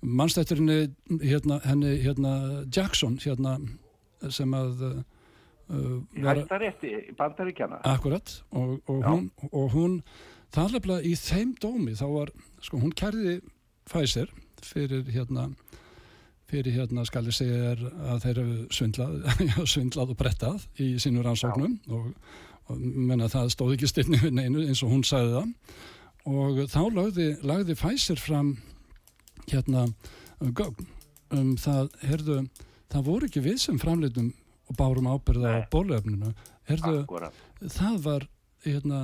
mannstætturinni 0.00 0.78
hérna, 1.20 1.58
henni 1.66 1.96
hérna 2.04 2.34
Jackson 2.72 3.18
hérna 3.20 3.58
sem 4.32 4.54
að 4.56 4.84
Hættarétti 5.70 6.92
bandaríkjana 7.18 7.80
Akkurat 7.86 8.32
og, 8.50 8.80
og, 8.90 9.02
hún, 9.06 9.30
og 9.52 9.72
hún 9.74 9.98
það 10.50 10.78
alveg 10.80 11.06
í 11.06 11.14
þeim 11.18 11.54
dómi 11.62 11.94
þá 11.98 12.06
var, 12.10 12.32
sko 12.62 12.80
hún 12.82 12.94
kærði 12.96 13.38
Pfizer 13.90 14.30
fyrir 14.62 15.06
hérna 15.10 15.50
fyrir 16.50 16.74
hérna 16.74 17.04
skal 17.06 17.28
ég 17.28 17.36
segja 17.36 17.74
að 18.10 18.24
þeir 18.24 18.40
eru 18.42 18.56
svindlað, 18.74 19.16
svindlað 19.72 20.14
og 20.14 20.18
brettað 20.18 20.66
í 20.82 20.92
sínur 21.02 21.28
ansóknum 21.30 21.76
og, 21.94 22.10
og 22.70 22.80
menna 22.80 23.30
það 23.30 23.52
stóð 23.54 23.76
ekki 23.76 23.90
styrni 23.90 24.32
neinu 24.34 24.64
eins 24.66 24.82
og 24.86 24.94
hún 24.94 25.06
sagði 25.06 25.36
það. 25.36 25.52
Og 26.30 26.58
þá 26.68 26.80
lagði, 26.96 27.28
lagði 27.46 27.76
Pfizer 27.78 28.20
fram 28.20 28.50
hérna 29.50 29.86
um, 30.42 30.52
um 31.34 31.54
það, 31.58 31.94
herðu 32.04 32.40
það 32.90 33.06
voru 33.06 33.30
ekki 33.30 33.44
við 33.44 33.62
sem 33.62 33.78
framleitum 33.80 34.32
og 34.70 34.78
bárum 34.78 35.10
ábyrða 35.10 35.58
á 35.58 35.58
bólöfninu 35.72 36.32
það 36.70 38.00
var 38.04 38.26
hérna, 38.64 39.02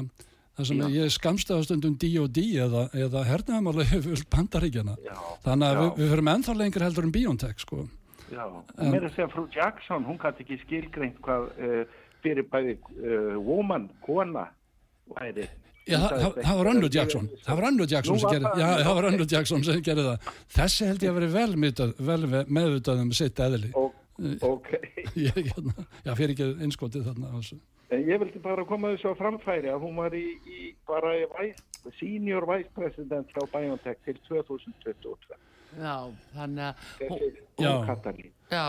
það 0.57 0.71
sem 0.71 0.81
Já. 0.81 0.89
ég 0.95 1.13
skamsta 1.15 1.59
á 1.59 1.61
stundum 1.67 1.97
D.O.D. 1.99 2.43
eða, 2.63 2.87
eða 2.95 3.25
hernaðamálega 3.27 4.01
yfir 4.01 4.25
bandaríkjana 4.33 4.97
þannig 5.45 5.69
að 5.69 5.81
við, 5.81 5.93
við 6.01 6.13
höfum 6.15 6.33
ennþá 6.35 6.57
lengur 6.61 6.87
heldur 6.87 7.09
um 7.09 7.15
Biontech 7.15 7.63
sko. 7.65 7.85
Já, 8.33 8.43
og 8.47 8.81
mér 8.81 9.05
er 9.05 9.11
að 9.11 9.15
segja 9.15 9.29
frú 9.31 9.47
Jackson, 9.55 10.07
hún 10.07 10.19
gæti 10.19 10.43
ekki 10.43 10.59
skilgreint 10.65 11.21
hvað 11.23 11.47
uh, 11.63 12.01
fyrir 12.25 12.49
bæði 12.51 12.75
uh, 12.99 13.37
woman, 13.39 13.87
kona 14.07 14.49
væri. 15.15 15.47
Já, 15.87 16.01
það, 16.11 16.57
var 16.59 16.69
Önnu 16.73 16.89
Jackson, 16.91 17.29
það 17.47 17.61
var 17.61 17.69
Önnu 17.69 17.87
Jackson 17.87 18.19
sem 18.19 18.33
gerði, 18.33 18.51
já, 18.59 18.67
það 18.83 18.97
var 18.97 19.07
Önnu 19.13 19.27
Jackson 19.31 19.63
sem 19.63 19.85
gerði 19.87 20.07
það. 20.09 20.33
Þessi 20.57 20.89
held 20.89 21.05
ég 21.07 21.13
að 21.13 21.21
veri 21.21 21.29
vel, 21.37 21.53
meðvitað, 22.59 23.03
um 23.05 23.13
sitt 23.15 23.43
eðli. 23.45 23.71
Ok. 24.43 24.69
Ég, 25.27 25.33
hérna, 25.37 25.73
já, 26.07 26.13
fyrir 26.17 26.35
ekki 26.37 26.47
einskotið 26.67 27.05
þarna. 27.11 27.33
Þessu. 27.39 27.59
En 27.95 28.01
ég 28.09 28.19
vildi 28.19 28.41
bara 28.43 28.65
koma 28.67 28.89
þessu 28.95 29.13
á 29.13 29.15
framfæri 29.19 29.69
að 29.71 29.83
hún 29.85 29.97
var 30.01 30.15
í, 30.19 30.25
í 30.51 30.71
bara 30.89 31.13
í 31.21 31.27
vice, 31.37 31.93
senior 32.01 32.47
vice 32.49 32.71
president 32.75 33.29
á 33.39 33.43
BioNTech 33.53 34.01
til 34.07 34.17
2022. 34.27 35.37
Já, 35.77 35.95
þannig 36.35 36.65
að 36.65 36.87
hún, 37.11 37.19
Þessi 37.21 37.29
Já. 37.61 37.69
hún 37.77 37.87
Katalín. 37.87 38.31
já, 38.51 38.65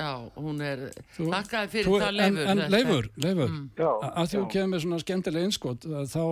já, 0.00 0.10
hún 0.40 0.60
er, 0.64 0.82
þakkaði 1.18 1.68
fyrir 1.74 1.86
Þú- 1.90 2.00
það 2.00 2.08
en, 2.08 2.16
leifur. 2.16 2.46
en 2.48 2.58
þetta. 2.58 2.70
leifur, 2.74 3.08
leifur, 3.26 3.54
Já, 3.76 3.90
að 4.08 4.26
því 4.30 4.36
þú 4.36 4.42
já. 4.42 4.50
kemur 4.56 4.72
með 4.74 4.82
svona 4.86 5.00
skemmtileg 5.04 5.46
einskot, 5.50 5.86
að 5.86 6.06
þá, 6.16 6.24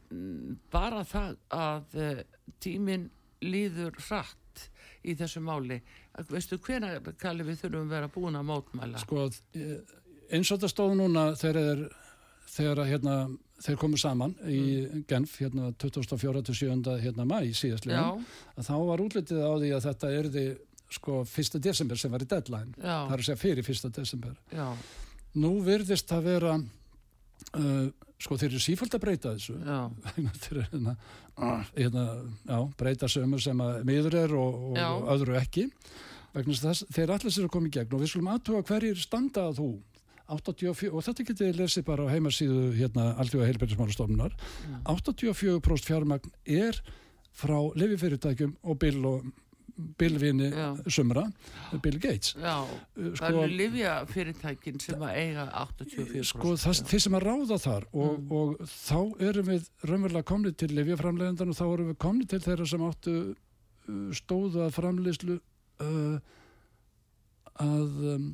bara 0.74 1.03
það 1.07 1.36
að 1.57 1.99
uh, 2.01 2.24
tíminn 2.64 3.09
líður 3.43 3.97
hratt 4.07 4.68
í 5.03 5.16
þessu 5.20 5.41
máli 5.43 5.82
veistu 6.30 6.59
hvena 6.61 6.95
kalli 7.20 7.45
við 7.47 7.64
þurfum 7.64 7.88
að 7.88 7.95
vera 7.97 8.11
búin 8.14 8.39
að 8.39 8.47
mótmæla 8.49 9.01
Sko, 9.01 9.28
eh, 9.57 9.78
eins 10.34 10.51
og 10.51 10.59
þetta 10.59 10.72
stóð 10.72 10.95
núna 10.99 11.26
þegar 11.39 11.59
þeir, 11.59 11.84
þegar 12.50 12.84
að, 12.84 12.91
hérna, 12.91 13.16
þeir 13.64 13.80
komu 13.82 14.00
saman 14.00 14.36
í 14.50 14.60
Genf 15.10 15.38
hérna 15.41 15.72
24. 15.82 16.44
til 16.50 16.58
7. 16.60 16.98
hérna 17.04 17.26
mæ 17.30 17.39
síðastlega 17.56 18.04
já, 18.04 18.38
að 18.58 18.70
þá 18.70 18.76
var 18.89 19.04
útlitið 19.04 19.41
á 19.44 19.54
því 19.54 19.74
að 19.74 19.88
þetta 19.88 20.14
erði 20.20 20.46
sko 20.94 21.24
1. 21.26 21.60
desember 21.64 22.00
sem 22.00 22.14
var 22.14 22.26
í 22.26 22.30
deadline 22.30 22.74
já, 22.78 22.96
það 23.08 23.16
er 23.16 23.24
að 23.24 23.28
segja 23.30 23.41
fyrir 23.41 23.74
1. 23.74 23.94
desember 23.98 24.39
já, 24.54 24.68
nú 25.41 25.54
virðist 25.66 26.10
það 26.12 26.28
vera 26.30 26.56
uh, 26.60 27.86
sko 28.24 28.38
þeir 28.39 28.52
eru 28.52 28.64
sífælt 28.64 28.98
að 28.98 29.06
breyta 29.06 29.36
þessu 29.36 29.58
þeir 30.44 30.52
eru 30.52 30.66
hérna, 30.72 30.98
hérna 31.76 32.08
já, 32.46 32.60
breyta 32.80 33.10
sömur 33.12 33.44
sem 33.44 33.64
að 33.64 33.80
miður 33.89 34.20
er 34.26 34.36
og, 34.38 34.60
og, 34.74 35.08
öðru 35.16 35.39
ekki 35.39 35.70
vegna 36.34 36.60
þess 36.60 36.86
þeir 36.94 37.16
allir 37.16 37.34
sér 37.34 37.48
að 37.48 37.56
koma 37.56 37.70
í 37.70 37.74
gegn 37.74 37.96
og 37.96 38.04
við 38.04 38.14
skulum 38.14 38.32
aðtuga 38.34 38.64
hverjir 38.70 39.02
standa 39.02 39.50
að 39.50 39.60
þú 39.62 39.72
84, 40.32 40.89
og 40.93 41.03
þetta 41.03 41.26
getið 41.30 41.49
þið 41.51 41.57
lesið 41.61 41.86
bara 41.89 42.05
á 42.07 42.13
heimasíðu 42.13 42.65
hérna 42.78 43.09
alltjóða 43.19 43.49
heilbærismálastofnunar 43.51 44.36
84% 44.88 45.88
fjármagn 45.89 46.32
er 46.45 46.80
frá 47.34 47.57
lififyrirtækjum 47.76 48.53
og 48.63 48.78
bil 48.80 48.99
og 49.09 49.32
bilvinni 49.97 50.51
sumra 50.93 51.24
Bill 51.82 51.97
Gates. 51.99 52.36
Já 52.38 52.61
Uh, 52.93 53.07
það 53.17 53.38
eru 53.41 53.55
livja 53.57 53.93
fyrirtækin 54.05 54.76
sem 54.80 55.01
að 55.01 55.15
eiga 55.17 55.47
84% 55.63 56.28
sko 56.30 56.51
það, 56.61 56.82
þeir 56.91 57.01
sem 57.07 57.15
að 57.17 57.24
ráða 57.26 57.57
þar 57.63 57.88
og, 57.91 58.11
Mm. 58.19 58.28
og 58.38 58.67
þá 58.69 58.99
erum 59.30 59.47
við 59.49 59.65
raunverulega 59.89 60.28
komni 60.30 60.51
til 60.53 60.69
lifjaframlegendan 60.78 61.49
og 61.49 61.57
þá 61.57 61.63
erum 61.74 61.89
við 61.89 61.97
komni 62.05 62.28
til 62.30 62.39
þeirra 62.45 62.67
sem 62.69 62.86
áttu 62.86 63.15
uh, 63.34 64.13
stóðu 64.13 64.61
að 64.67 64.76
framleyslu 64.78 65.39
uh, 65.82 66.19
að 67.65 67.97
um, 68.13 68.30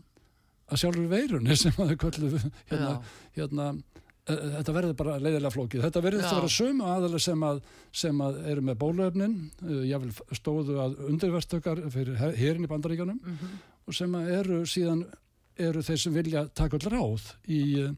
að 0.70 0.82
sjálfur 0.84 1.07
veirunni 1.11 1.55
sem 1.59 1.74
að 1.82 1.93
þau 1.93 1.97
köllu 2.05 2.30
hérna, 2.70 2.91
hérna 3.38 3.67
uh, 3.74 4.43
þetta 4.59 4.76
verður 4.76 4.95
bara 5.01 5.15
leiðilega 5.20 5.53
flókið. 5.55 5.84
Þetta 5.88 6.03
verður 6.05 6.24
þetta 6.26 6.39
vera 6.41 6.51
sömu 6.57 6.88
aðalega 6.93 7.24
sem 7.26 7.43
að, 7.49 7.61
sem 8.03 8.22
að 8.28 8.39
eru 8.53 8.65
með 8.70 8.80
bóluefnin 8.84 9.36
uh, 9.65 9.82
jável 9.89 10.11
stóðu 10.38 10.78
að 10.86 10.99
undirvertökar 11.09 11.84
fyrir 11.93 12.22
hérin 12.38 12.65
í 12.67 12.72
bandaríkanum 12.72 13.20
Mhm. 13.26 13.57
og 13.89 13.97
sem 13.97 14.15
að 14.20 14.32
eru 14.38 14.61
síðan 14.70 15.05
eru 15.59 15.82
þeir 15.84 15.97
sem 15.99 16.13
vilja 16.15 16.45
taka 16.55 16.78
all 16.78 16.91
ráð 16.93 17.30
í 17.49 17.61
uh, 17.84 17.93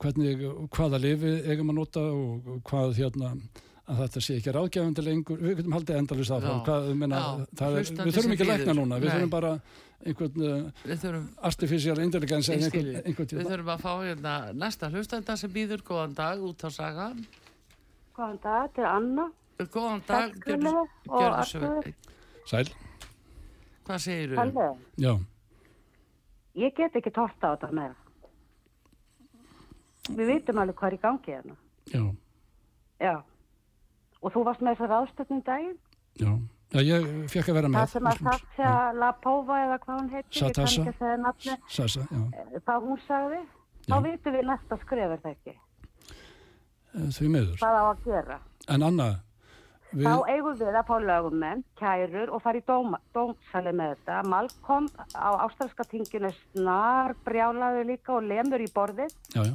hvernig, 0.00 0.42
hvaða 0.76 0.98
lifi 1.00 1.34
eigum 1.50 1.70
að 1.72 1.78
nota 1.80 2.00
og 2.12 2.60
hvað 2.68 2.94
hérna 3.00 3.34
að 3.84 3.98
þetta 4.00 4.20
sé 4.24 4.36
ekki 4.38 4.52
ráðgefandi 4.56 5.02
lengur 5.04 5.40
við 5.44 5.58
getum 5.58 5.74
haldið 5.76 5.98
endalist 6.00 6.32
Já. 6.32 6.36
áfram 6.38 6.60
hvað, 6.64 6.86
meina, 7.00 7.18
Já, 7.20 7.42
það 7.60 7.74
er, 7.80 7.90
við 8.00 8.14
þurfum 8.16 8.34
ekki 8.34 8.44
að 8.46 8.50
lækna 8.52 8.74
núna 8.78 9.00
við 9.00 9.08
Nei. 9.10 9.14
þurfum 9.14 9.32
bara 9.34 9.50
einhvern 10.04 10.44
uh, 10.48 10.84
við 10.84 11.02
þurfum 11.02 11.26
artificial 11.50 11.96
intelligence 12.04 12.54
einhvern, 12.54 12.88
einhvern 13.02 13.34
Við 13.34 13.50
þurfum 13.50 13.72
að 13.74 13.84
fá 13.84 13.92
hérna 14.00 14.36
næsta 14.64 14.90
hlustenda 14.92 15.36
sem 15.40 15.52
býður 15.52 15.84
góðan 15.84 16.16
dag 16.16 16.44
út 16.44 16.64
á 16.64 16.70
saga. 16.72 17.10
Góðan 18.16 18.40
dag, 18.44 18.70
þetta 18.70 18.84
er 18.84 18.88
Anna. 18.92 19.28
Góðan 19.74 20.02
dag, 20.08 20.40
gjörðu 20.48 20.74
gjörðu 21.10 21.94
sæl, 22.48 22.64
Hvað 23.84 24.00
segir 24.00 24.32
þú? 24.32 25.14
Ég 26.54 26.72
get 26.78 26.96
ekki 26.96 27.12
torta 27.12 27.52
á 27.52 27.54
þetta 27.58 27.70
meira. 27.74 27.96
Við 30.14 30.28
vitum 30.30 30.60
alveg 30.60 30.76
hvað 30.78 30.90
er 30.92 30.96
í 30.96 31.00
gangi 31.02 31.32
hérna. 31.34 31.56
já, 31.92 32.02
Já. 33.00 33.14
Og 34.24 34.32
þú 34.32 34.44
varst 34.48 34.62
með 34.64 34.76
þessar 34.78 34.92
ráðstöfnum 34.94 35.42
daginn? 35.44 35.76
já 36.14 36.30
já, 36.74 36.80
ég 36.88 37.04
fekk 37.30 37.48
að 37.52 37.56
vera 37.58 37.68
með 37.70 37.80
Það 37.84 37.90
sem 37.92 38.06
að 38.10 38.20
það 38.24 38.44
sé 38.56 38.64
að 38.70 38.96
La 39.02 39.10
Pova 39.24 39.58
eða 39.64 39.76
hvað 39.82 39.98
hún 40.00 40.08
heitir, 40.14 40.40
ég 40.42 40.54
kann 40.54 40.64
ekki 40.70 40.88
að 40.92 40.96
segja 41.02 41.18
nafni, 41.24 41.56
Sasa, 41.74 42.06
já, 42.10 42.22
hvað 42.64 42.86
hún 42.88 43.02
sagði. 43.08 43.40
Þá 43.84 43.94
vitum 44.06 44.34
við 44.38 44.46
næsta 44.48 44.78
skref 44.80 45.12
er 45.14 45.20
það 45.24 45.34
ekki. 45.34 45.54
eh, 46.94 47.10
því 47.18 47.28
miður 47.34 47.58
Hvað 47.60 47.78
á 47.78 47.84
að 47.90 48.04
gera. 48.08 48.38
en 48.74 48.82
Anna, 48.88 49.08
við, 49.92 50.06
Þá 50.08 50.14
eigum 50.34 50.56
við 50.62 50.78
að 50.80 50.86
fá 50.88 50.96
lögumenn, 51.04 51.64
kærur 51.78 52.32
og 52.34 52.42
fara 52.42 52.58
í 52.58 52.64
dóm, 52.66 52.96
dómsali 53.14 53.72
með 53.76 53.92
þetta. 53.94 54.22
Malcolm 54.32 54.88
á 55.14 55.30
ástralska 55.44 55.84
tinginu 55.90 56.32
snar 56.54 57.14
brjálaði 57.26 57.84
líka 57.92 58.16
og 58.16 58.22
lemur 58.30 58.60
í 58.64 58.70
borðið. 58.72 59.12
já, 59.34 59.42
já 59.44 59.54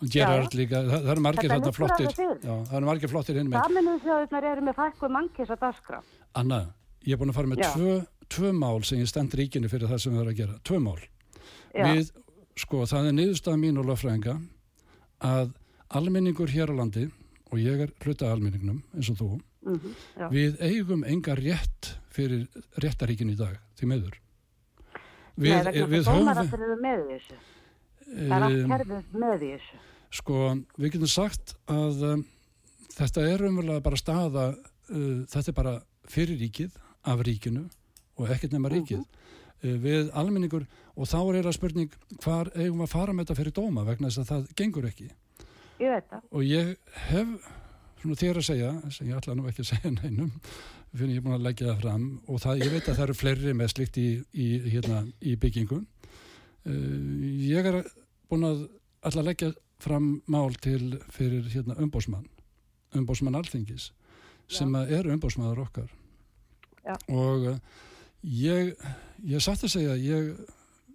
Gerard 0.00 0.54
líka, 0.56 0.80
það, 0.86 1.02
það 1.04 1.10
eru 1.12 1.20
margir 1.26 1.50
Þetta 1.50 1.72
flottir. 1.76 2.06
já, 2.40 2.54
það 2.70 2.76
eru 2.78 2.86
margir 2.88 3.10
flottir 3.12 3.36
hinn 3.40 3.50
með 3.52 3.64
Saminuðu 3.66 4.00
þjóðurnar 4.06 4.46
eru 4.52 4.62
með 4.64 4.74
fækku 4.80 5.10
mannkis 5.12 5.50
á 5.52 5.56
dagskrá. 5.60 5.98
Anna, 6.40 6.60
ég 7.04 7.12
er 7.12 7.20
búin 7.20 7.30
að 7.32 7.34
fara 7.40 7.50
með 7.52 7.62
tvö, 7.74 7.96
tvö 8.30 8.52
mál 8.56 8.80
sem 8.84 8.98
ég 9.02 9.08
stend 9.10 9.34
ríkinu 9.36 9.68
fyrir 9.68 9.88
það 9.90 10.00
sem 10.00 10.12
við 10.14 10.20
erum 10.22 10.32
að 10.32 10.40
gera, 10.40 10.56
tvö 10.64 10.80
mál. 10.80 10.98
Við, 11.74 12.10
sko, 12.56 12.84
það 12.86 13.10
er 13.10 13.16
niðurstaða 13.18 13.60
mín 13.60 13.78
og 13.82 13.86
löffræðinga 13.90 14.38
að 15.20 15.52
almenningur 16.00 16.48
hér 16.54 16.72
á 16.72 16.74
landi 16.80 17.04
og 17.50 17.58
ég 17.60 17.80
er 17.84 17.92
hluta 18.04 18.30
almenningnum 18.32 18.82
eins 18.96 19.10
og 19.10 19.16
þú, 19.20 19.30
Mhm, 19.60 19.94
já. 20.16 20.28
við 20.32 20.56
eigum 20.64 21.04
enga 21.04 21.34
rétt 21.36 21.90
fyrir 22.08 22.46
réttaríkin 22.80 23.28
í 23.30 23.36
dag, 23.36 23.58
því 23.76 23.86
meður. 23.90 24.14
Nei, 25.36 25.50
vegna 25.50 25.86
þess 25.86 26.08
að 26.08 26.46
höfum- 26.48 27.20
Það 28.10 28.34
er 28.34 28.44
allt 28.46 28.58
um, 28.58 28.72
kerfið 28.74 29.16
með 29.22 29.44
í 29.46 29.50
þessu. 29.54 29.80
Sko, 30.20 30.38
við 30.80 30.94
getum 30.96 31.10
sagt 31.12 31.54
að 31.70 32.04
um, 32.08 32.24
þetta 32.96 33.26
er 33.30 33.44
umverulega 33.46 33.84
bara 33.84 34.00
staða, 34.00 34.46
uh, 34.90 35.20
þetta 35.30 35.52
er 35.52 35.56
bara 35.60 35.74
fyrir 36.10 36.40
ríkið, 36.40 36.74
af 37.06 37.22
ríkinu 37.24 37.64
og 38.18 38.32
ekkert 38.34 38.56
nema 38.56 38.72
ríkið. 38.72 39.04
Uh, 39.62 39.76
við 39.84 40.10
almenningur, 40.18 40.66
og 40.96 41.08
þá 41.08 41.18
er 41.22 41.46
það 41.46 41.56
spurning 41.60 41.94
hvar 42.24 42.50
eigum 42.56 42.82
við 42.82 42.88
að 42.88 42.92
fara 42.96 43.14
með 43.14 43.28
þetta 43.28 43.38
fyrir 43.40 43.56
dóma 43.60 43.86
vegna 43.86 44.10
þess 44.10 44.24
að 44.24 44.30
það 44.32 44.50
gengur 44.58 44.90
ekki. 44.90 45.08
Ég 45.80 45.94
veit 45.94 46.10
það. 46.10 46.26
Og 46.34 46.44
ég 46.44 46.74
hef, 47.06 47.48
svona 48.02 48.20
þér 48.20 48.42
að 48.42 48.48
segja, 48.50 48.74
sem 48.90 49.08
ég 49.08 49.20
ætla 49.20 49.38
nú 49.38 49.46
ekki 49.48 49.64
að 49.64 49.70
segja 49.70 49.94
neinum, 49.94 50.34
fyrir 50.90 51.14
ég 51.14 51.22
er 51.22 51.24
búin 51.24 51.38
að 51.38 51.46
leggja 51.46 51.70
það 51.70 51.80
fram 51.84 52.04
og 52.26 52.42
það, 52.42 52.64
ég 52.64 52.74
veit 52.74 52.88
að 52.88 52.98
það 52.98 53.06
eru 53.06 53.16
fleiri 53.20 53.56
með 53.56 53.72
slikt 53.76 54.00
í, 54.02 54.08
í, 54.34 54.48
hérna, 54.74 55.04
í 55.22 55.36
byggingu. 55.40 55.80
Uh, 56.68 57.24
ég 57.40 57.64
er 57.64 57.80
búin 58.28 58.44
að 58.44 58.66
að 59.08 59.22
leggja 59.24 59.52
fram 59.80 60.10
mál 60.28 60.52
til 60.60 60.98
fyrir 61.08 61.46
hérna, 61.48 61.78
umbósmann, 61.80 62.26
umbósmann 62.96 63.38
alþingis, 63.38 63.90
sem 64.50 64.74
er 64.76 65.08
umbósmaður 65.08 65.62
okkar. 65.64 65.88
Já. 66.84 66.98
Og 67.08 67.46
uh, 67.54 67.56
ég, 68.20 68.74
ég 69.24 69.40
satt 69.44 69.64
að 69.64 69.72
segja, 69.72 69.96
ég 69.96 70.34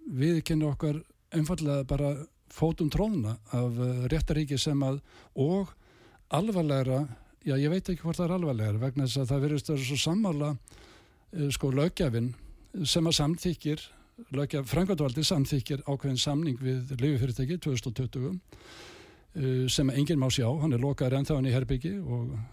viðkynna 0.06 0.70
okkar 0.70 1.02
einfallega 1.34 1.82
bara 1.90 2.14
fótum 2.54 2.92
tróðna 2.94 3.34
af 3.50 3.74
uh, 3.82 4.06
réttaríki 4.12 4.58
sem 4.60 4.86
að 4.86 5.00
og 5.34 5.74
alvarlegra, 6.30 7.02
já 7.42 7.56
ég 7.58 7.74
veit 7.74 7.90
ekki 7.90 8.06
hvort 8.06 8.20
það 8.20 8.28
er 8.28 8.38
alvarlegra 8.38 8.84
vegna 8.86 9.06
þess 9.06 9.24
að 9.24 9.32
það 9.32 9.44
verðist 9.48 9.68
að 9.70 9.76
vera 9.76 9.90
svo 9.90 9.98
sammála 10.02 10.54
sko 11.52 11.70
lögjafinn 11.74 12.32
sem 12.86 13.06
að 13.06 13.16
samþykir 13.18 13.82
lögjaf, 14.36 14.66
frangvæntvaldi 14.70 15.24
samþykir 15.26 15.82
ákveðin 15.86 16.20
samning 16.20 16.60
við 16.60 16.94
lififyrirtæki 17.00 17.58
2020 17.64 18.28
uh, 18.32 19.66
sem 19.72 19.90
enginn 19.92 20.20
má 20.20 20.28
sjá, 20.32 20.48
hann 20.62 20.72
er 20.72 20.82
lokaður 20.82 21.18
ennþá 21.20 21.38
hann 21.38 21.48
í 21.50 21.54
herbyggi 21.54 21.96
og 22.00 22.32
uh, 22.32 22.44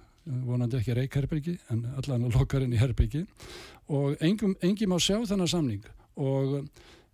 vonandi 0.47 0.79
ekki 0.79 0.97
reikherbyggi 0.97 1.57
en 1.73 1.85
allan 1.97 2.27
er 2.27 2.35
lokaður 2.35 2.67
inn 2.67 2.75
í 2.75 2.81
herbyggi 2.81 3.23
og 3.93 4.19
engum, 4.23 4.57
enginn 4.63 4.91
má 4.91 4.99
sjá 5.01 5.19
þennan 5.21 5.51
samning. 5.51 5.87
Og, 6.19 6.59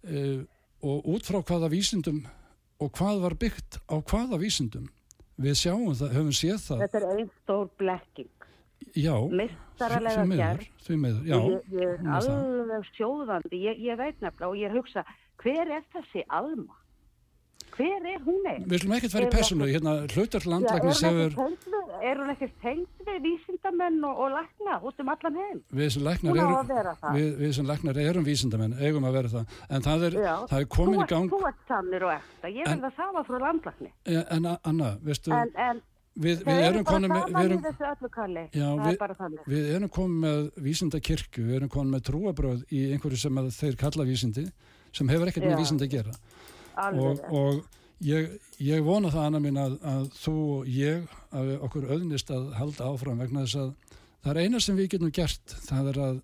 uh, 0.10 0.39
og 0.84 1.12
út 1.14 1.28
frá 1.28 1.39
hvaða 1.41 1.70
vísindum 1.72 2.24
og 2.80 2.93
hvað 2.95 3.22
var 3.26 3.36
byggt 3.39 3.80
á 3.91 3.95
hvaða 4.00 4.39
vísindum? 4.41 4.89
Við 5.39 5.56
sjáum 5.56 5.93
það, 5.95 6.16
höfum 6.18 6.36
séð 6.36 6.58
það. 6.66 6.82
Þetta 6.84 7.00
er 7.00 7.08
einn 7.14 7.30
stór 7.38 7.70
blekking. 7.80 8.39
Já, 8.96 9.16
Mistaralega 9.30 10.26
gerð. 10.36 10.68
ég, 11.72 11.82
er 11.82 12.12
alveg 12.18 12.90
sjóðandi, 12.98 13.62
ég, 13.70 13.80
ég 13.90 13.98
veit 13.98 14.20
nefnilega 14.22 14.50
og 14.50 14.58
ég 14.58 14.72
hugsa, 14.76 15.06
hver 15.44 15.68
er 15.78 15.84
þessi 15.94 16.24
Alma? 16.30 16.76
Hver 17.80 18.04
er 18.12 18.20
hún 18.26 18.48
einn? 18.50 18.66
við 18.68 18.82
slum 18.82 18.94
ekkert 18.98 19.12
Er- 19.24 19.30
persónu, 19.32 19.68
hérna 19.70 19.94
er, 20.44 20.50
landlæknis 20.50 21.04
er 22.02 22.18
hún 22.18 22.32
ekki 22.34 22.48
tengd 22.64 22.88
við 23.08 23.20
vísindamenn 23.24 24.04
og, 24.08 24.18
og 24.20 24.32
lækna 24.34 24.80
út 24.84 25.00
um 25.00 25.10
allan 25.14 25.36
heim? 25.40 25.62
við 25.72 25.90
sem 25.94 26.04
læknar 26.04 26.40
erum 26.40 26.68
við, 27.16 27.30
við 27.40 27.54
sem 27.56 27.66
læknar 27.70 27.98
erum 28.04 28.26
vísindamenn, 28.26 28.74
eigum 28.80 29.06
að 29.08 29.16
vera 29.20 29.32
það 29.36 29.46
en 29.70 29.82
það 29.86 30.04
er, 30.10 30.18
það 30.50 30.58
er 30.60 30.68
komin 30.76 31.04
í 31.04 31.08
gang 31.08 31.30
þú 31.32 31.42
ert 31.48 31.62
sannir 31.68 32.04
og 32.10 32.14
ekta, 32.18 32.52
ég 32.52 32.68
vil 32.68 32.82
það 32.88 32.96
sama 32.98 33.24
frá 33.28 33.40
landlækni. 33.46 33.92
en 34.30 34.50
Anna, 34.64 34.92
veistu 35.04 35.32
En, 35.36 35.52
en 35.56 35.82
við, 36.16 36.43
við 36.45 36.62
eru 36.66 36.68
erum 36.70 36.86
komin 36.88 37.12
með 37.14 37.24
við 39.49 39.89
komin 39.95 40.22
með 40.24 40.39
vísindakirkju, 40.68 41.45
við 41.49 41.60
erum 41.60 41.74
komin 41.74 41.95
með 41.95 42.05
trúabröð 42.10 42.64
í 42.74 42.86
einhverju 42.93 43.20
sem 43.22 43.41
þeir 43.60 43.80
kalla 43.80 44.07
vísindi 44.07 44.45
sem 44.95 45.12
hefur 45.12 45.30
ekkert 45.30 45.45
með 45.45 45.57
Já. 45.57 45.60
vísindi 45.64 45.86
að 45.86 45.93
gera. 45.97 46.16
Alveg 46.80 47.03
og, 47.03 47.36
og 47.36 48.05
ég, 48.05 48.32
ég 48.64 48.84
vona 48.86 49.12
það 49.14 49.28
Anna 49.28 49.43
mín 49.43 49.60
að, 49.62 49.78
að 49.86 50.07
þú 50.18 50.36
og 50.55 50.72
ég 50.74 51.16
að 51.36 51.53
okkur 51.68 51.89
auðnist 51.93 52.34
að 52.34 52.49
halda 52.57 52.89
áfram 52.89 53.22
vegna 53.22 53.45
þess 53.45 53.60
að 53.64 53.72
það 54.24 54.32
er 54.34 54.41
eina 54.43 54.64
sem 54.64 54.80
við 54.80 54.91
getum 54.95 55.14
gert 55.16 55.55
það 55.68 55.91
er 55.93 56.01
að 56.07 56.22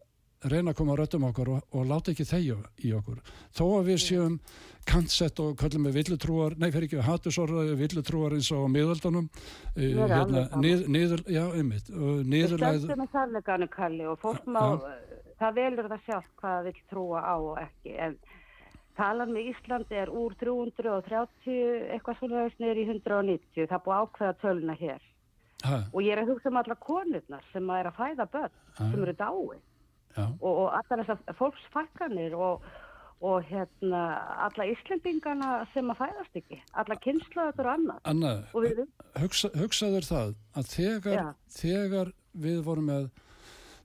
reyna 0.52 0.72
að 0.74 0.78
koma 0.80 0.96
röttum 1.00 1.26
okkur 1.30 1.52
og, 1.56 1.68
og 1.76 1.86
láta 1.90 2.14
ekki 2.14 2.26
þegja 2.30 2.56
í 2.86 2.94
okkur. 2.98 3.20
Þó 3.56 3.64
að 3.80 3.90
við 3.90 4.00
séum 4.04 4.38
kantsett 4.86 5.40
og 5.42 5.56
kallum 5.58 5.88
við 5.90 5.98
villutrúar, 6.00 6.56
nei 6.62 6.70
fyrir 6.70 6.86
ekki 6.90 7.06
hatusor 7.08 7.54
villutrúar 7.80 8.36
eins 8.38 8.52
og 8.54 8.68
alveg 8.70 9.02
sama. 9.02 10.62
nið, 10.62 10.86
niður, 10.94 11.24
já, 11.34 11.44
einmitt 11.58 11.90
niðurlæð 12.30 12.86
og 14.12 14.20
fólk 14.22 14.46
má, 14.46 14.62
það 15.42 15.58
velur 15.60 15.90
það 15.92 16.06
sjálf 16.06 16.30
hvað 16.40 16.58
það 16.60 16.70
vil 16.70 16.82
trúa 16.94 17.24
á 17.26 17.36
og 17.36 17.58
ekki 17.64 17.98
en 18.06 18.18
talan 18.96 19.34
með 19.36 19.50
Íslandi 19.52 19.98
er 20.00 20.14
úr 20.14 20.36
330 20.40 21.92
eitthvað 21.96 22.22
svona 22.22 22.46
í 22.80 22.86
190 22.88 23.68
það 23.68 23.84
búið 23.88 24.06
ákveða 24.06 24.38
töluna 24.44 24.78
hér. 24.80 25.02
Ha, 25.66 25.78
og 25.92 26.04
ég 26.04 26.14
er 26.14 26.22
að 26.22 26.30
hugsa 26.34 26.52
um 26.52 26.60
alla 26.62 26.76
konurnar 26.78 27.46
sem 27.52 27.70
að 27.72 27.82
er 27.82 27.90
að 27.90 27.98
fæða 27.98 28.26
börn 28.32 28.62
Ha. 28.76 28.90
sem 28.92 29.04
eru 29.06 29.14
dái 29.16 29.32
já, 29.32 29.62
og, 30.24 30.50
og 30.52 30.68
allar 30.80 31.04
þessar 31.04 31.38
fólksfækkanir 31.40 32.36
og, 32.38 32.64
og 33.26 33.50
hérna 33.50 34.02
alla 34.48 34.68
Íslendingana 34.72 35.52
sem 35.74 35.92
að 35.92 36.02
fæðast 36.04 36.40
ekki 36.42 36.62
alla 36.74 36.98
kynslaður 37.04 37.70
og 37.70 37.74
annað 37.76 38.10
Anna, 38.12 38.34
og 38.54 38.66
við 38.68 38.82
hugsa, 39.22 39.52
hugsaður 39.60 40.10
það 40.10 40.34
að 40.56 40.74
þegar, 40.74 41.30
þegar 41.60 42.12
við 42.46 42.60
vorum 42.66 42.92
með 42.92 43.08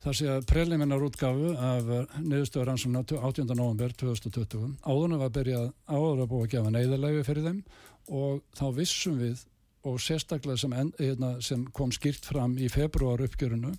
það 0.01 0.17
sé 0.17 0.29
að 0.33 0.49
preliminar 0.49 1.05
útgáfu 1.05 1.53
af 1.61 1.89
neðustöður 2.25 2.71
rannsóknar 2.71 3.05
18. 3.21 3.53
november 3.53 3.93
2020 4.01 4.79
áðurna 4.81 5.21
var 5.21 5.33
byrjað 5.37 5.71
áður 5.91 6.25
að 6.25 6.31
búa 6.33 6.47
að 6.47 6.53
gefa 6.55 6.73
neyðarlegu 6.73 7.25
fyrir 7.27 7.49
þeim 7.51 7.63
og 8.09 8.41
þá 8.57 8.67
vissum 8.79 9.19
við 9.21 9.45
og 9.89 10.01
sérstaklega 10.03 10.61
sem, 10.61 10.73
en, 10.77 10.93
hérna, 10.99 11.35
sem 11.45 11.63
kom 11.77 11.93
skýrt 11.93 12.27
fram 12.29 12.57
í 12.61 12.69
februar 12.73 13.23
uppgjörunu 13.25 13.73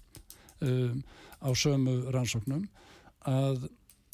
um, 0.62 1.02
á 1.42 1.50
sömu 1.58 2.12
rannsóknum 2.14 2.68
að 3.28 3.68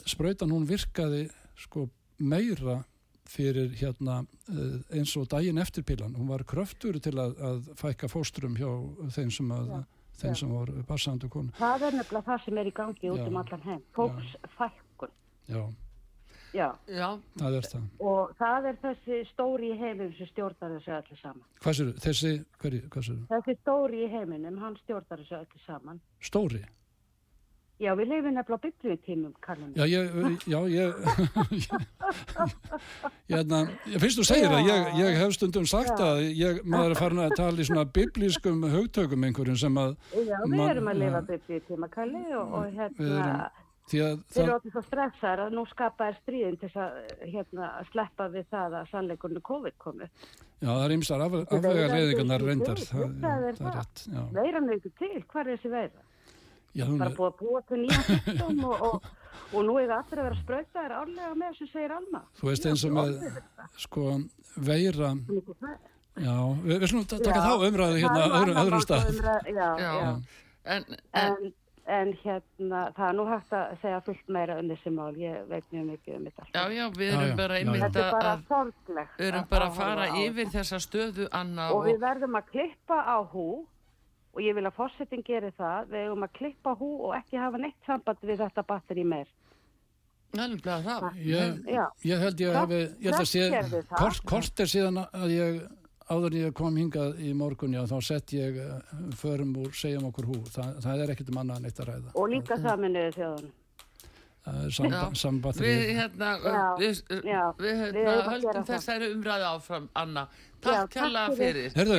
sprautan 0.08 0.52
hún 0.54 0.68
virkaði 0.68 1.28
sko 1.58 1.88
meira 2.20 2.82
fyrir 3.28 3.74
hérna 3.76 4.22
uh, 4.24 4.80
eins 4.96 5.14
og 5.20 5.28
daginn 5.32 5.60
eftir 5.60 5.84
pílan. 5.84 6.16
Hún 6.16 6.30
var 6.32 6.46
kröftur 6.48 7.00
til 7.04 7.18
að, 7.20 7.36
að 7.44 7.72
fækka 7.80 8.10
fóstrum 8.12 8.56
hjá 8.56 8.70
þeim 9.16 9.32
sem, 9.36 9.52
að, 9.52 9.74
þeim 10.22 10.32
já. 10.32 10.40
sem 10.42 10.54
voru 10.54 10.84
passandu 10.88 11.30
konu. 11.32 11.52
það 11.60 11.90
er 11.90 12.00
nefnilega 12.00 12.30
það 12.30 12.46
sem 12.46 12.62
er 12.62 12.70
í 12.70 12.76
gangi 12.80 13.12
út 13.12 13.20
Já. 13.20 13.28
um 13.28 13.42
allan 13.42 13.66
heim 13.68 13.84
fólksfækkun 13.98 15.14
Já, 15.48 15.62
Já, 16.56 16.70
Já, 16.88 17.10
það 17.42 17.58
er 17.60 17.66
það. 17.72 17.84
og 18.00 18.32
það 18.40 18.68
er 18.72 18.78
þessi 18.86 19.18
stóri 19.34 19.74
í 19.74 19.78
heiminum 19.82 20.14
sem 20.18 20.30
stjórnar 20.32 20.78
þessu 20.78 20.94
öllu 20.96 21.18
saman. 21.22 21.44
Hvað 21.64 21.78
sér 21.82 21.92
þessi, 22.06 22.32
hverju, 22.64 22.82
hvað 22.94 23.08
sér 23.10 23.20
Þessi 23.34 23.58
stóri 23.62 24.04
í 24.06 24.10
heiminum, 24.16 24.58
hann 24.64 24.78
stjórnar 24.84 25.20
þessu 25.26 25.36
öllu 25.42 25.64
saman. 25.66 26.00
Stóri? 26.24 26.64
Já, 27.78 27.92
við 27.94 28.08
lifum 28.10 28.34
nefnilega 28.34 28.58
á 28.58 28.64
biblíutímum, 28.64 29.34
kallum 29.46 29.74
Já, 29.78 29.84
ég, 29.86 30.08
já, 30.50 30.58
ég, 30.66 30.96
hérna, 33.30 33.60
ég 33.92 34.02
finnst 34.02 34.18
þú 34.18 34.26
segir 34.26 34.50
það, 34.50 34.64
ég, 34.66 34.88
ég 35.04 35.18
hef 35.22 35.36
stundum 35.38 35.68
sagt 35.70 36.02
að 36.02 36.24
ég, 36.40 36.64
maður 36.66 36.96
er 36.96 37.02
farin 37.04 37.22
að 37.28 37.36
tala 37.38 37.62
í 37.62 37.68
svona 37.70 37.86
biblískum 38.00 38.66
hugtökum 38.74 39.28
einhverjum 39.30 39.60
sem 39.62 39.78
að, 39.78 39.94
Já, 40.16 40.40
við 40.48 40.56
Man- 40.56 40.72
erum 40.72 40.90
að 40.90 41.00
lifa 41.04 41.20
ja. 41.22 41.26
biblíutíma, 41.30 41.90
kalli, 41.94 42.24
og, 42.34 42.58
og 42.62 42.66
Við 42.66 42.82
hérna, 42.82 43.38
að 43.46 43.64
þeir 43.88 44.44
eru 44.44 44.50
það, 44.52 44.52
átti 44.58 44.72
svo 44.74 44.82
stressaðar 44.88 45.42
að 45.46 45.54
nú 45.58 45.64
skapa 45.72 46.08
er 46.12 46.18
stríðin 46.24 46.58
til 46.62 46.70
að 46.76 46.98
hérna, 47.32 47.70
sleppa 47.92 48.28
við 48.34 48.46
það 48.52 48.76
að 48.82 48.90
sannleikunni 48.92 49.42
COVID 49.48 49.78
komu. 49.80 50.10
já, 50.60 50.68
það 50.68 50.84
er 50.88 50.96
ymsar 50.98 51.24
af, 51.28 51.32
Þetta 51.38 51.58
afvega 51.58 51.74
veirar 51.78 51.96
leiðingarnar 51.98 52.42
ekki 52.44 52.50
reyndar, 52.52 52.84
það, 52.90 53.16
það 53.24 53.48
er 53.52 53.62
það. 53.62 53.78
rétt, 53.78 54.04
já. 54.12 54.22
Veiran 54.40 54.70
er 54.70 54.78
ekki 54.80 54.92
til, 55.00 55.24
hvað 55.32 55.42
er 55.46 55.52
þessi 55.56 55.72
veira? 55.78 56.04
Já, 56.78 56.84
hún, 56.86 56.98
Bara 57.02 57.14
búið 57.18 57.30
að 57.32 57.38
búa 57.40 57.62
til 57.66 57.78
nýjan 57.82 58.04
sjúkdóm 58.08 58.60
og, 58.68 58.82
og, 58.88 59.06
og 59.58 59.64
nú 59.66 59.78
er 59.82 59.94
allir 59.96 60.20
að 60.20 60.28
vera 60.28 60.40
spröytaðir 60.44 60.94
árlega 60.98 61.30
með 61.40 61.54
þessu 61.56 61.68
segir 61.72 61.94
Alma. 61.96 62.22
þú 62.38 62.50
veist 62.52 62.68
eins 62.70 62.84
og 62.86 62.92
með, 62.98 63.16
sko, 63.82 64.04
veira, 64.68 65.14
já, 66.18 66.36
við, 66.68 66.76
við 66.84 66.88
slumum 66.92 67.08
taka 67.10 67.32
Já, 67.32 67.42
þá 67.48 67.66
umræðu 67.70 68.02
hérna 68.04 68.28
Það 68.28 68.38
er 68.44 68.62
öðrum, 68.62 68.84
stað. 68.86 69.04
já. 69.80 70.22
En, 70.68 70.86
en, 71.88 72.10
hérna, 72.24 72.80
það 72.98 73.06
er 73.10 73.16
nú 73.16 73.26
hægt 73.30 73.54
að 73.56 73.78
segja 73.82 74.00
fullt 74.04 74.28
meira 74.36 74.58
um 74.60 74.68
þessi 74.74 74.92
mál, 74.92 75.14
ég 75.16 75.46
veit 75.48 75.64
mjög 75.72 75.86
mikið 75.94 76.16
um 76.18 76.26
þetta. 76.28 76.48
já, 76.54 76.64
já, 76.76 76.86
við 76.98 77.14
erum 77.14 77.30
já, 77.30 77.36
bara 77.40 77.54
já, 77.54 77.64
já. 77.64 77.66
einmitt 77.68 77.82
Þetta 77.86 78.04
er 78.04 78.12
bara 78.18 78.34
að, 78.36 78.44
sorglegt. 78.52 79.16
við 79.22 79.28
erum 79.32 79.44
að- 79.46 79.50
bara 79.50 79.66
að 79.66 79.72
að 79.72 79.78
fara 79.82 80.08
yfir 80.26 80.52
þessa 80.58 80.80
stöðu, 80.84 81.28
Anna, 81.32 81.70
Og 81.72 81.78
og, 81.78 81.86
við 81.88 82.00
verðum 82.04 82.36
að 82.42 82.46
klippa 82.52 82.98
á 83.08 83.18
hú, 83.32 83.48
og 84.36 84.42
ég 84.44 84.54
vil 84.56 84.66
að 84.68 84.76
fórsetin 84.78 85.24
geri 85.26 85.52
það, 85.58 85.88
við 85.90 86.06
erum 86.06 86.24
að 86.28 86.34
klippa 86.34 86.76
hú 86.78 86.90
og 87.08 87.16
ekki 87.16 87.38
hafa 87.40 87.58
neitt 87.58 87.80
samband 87.88 88.18
við 88.22 88.38
þetta 88.44 88.64
batteri 88.68 89.04
meir. 89.04 89.28
nefnilega 90.34 90.82
það. 90.84 91.16
Ég, 91.24 91.54
Já. 91.72 91.86
ég 92.04 92.20
held 92.20 92.40
ég 92.40 92.54
held 92.54 93.22
að 93.22 93.30
sé, 93.32 93.86
kort, 93.96 94.20
kort 94.28 94.60
er 94.60 94.66
síðan 94.70 95.00
að 95.08 95.30
ég 95.32 95.62
áður 96.10 96.40
ég 96.40 96.56
kom 96.58 96.76
hingað 96.80 97.22
í 97.24 97.34
morgun, 97.38 97.76
já, 97.78 97.84
þá 97.90 97.98
sett 98.08 98.34
ég 98.36 98.58
uh, 98.64 98.82
förum 99.20 99.54
úr 99.64 99.72
segjum 99.76 100.10
okkur 100.10 100.28
hú. 100.32 100.42
Þa, 100.54 100.68
það 100.84 101.06
er 101.06 101.14
ekkert 101.16 101.32
um 101.34 101.40
annað 101.44 101.64
neitt 101.66 101.80
að 101.84 101.90
ræða. 101.92 102.12
Og 102.16 102.30
líka 102.34 102.60
saminuðu 102.64 103.16
þjóðan. 103.18 103.56
Það 104.48 104.60
er 104.64 104.72
samba, 104.72 104.98
Já. 104.98 105.16
samband 105.20 105.58
Við 105.60 105.82
hérna, 105.98 106.28
Já, 106.40 106.60
við, 106.80 107.00
já, 107.28 107.42
við 107.60 107.80
hérna, 107.82 108.04
að 108.14 108.28
höldum 108.32 108.68
þessari 108.70 109.10
umræði 109.12 109.48
áfram, 109.50 109.90
Anna. 110.00 110.24
Takk 110.64 110.94
kærlega 110.94 111.34
fyrir. 111.36 111.74
Herðu, 111.76 111.98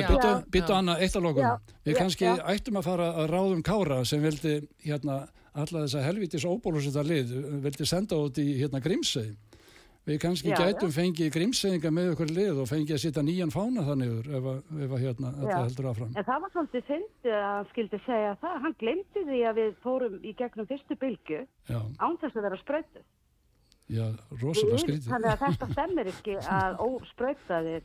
byttu, 0.49 0.73
Anna, 0.73 0.95
eitt 0.97 1.15
að 1.15 1.27
lokum. 1.27 1.45
Já. 1.45 1.75
Við 1.85 1.93
Já, 1.93 1.99
kannski 1.99 2.25
já. 2.25 2.33
ættum 2.55 2.79
að 2.81 2.87
fara 2.89 3.11
að 3.21 3.29
ráðum 3.35 3.61
Kára 3.65 3.99
sem 4.09 4.23
vildi 4.25 4.55
hérna 4.81 5.19
alla 5.53 5.83
þessa 5.85 6.01
helvitis 6.07 6.47
óbólusetta 6.49 7.03
lið, 7.05 7.35
vildi 7.67 7.85
senda 7.87 8.17
út 8.17 8.41
í 8.41 8.47
hérna 8.63 8.81
Grímsey. 8.81 9.35
Við 10.09 10.17
kannski 10.23 10.49
Já, 10.49 10.57
gætum 10.57 10.89
fengið 10.95 11.27
Grímseyinga 11.35 11.89
með 11.93 12.07
okkur 12.15 12.31
lið 12.33 12.59
og 12.63 12.67
fengið 12.71 12.95
að 12.95 13.01
setja 13.03 13.21
nýjan 13.27 13.51
fána 13.53 13.83
þannig 13.85 14.13
ef, 14.25 14.47
að- 14.49 14.81
ef 14.85 14.95
að 14.97 15.03
hérna 15.05 15.31
þetta 15.35 15.51
Já. 15.53 15.59
heldur 15.67 15.89
áfram. 15.91 16.11
En 16.17 16.25
það 16.29 16.41
var 16.45 16.53
svolítið 16.55 16.83
fyndið 16.89 17.37
að 17.49 17.69
skildi 17.73 17.99
segja 18.07 18.31
það. 18.41 18.55
Hann 18.65 18.75
glemdi 18.81 19.23
því 19.29 19.39
að 19.51 19.59
við 19.61 19.75
fórum 19.85 20.15
í 20.25 20.33
gegnum 20.41 20.69
fyrstu 20.71 20.97
bylgu 21.03 21.39
Já, 21.69 21.79
án 22.01 22.17
þess 22.23 22.35
að 22.39 22.47
vera 22.49 22.59
spröytuð. 22.63 23.05
já, 23.89 24.05
rosalega 24.41 24.81
skrítið. 24.83 25.09
Þannig 25.13 25.31
að 25.35 25.41
þetta 25.45 25.71
stemmir 25.75 26.09
ekki 26.15 26.35
að 26.57 26.81
óspröytaðir 26.89 27.83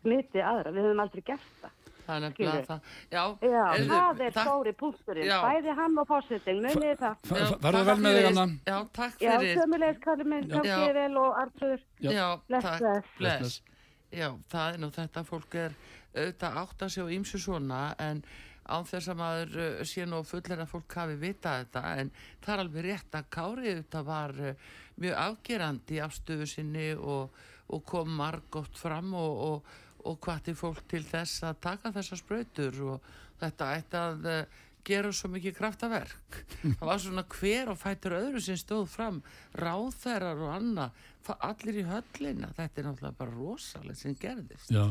smiti 0.00 0.40
aðra. 0.44 0.72
Við 0.76 0.84
höfum 0.90 1.02
aldrei 1.04 1.22
gert 1.32 1.50
það. 1.62 1.72
Það 2.10 2.16
er 2.18 2.22
nefnilega 2.26 2.66
það. 2.66 2.80
Já, 3.14 3.22
Já, 3.46 3.64
heyrðu, 3.70 3.88
það 3.94 4.20
er 4.26 4.34
takk- 4.34 4.48
stóri 4.50 4.72
punkturinn. 4.80 5.28
Já. 5.30 5.36
Bæði 5.46 5.74
hann 5.78 5.98
og 6.02 6.08
fórsetin, 6.10 6.60
munið 6.66 6.96
það. 6.98 7.16
Já, 7.30 7.46
takk 7.62 7.86
vel 7.86 7.96
með 8.02 8.16
þig 8.16 8.20
fyrir. 8.20 8.28
Anna. 8.30 8.46
Já, 8.66 8.78
takk 8.98 9.22
Já, 9.22 9.32
fyrir. 9.38 9.60
sömulegis, 9.60 10.00
Kalli 10.04 10.24
minn, 10.34 10.48
Já. 10.50 10.62
Já. 10.66 10.76
þér 10.82 10.94
vel 10.98 11.16
og 11.22 11.40
Artur. 11.44 11.78
Já. 12.00 12.10
Já, 12.18 12.26
Bless, 12.48 12.64
takk. 12.64 12.80
bless. 12.80 13.16
Bless. 13.18 13.62
Já, 14.10 14.28
það 14.50 14.74
er 14.74 14.78
nú 14.82 14.90
þetta 14.98 15.22
fólk 15.30 15.54
er 15.54 15.74
auðvitað 16.10 16.56
átt 16.64 16.82
að 16.82 16.94
sjá 16.96 17.04
ímsu 17.14 17.38
svona 17.38 17.82
en 18.02 18.24
án 18.70 18.84
þess 18.86 19.08
að 19.12 19.18
maður 19.20 19.52
uh, 19.62 19.84
sé 19.86 20.04
nú 20.06 20.18
fullir 20.26 20.58
að 20.64 20.70
fólk 20.72 20.94
hafi 20.98 21.14
vitað 21.22 21.60
þetta 21.64 21.82
en 22.00 22.10
það 22.42 22.52
er 22.56 22.62
alveg 22.64 22.84
rétt 22.88 23.14
að 23.20 23.28
Kári 23.36 23.74
þetta 23.78 24.02
var 24.08 24.34
uh, 24.34 24.54
mjög 25.00 25.14
afgerandi 25.22 25.94
í 25.94 26.02
afstöðu 26.02 26.46
sinni 26.50 26.88
og, 26.98 27.30
og 27.70 27.84
kom 27.86 28.10
margótt 28.18 28.78
fram 28.78 29.14
og, 29.14 29.38
og, 29.46 29.70
og 30.04 30.18
hvati 30.24 30.54
fólk 30.56 30.82
til 30.90 31.04
þess 31.04 31.42
að 31.50 31.60
taka 31.68 31.92
þessar 31.98 32.20
sprautur 32.22 32.82
og 32.94 33.12
þetta 33.40 33.70
ætti 33.78 33.98
að 34.00 34.26
uh, 34.30 34.58
gera 34.84 35.10
svo 35.12 35.28
mikið 35.28 35.54
kraftaverk 35.58 36.36
það 36.62 36.86
var 36.88 37.00
svona 37.02 37.24
hver 37.28 37.68
og 37.68 37.76
fætur 37.82 38.14
öðru 38.16 38.40
sem 38.40 38.56
stóð 38.56 38.86
fram 38.88 39.18
ráðherrar 39.60 40.40
og 40.40 40.54
annað 40.56 41.02
fa- 41.26 41.36
allir 41.50 41.82
í 41.82 41.84
höllina 41.84 42.48
þetta 42.56 42.80
er 42.80 42.86
náttúrulega 42.88 43.18
bara 43.18 43.34
rosalega 43.36 43.98
sem 44.00 44.14
gerðist 44.22 44.72
Já, 44.72 44.86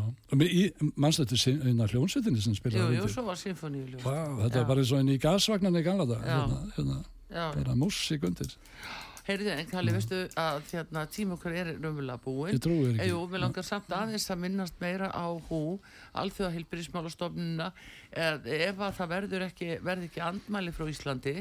í 0.46 0.68
mannstættu 0.94 1.40
hljónsveitinni 1.90 2.44
sem 2.46 2.54
jú, 2.54 2.60
spilaði 2.62 3.00
jú, 3.00 3.02
undir. 3.02 3.14
svo 3.16 3.26
var 3.32 3.42
symfóníuljós 3.42 4.06
Vá, 4.06 4.20
þetta 4.44 4.54
Já. 4.54 4.62
var 4.62 4.70
bara 4.76 4.84
eins 4.86 4.94
og 4.94 5.02
inn 5.02 5.14
í 5.16 5.20
gasvagnarni 5.26 5.84
í. 5.90 6.20
Já. 6.22 6.38
Hérna, 6.38 6.62
hérna, 6.78 7.00
já, 7.34 7.46
bara 7.58 7.76
músík 7.82 8.30
undir. 8.30 8.54
Heyrðu, 9.28 9.52
en 9.56 9.68
Kalli, 9.70 9.94
veistu 9.96 10.22
að 10.40 10.62
hérna, 10.72 11.06
tíma 11.12 11.36
okkar 11.38 11.58
er 11.58 11.74
raunverulega 11.76 12.22
búin 12.24 12.54
Ég 12.56 12.64
trúi 12.64 12.80
þér 12.86 12.94
ekki. 12.96 13.10
Jú, 13.12 13.26
mér 13.32 13.44
langar 13.46 13.68
samt 13.68 13.92
aðeins 13.96 14.30
að 14.30 14.42
minnast 14.46 14.80
meira 14.82 15.10
á 15.12 15.28
hú, 15.50 15.80
alþjóða 16.20 16.54
heilbyrðismálastofnuna 16.58 17.72
ef 18.14 18.80
að 18.88 18.96
það 19.02 19.14
verður 19.16 19.46
ekki, 19.50 19.76
verður 19.84 20.10
ekki 20.10 20.26
andmæli 20.26 20.74
frá 20.76 20.90
Íslandi 20.90 21.36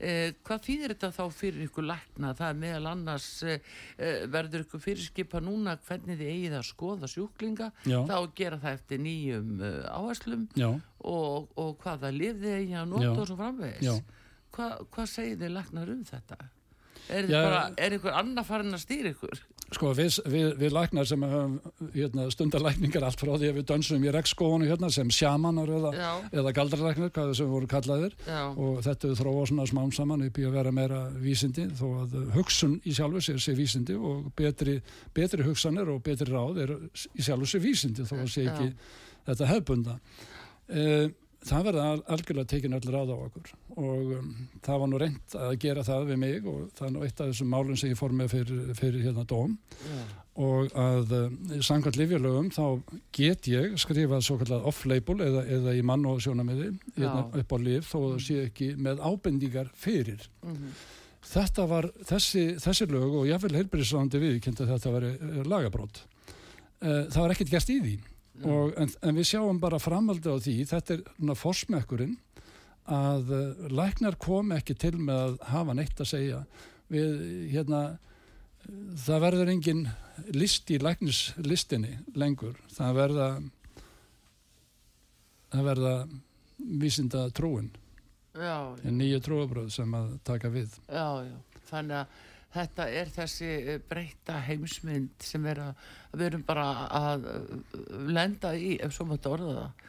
eh, 0.00 0.32
hvað 0.46 0.62
þýðir 0.66 0.94
þetta 0.94 1.10
þá 1.14 1.24
fyrir 1.34 1.66
ykkur 1.66 1.86
lækna 1.88 2.32
það 2.38 2.52
er 2.52 2.60
meðal 2.62 2.90
annars 2.92 3.28
eh, 3.44 3.66
eh, 3.98 4.22
verður 4.32 4.64
ykkur 4.64 4.84
fyrirskipa 4.84 5.42
núna 5.44 5.76
hvernig 5.86 6.20
þið 6.20 6.32
eigið 6.34 6.56
að 6.60 6.68
skoða 6.70 7.10
sjúklinga 7.10 7.70
Já. 7.84 7.98
þá 8.08 8.16
gera 8.38 8.60
það 8.62 8.78
eftir 8.78 9.02
nýjum 9.04 9.52
eh, 9.66 9.82
áherslum 9.90 10.46
og, 10.64 11.50
og 11.60 11.76
hvaða 11.84 12.12
lifði 12.14 12.56
eigi 12.56 12.78
að 12.80 12.94
nota 12.94 13.10
Já. 13.10 13.12
og 13.16 13.28
svo 13.28 13.38
framvegis 13.40 13.90
Já. 13.90 13.94
Hva, 14.50 14.72
hvað 14.90 15.12
segir 15.12 15.38
þið 15.44 15.54
læknar 15.54 15.92
um 15.92 16.00
þetta? 16.08 16.40
Er, 17.10 17.30
Já. 17.30 17.40
bara, 17.42 17.62
er 17.76 17.96
ykkur 17.98 18.14
annað 18.20 18.46
farin 18.46 18.76
að 18.76 18.84
stýra 18.84 19.14
ykkur? 19.14 19.42
sko 19.70 19.92
við, 19.94 20.16
við, 20.30 20.46
við 20.58 20.72
læknar 20.74 21.06
sem 21.06 21.22
höfum 21.22 21.52
hérna, 21.94 22.26
stundarlækningar 22.34 23.04
allt 23.06 23.20
frá 23.22 23.30
því 23.36 23.50
að 23.50 23.58
við 23.60 23.66
dönsum 23.68 24.06
í 24.06 24.12
regnskóinu 24.14 24.66
hérna 24.66 24.90
sem 24.92 25.12
sjamanar 25.14 25.70
eða, 25.76 25.92
Já. 25.94 26.08
eða 26.40 26.54
galdralæknar, 26.58 27.12
hvað 27.14 27.32
sem 27.38 27.50
voru 27.50 27.70
kallaðir 27.70 28.16
Já. 28.26 28.40
og 28.50 28.80
þetta 28.86 29.12
þróa 29.20 29.46
svona 29.50 29.68
smám 29.70 29.94
saman 29.94 30.26
upp 30.26 30.42
í 30.42 30.48
að 30.48 30.58
vera 30.58 30.74
meira 30.74 31.00
vísindi 31.22 31.68
þó 31.78 31.86
að 32.02 32.18
hugsun 32.34 32.76
í 32.82 32.96
sjálfu 32.96 33.22
sér 33.28 33.40
sé 33.42 33.54
vísindi 33.58 33.94
og 33.94 34.32
betri, 34.38 34.80
betri 35.14 35.46
hugsanir 35.46 35.94
og 35.94 36.02
betri 36.06 36.30
ráð 36.32 36.62
er 36.66 36.74
í 36.90 37.22
sjálfu 37.26 37.52
sér 37.52 37.64
vísindi 37.64 38.08
þó 38.10 38.16
að 38.24 38.30
sé 38.34 38.48
ekki 38.50 38.70
þetta 39.30 39.52
hefbunda 39.54 39.98
uh, 40.00 41.06
það 41.46 41.62
verða 41.70 41.84
al- 41.94 42.02
algjörlega 42.14 42.48
tekin 42.52 42.74
öll 42.76 42.88
ráð 42.92 43.12
á 43.12 43.16
okkur 43.16 43.50
og 43.80 44.10
um, 44.18 44.32
það 44.66 44.80
var 44.82 44.90
nú 44.92 44.98
reynd 45.00 45.36
að 45.40 45.54
gera 45.62 45.84
það 45.86 46.08
við 46.10 46.18
mig 46.20 46.48
og 46.50 46.66
það 46.76 46.86
er 46.88 46.92
nú 46.96 47.04
eitt 47.06 47.20
af 47.24 47.30
þessum 47.30 47.48
málum 47.54 47.78
sem 47.80 47.92
ég 47.94 47.98
fór 48.00 48.12
með 48.18 48.28
fyrir, 48.34 48.74
fyrir 48.76 49.06
hérna 49.06 49.24
dóm 49.30 49.54
Já. 49.86 50.02
og 50.44 50.76
að 50.84 51.14
uh, 51.16 51.56
samkvæmt 51.64 51.96
livjalögum 52.00 52.50
þá 52.52 52.62
get 53.16 53.48
ég 53.48 53.78
skrifað 53.80 54.24
svo 54.26 54.36
kallað 54.42 54.68
off-label 54.68 55.16
eða, 55.24 55.46
eða 55.56 55.74
í 55.78 55.82
mann 55.88 56.04
og 56.12 56.20
sjónamiði 56.24 56.70
hérna, 56.98 57.24
Já. 57.24 57.40
upp 57.40 57.56
á 57.56 57.58
lif 57.64 57.88
þó 57.88 57.98
að 58.02 58.08
það 58.18 58.22
sé 58.28 58.38
ekki 58.50 58.70
með 58.76 59.00
ábendingar 59.08 59.72
fyrir 59.74 60.28
Mhm. 60.44 60.74
þetta 61.30 61.66
var 61.68 61.88
þessi, 62.08 62.44
þessi 62.60 62.86
lög 62.88 63.16
og 63.20 63.26
jáfnvel 63.28 63.56
heilbyrðisráðandi 63.58 64.20
við 64.22 64.38
kynnti 64.44 64.64
að 64.64 64.70
þetta 64.76 64.92
veri 64.98 65.10
uh, 65.16 65.42
lagabrót 65.48 66.04
uh, 66.84 67.04
það 67.12 67.20
var 67.24 67.34
ekkert 67.34 67.52
gert 67.56 67.72
í 67.72 67.80
því 67.84 67.96
og, 68.44 68.74
en, 68.80 68.90
en 69.02 69.16
við 69.18 69.28
sjáum 69.32 69.60
bara 69.62 69.80
framaldi 69.82 70.32
á 70.32 70.36
því 70.40 70.56
þetta 70.70 70.94
er 70.96 71.02
svona 71.16 71.36
forsmekkurinn 71.38 72.16
að 72.90 73.32
uh, 73.36 73.64
læknar 73.70 74.16
kom 74.20 74.54
ekki 74.56 74.76
til 74.80 74.96
með 74.98 75.20
að 75.24 75.36
hafa 75.52 75.76
neitt 75.76 76.00
að 76.00 76.10
segja. 76.10 76.40
Við 76.90 77.20
hérna 77.52 77.82
það 79.04 79.22
verður 79.26 79.52
engin 79.52 79.84
list 80.34 80.70
í 80.70 80.80
læknislistinni 80.82 81.98
lengur. 82.18 82.58
Það 82.74 82.96
verða 82.98 83.28
það 85.50 85.68
verða 85.70 85.94
vísinda 86.80 87.28
trúin 87.34 87.70
Já, 88.30 88.76
já, 88.78 88.90
nýju 88.94 89.18
trúabröð 89.26 89.70
sem 89.74 89.94
að 89.96 90.10
taka 90.26 90.50
við. 90.52 90.74
Já, 90.86 91.26
já. 91.26 91.36
Þannig 91.70 91.96
að 91.98 92.18
þetta 92.54 92.86
er 93.00 93.10
þessi 93.14 93.50
eh, 93.58 93.82
breytta 93.90 94.38
heimsmynd 94.46 95.26
sem 95.26 95.44
er 95.50 95.60
að 95.64 95.84
við 96.16 96.26
erum 96.30 96.46
bara 96.46 96.66
að 96.98 97.28
eh, 97.32 97.76
lenda 98.10 98.54
í, 98.58 98.72
ef 98.82 98.94
svo 98.96 99.06
mátt 99.10 99.28
orða 99.30 99.52
það. 99.58 99.84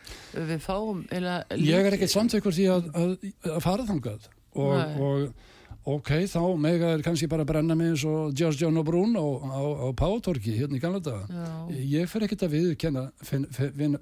Við 0.52 0.62
fáum 0.66 1.06
eða 1.14 1.40
ég 1.58 1.88
er 1.88 1.98
ekkert 1.98 2.14
samtökur 2.14 2.56
því 2.58 2.68
að, 2.76 2.92
að, 3.02 3.16
að 3.56 3.64
fara 3.66 3.88
þangað 3.90 4.30
og, 4.52 5.02
og 5.08 5.50
ok, 5.86 6.10
þá 6.30 6.42
mega 6.62 6.92
er 6.94 7.02
kannski 7.06 7.28
bara 7.30 7.42
að 7.46 7.52
brenna 7.52 7.76
mig 7.78 7.92
eins 7.94 8.04
og 8.06 8.36
George 8.38 8.62
John 8.62 8.78
O'Brien 8.78 9.16
á, 9.18 9.26
á, 9.26 9.62
á 9.82 9.88
Pátorki 9.98 10.54
hérna 10.58 10.78
í 10.78 10.82
gamla 10.84 11.02
daga. 11.02 11.42
Ég 11.74 12.10
fer 12.12 12.26
ekkert 12.28 12.46
að 12.46 12.54
viðkenna 12.56 13.06
fin, 13.26 13.48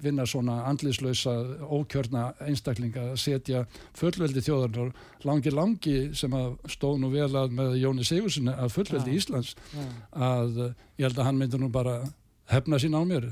vinna 0.02 0.26
svona 0.28 0.58
andlislausa 0.68 1.34
ókjörna 1.64 2.26
einstaklinga 2.44 3.10
að 3.12 3.20
setja 3.24 3.64
fullveldi 3.96 4.44
þjóðarnar 4.44 4.92
langi 5.24 5.54
langi 5.54 5.96
sem 6.16 6.36
að 6.36 6.58
stóð 6.76 7.00
nú 7.00 7.12
vel 7.14 7.30
að 7.32 7.56
með 7.56 7.78
Jóni 7.80 8.04
Sigurssoni 8.04 8.52
að 8.52 8.76
fullveldi 8.76 9.16
Já. 9.16 9.22
Íslands 9.22 9.54
já, 9.72 9.88
að 10.12 10.62
ég 11.00 11.08
held 11.08 11.18
að 11.18 11.30
hann 11.30 11.40
myndi 11.40 11.60
nú 11.60 11.72
bara 11.72 12.00
hefna 12.50 12.80
sín 12.82 12.96
á 12.96 13.00
mér 13.06 13.30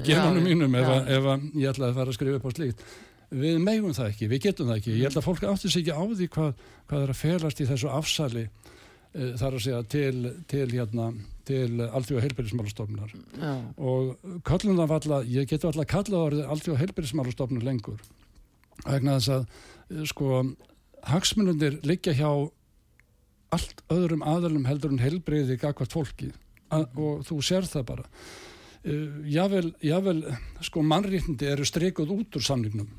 í 0.00 0.04
genunum 0.04 0.40
Já, 0.40 0.48
mínum 0.48 0.78
ef, 0.80 0.88
að, 0.88 1.10
ef 1.12 1.26
að 1.34 1.50
ég 1.60 1.74
ætlaði 1.74 1.90
að 1.92 1.98
fara 1.98 2.12
að 2.12 2.16
skrifa 2.18 2.38
upp 2.40 2.46
á 2.48 2.52
slíkt 2.56 2.86
við 3.30 3.60
megum 3.62 3.94
það 3.96 4.10
ekki, 4.12 4.28
við 4.30 4.42
getum 4.48 4.70
það 4.70 4.80
ekki. 4.80 4.96
Ég 4.98 5.08
held 5.08 5.20
að 5.20 5.26
fólk 5.28 5.44
átti 5.48 5.70
sig 5.70 5.84
ekki 5.84 5.96
á 5.96 6.02
því 6.04 6.28
hvað, 6.34 6.64
hvað 6.90 7.04
er 7.04 7.12
að 7.14 7.20
felast 7.20 7.62
í 7.62 7.68
þessu 7.68 7.92
afsali 7.92 8.44
uh, 8.44 9.30
þar 9.40 9.56
að 9.58 9.64
segja 9.66 9.82
til, 9.94 10.32
til 10.50 10.66
hérna, 10.72 11.08
til 11.48 11.68
alþjóða 11.84 12.24
heilbyrðismálastofnunar 12.26 13.14
já, 13.14 13.54
og 13.76 14.40
köllum 14.48 14.78
það 14.80 14.92
valla, 14.94 15.22
ég 15.28 15.48
geti 15.50 15.68
alltaf 15.68 15.90
kallað 15.90 16.26
orðið 16.28 16.52
alþjóða 16.54 16.82
heilbyrðismálastofnun 16.82 17.66
lengur 17.66 18.00
vegna 18.84 19.18
þess 19.18 19.34
að 19.34 19.44
eh, 19.44 20.06
sko 20.10 20.42
hagsmunundir 21.04 21.78
liggja 21.84 22.16
hjá 22.16 22.30
allt 23.54 23.84
öðrum 23.92 24.24
aðalum 24.26 24.64
heldur 24.66 24.94
en 24.94 25.02
heilbreyði 25.02 25.60
gagvart 25.60 25.94
fólki. 25.94 26.32
A 26.74 26.80
og 26.98 27.22
þú 27.28 27.36
sér 27.44 27.68
það 27.70 27.84
bara. 27.92 28.06
Uh, 28.84 29.20
jável, 29.30 29.68
jável 29.84 30.18
sko 30.64 30.82
mannréttindi 30.84 31.46
eru 31.48 31.64
streikuð 31.68 32.10
út 32.18 32.36
úr 32.40 32.44
samningnum 32.44 32.90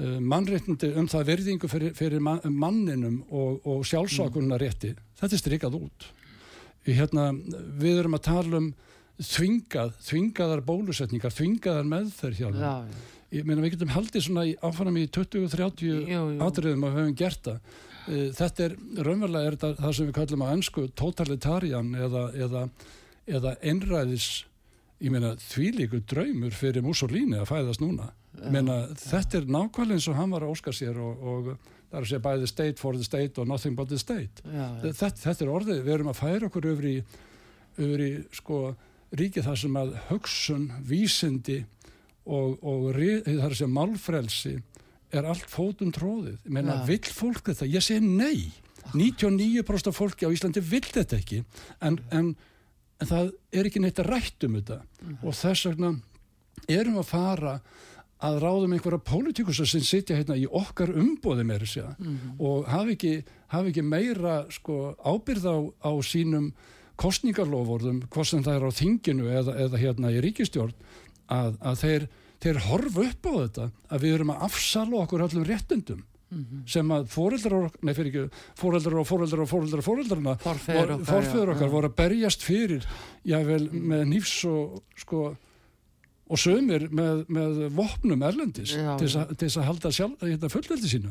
mannréttindi 0.00 0.88
um 0.96 1.08
það 1.10 1.26
verðingu 1.28 1.68
fyrir, 1.68 1.92
fyrir 1.96 2.22
ma 2.24 2.38
manninum 2.48 3.20
og, 3.28 3.60
og 3.68 3.82
sjálfsvakunna 3.84 4.56
rétti 4.60 4.94
þetta 5.20 5.36
er 5.36 5.42
streikað 5.42 5.78
út. 5.78 6.08
Hérna, 6.86 7.28
við 7.78 8.00
erum 8.00 8.16
að 8.18 8.24
tala 8.26 8.58
um 8.58 8.72
þvingað, 9.22 9.92
þvingaðar 10.02 10.62
bólusetningar 10.66 11.34
þvingaðar 11.34 11.88
meðferð 11.92 12.40
hjá 12.40 12.48
þeim. 12.48 12.62
Já, 12.62 12.72
já. 12.88 13.26
ég 13.36 13.46
meina 13.46 13.62
við 13.62 13.74
getum 13.76 13.92
haldið 13.94 14.26
svona 14.26 14.46
áfram 14.66 14.98
í 14.98 15.04
20-30 15.14 15.84
Jú, 15.86 16.00
jú. 16.10 16.22
atriðum 16.42 16.88
og 16.88 16.96
höfum 16.96 17.16
gert 17.18 17.44
það. 17.46 17.76
Eh, 18.08 18.30
þetta 18.34 18.64
er 18.66 18.76
raunverulega 18.98 19.46
er 19.50 19.58
þetta 19.58 19.84
það 19.84 19.94
sem 19.98 20.08
við 20.08 20.16
kallum 20.18 20.42
á 20.42 20.48
ennsku 20.56 20.86
totalitarian 20.98 21.92
eða, 21.94 22.24
eða, 22.48 22.64
eða 23.38 23.54
einræðis 23.62 24.30
ég 25.02 25.12
meina 25.12 25.34
því 25.40 25.68
líkur 25.80 26.04
draumur 26.08 26.54
fyrir 26.56 26.84
Mussolini 26.86 27.40
að 27.40 27.50
fæðast 27.50 27.82
núna 27.82 28.12
ég 28.38 28.54
meina 28.54 28.78
þetta 29.00 29.40
er 29.40 29.50
nákvæmlega 29.50 29.98
eins 29.98 30.08
og 30.12 30.18
hann 30.18 30.34
var 30.34 30.46
að 30.46 30.54
óska 30.54 30.74
sér 30.76 31.00
og, 31.02 31.26
og 31.32 31.50
það 31.52 31.98
er 31.98 32.04
að 32.04 32.08
segja 32.12 32.24
bæði 32.28 32.48
state 32.52 32.80
for 32.80 32.96
the 32.96 33.06
state 33.06 33.42
og 33.42 33.50
nothing 33.50 33.76
but 33.78 33.90
the 33.90 34.00
state 34.00 34.44
Já, 34.46 34.64
já. 34.78 34.94
þetta, 34.94 35.12
þetta 35.26 35.44
er 35.46 35.52
orðið, 35.58 35.84
við 35.84 35.94
erum 35.98 36.12
að 36.12 36.20
færa 36.22 36.48
okkur 36.48 36.70
yfir 36.72 36.88
í, 36.88 36.96
yfir 37.76 38.04
í 38.06 38.10
sko 38.38 38.62
ríkið 39.12 39.48
þar 39.48 39.60
sem 39.60 39.78
að 39.82 39.94
hugsun, 40.08 40.68
vísindi 40.88 41.58
og, 42.24 42.58
og 42.62 42.92
að 42.96 43.56
segja 43.58 43.68
málfrelsi 43.68 44.54
er 45.12 45.26
allt 45.28 45.48
fótum 45.52 45.90
tróðið. 45.92 46.38
Ég 46.46 46.54
meina, 46.56 46.78
Já. 46.80 46.86
vill 46.88 47.12
fólk 47.12 47.50
þetta? 47.50 47.68
Ég 47.68 47.84
segi 47.84 48.06
nei. 48.06 48.52
99% 48.96 49.90
af 49.92 49.94
fólki 49.94 50.26
á 50.26 50.32
Íslandi 50.34 50.62
vill 50.64 50.88
þetta 50.88 51.20
ekki 51.20 51.42
en, 51.86 52.00
en, 52.10 52.32
en 53.02 53.08
það 53.10 53.32
er 53.52 53.68
ekki 53.68 53.82
neitt 53.82 53.98
að 54.02 54.10
rætt 54.12 54.46
um 54.46 54.58
þetta. 54.58 54.78
Og 55.22 55.34
þess 55.34 55.66
vegna 55.70 55.92
erum 56.70 56.94
við 56.96 57.02
að 57.02 57.10
fara 57.10 57.54
að 58.22 58.36
ráðum 58.44 58.74
einhverja 58.76 59.02
pólitíkusa 59.02 59.64
sem 59.66 59.82
sitja 59.82 60.14
hérna 60.14 60.36
í 60.38 60.44
okkar 60.46 60.92
umbóði 60.94 61.42
meira 61.48 61.66
sér 61.66 61.96
og 62.38 62.68
hafi 62.70 62.94
ekki, 62.94 63.14
hafi 63.50 63.72
ekki 63.72 63.82
meira 63.82 64.36
sko, 64.54 64.94
ábyrð 65.02 65.48
á, 65.50 65.56
á 65.82 65.92
sínum 66.06 66.52
kostningarlofórðum, 67.02 68.04
hvort 68.12 68.28
sem 68.28 68.44
það 68.44 68.60
er 68.60 68.66
á 68.68 68.78
þinginu 68.78 69.26
eða, 69.32 69.56
eða 69.64 69.80
hérna 69.80 70.12
í 70.14 70.20
ríkistjórn 70.22 70.74
að, 71.26 71.56
að 71.58 71.80
þeir, 71.82 72.06
þeir 72.44 72.60
horfa 72.68 73.06
upp 73.08 73.26
á 73.26 73.32
þetta 73.32 73.66
að 73.90 74.04
við 74.04 74.14
erum 74.14 74.32
að 74.36 74.46
afsala 74.46 75.02
okkur 75.02 75.26
öllum 75.26 75.48
réttindum 76.32 76.66
sem 76.66 76.88
að 76.96 77.06
fóreldrar 77.12 77.70
nei 77.82 77.94
fyrir 77.94 78.10
ekki, 78.12 78.42
fóreldrar 78.58 78.98
og 79.02 79.06
fóreldrar 79.12 79.44
og 79.44 79.50
fóreldrar 79.52 79.84
og 79.84 79.88
fóreldrarna 79.90 80.36
Forfeður 80.42 80.96
okkar, 80.96 81.06
forfeður 81.12 81.46
já, 81.48 81.54
okkar 81.56 81.68
já. 81.68 81.72
voru 81.76 81.88
að 81.92 81.96
berjast 82.02 82.42
fyrir 82.42 82.86
jável 83.24 83.64
með 83.72 84.04
nýfs 84.16 84.36
og 84.50 84.82
sko 84.96 85.24
og 86.32 86.38
sömur 86.40 86.86
með, 86.88 87.26
með 87.28 87.58
vopnum 87.76 88.22
erlendis 88.24 88.70
Já. 88.72 88.94
til 88.96 89.04
þess 89.10 89.56
að- 89.58 89.58
að 89.60 89.66
halda 89.68 89.90
sjálf, 89.92 90.22
hérna, 90.22 90.48
fullveldi 90.48 90.88
sínu. 90.88 91.10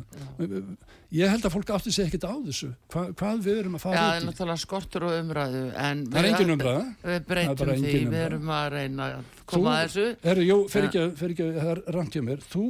Ég 1.14 1.30
held 1.30 1.44
að 1.46 1.52
fólk 1.54 1.70
átti 1.76 1.92
sig 1.94 2.08
ekkit 2.08 2.26
á 2.26 2.34
þessu. 2.42 2.72
Hva, 2.90 3.04
hvað 3.14 3.44
við 3.46 3.60
erum 3.60 3.76
að 3.78 3.82
Já, 3.82 3.84
fara 3.84 3.98
það 4.00 4.16
er 4.16 4.18
út 4.18 4.24
í 4.24 4.30
náttúrulega 4.32 4.64
skortur 4.64 5.04
og 5.06 5.14
umræðu 5.20 5.62
en 5.78 6.06
það 6.08 6.18
er 6.24 6.30
engin 6.32 6.54
umræða. 6.56 6.82
Við 6.82 7.06
Það 7.06 7.14
er 7.20 7.28
breytum 7.30 7.68
því, 7.76 7.94
við 8.16 8.22
erum 8.26 8.50
að 8.50 8.66
reyna 8.74 9.04
að 9.12 9.30
koma 9.46 9.76
að 9.76 9.84
þessu. 9.86 10.08
Herru, 10.24 10.42
jú, 10.48 10.58
Ja. 10.74 10.82
ekki, 10.88 11.04
ekki, 11.30 11.52
það 11.60 11.72
er 11.76 11.84
rangt 11.94 12.14
hjá 12.18 12.22
mér. 12.26 12.42
Þú 12.50 12.66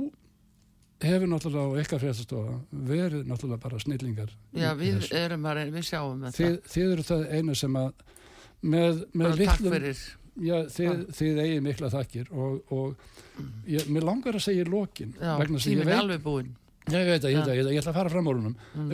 hefur 1.07 1.29
náttúrulega 1.31 1.67
á 1.67 1.79
ykkar 1.83 2.01
fréttastofa 2.03 2.55
verið 2.91 3.27
náttúrulega 3.29 3.61
bara 3.63 3.79
snillingar 3.81 4.31
Já, 4.53 4.71
við 4.77 4.97
þessu. 4.99 5.15
erum 5.21 5.45
reyna, 5.59 5.75
við 5.77 5.85
sjáum 5.89 6.23
þetta. 6.25 6.37
Þið, 6.37 6.57
þið 6.73 6.91
eru 6.95 7.05
það 7.09 7.23
eina 7.37 7.55
sem 7.61 7.77
að 7.81 7.91
með, 8.61 9.03
með 9.13 9.27
Bara 9.27 9.37
litlum 9.41 9.75
Já, 10.41 10.55
þið, 10.71 11.01
þið 11.17 11.39
eigið 11.43 11.61
mikla 11.65 11.89
þakkir 11.91 12.29
og, 12.31 12.71
og 12.71 13.41
ég, 13.67 13.87
mér 13.91 14.05
langar 14.07 14.37
að 14.39 14.45
segja 14.45 14.63
í 14.63 14.69
lokin 14.71 15.11
Já, 15.19 15.33
ég 15.59 15.65
tíminn 15.65 15.91
er 15.91 16.03
alveg 16.05 16.21
búinn. 16.23 16.51
Ég 16.91 17.09
veit 17.11 17.25
að 17.27 17.33
ég, 17.33 17.35
Já. 17.35 17.41
veit 17.41 17.51
að, 17.51 17.57
ég, 17.57 17.65
að, 17.65 17.73
ég 17.75 17.81
ætla 17.81 17.91
að 17.91 17.97
fara 17.99 18.11
fram 18.13 18.27
á 18.27 18.31
húnum 18.31 18.55
Mm. 18.71 18.93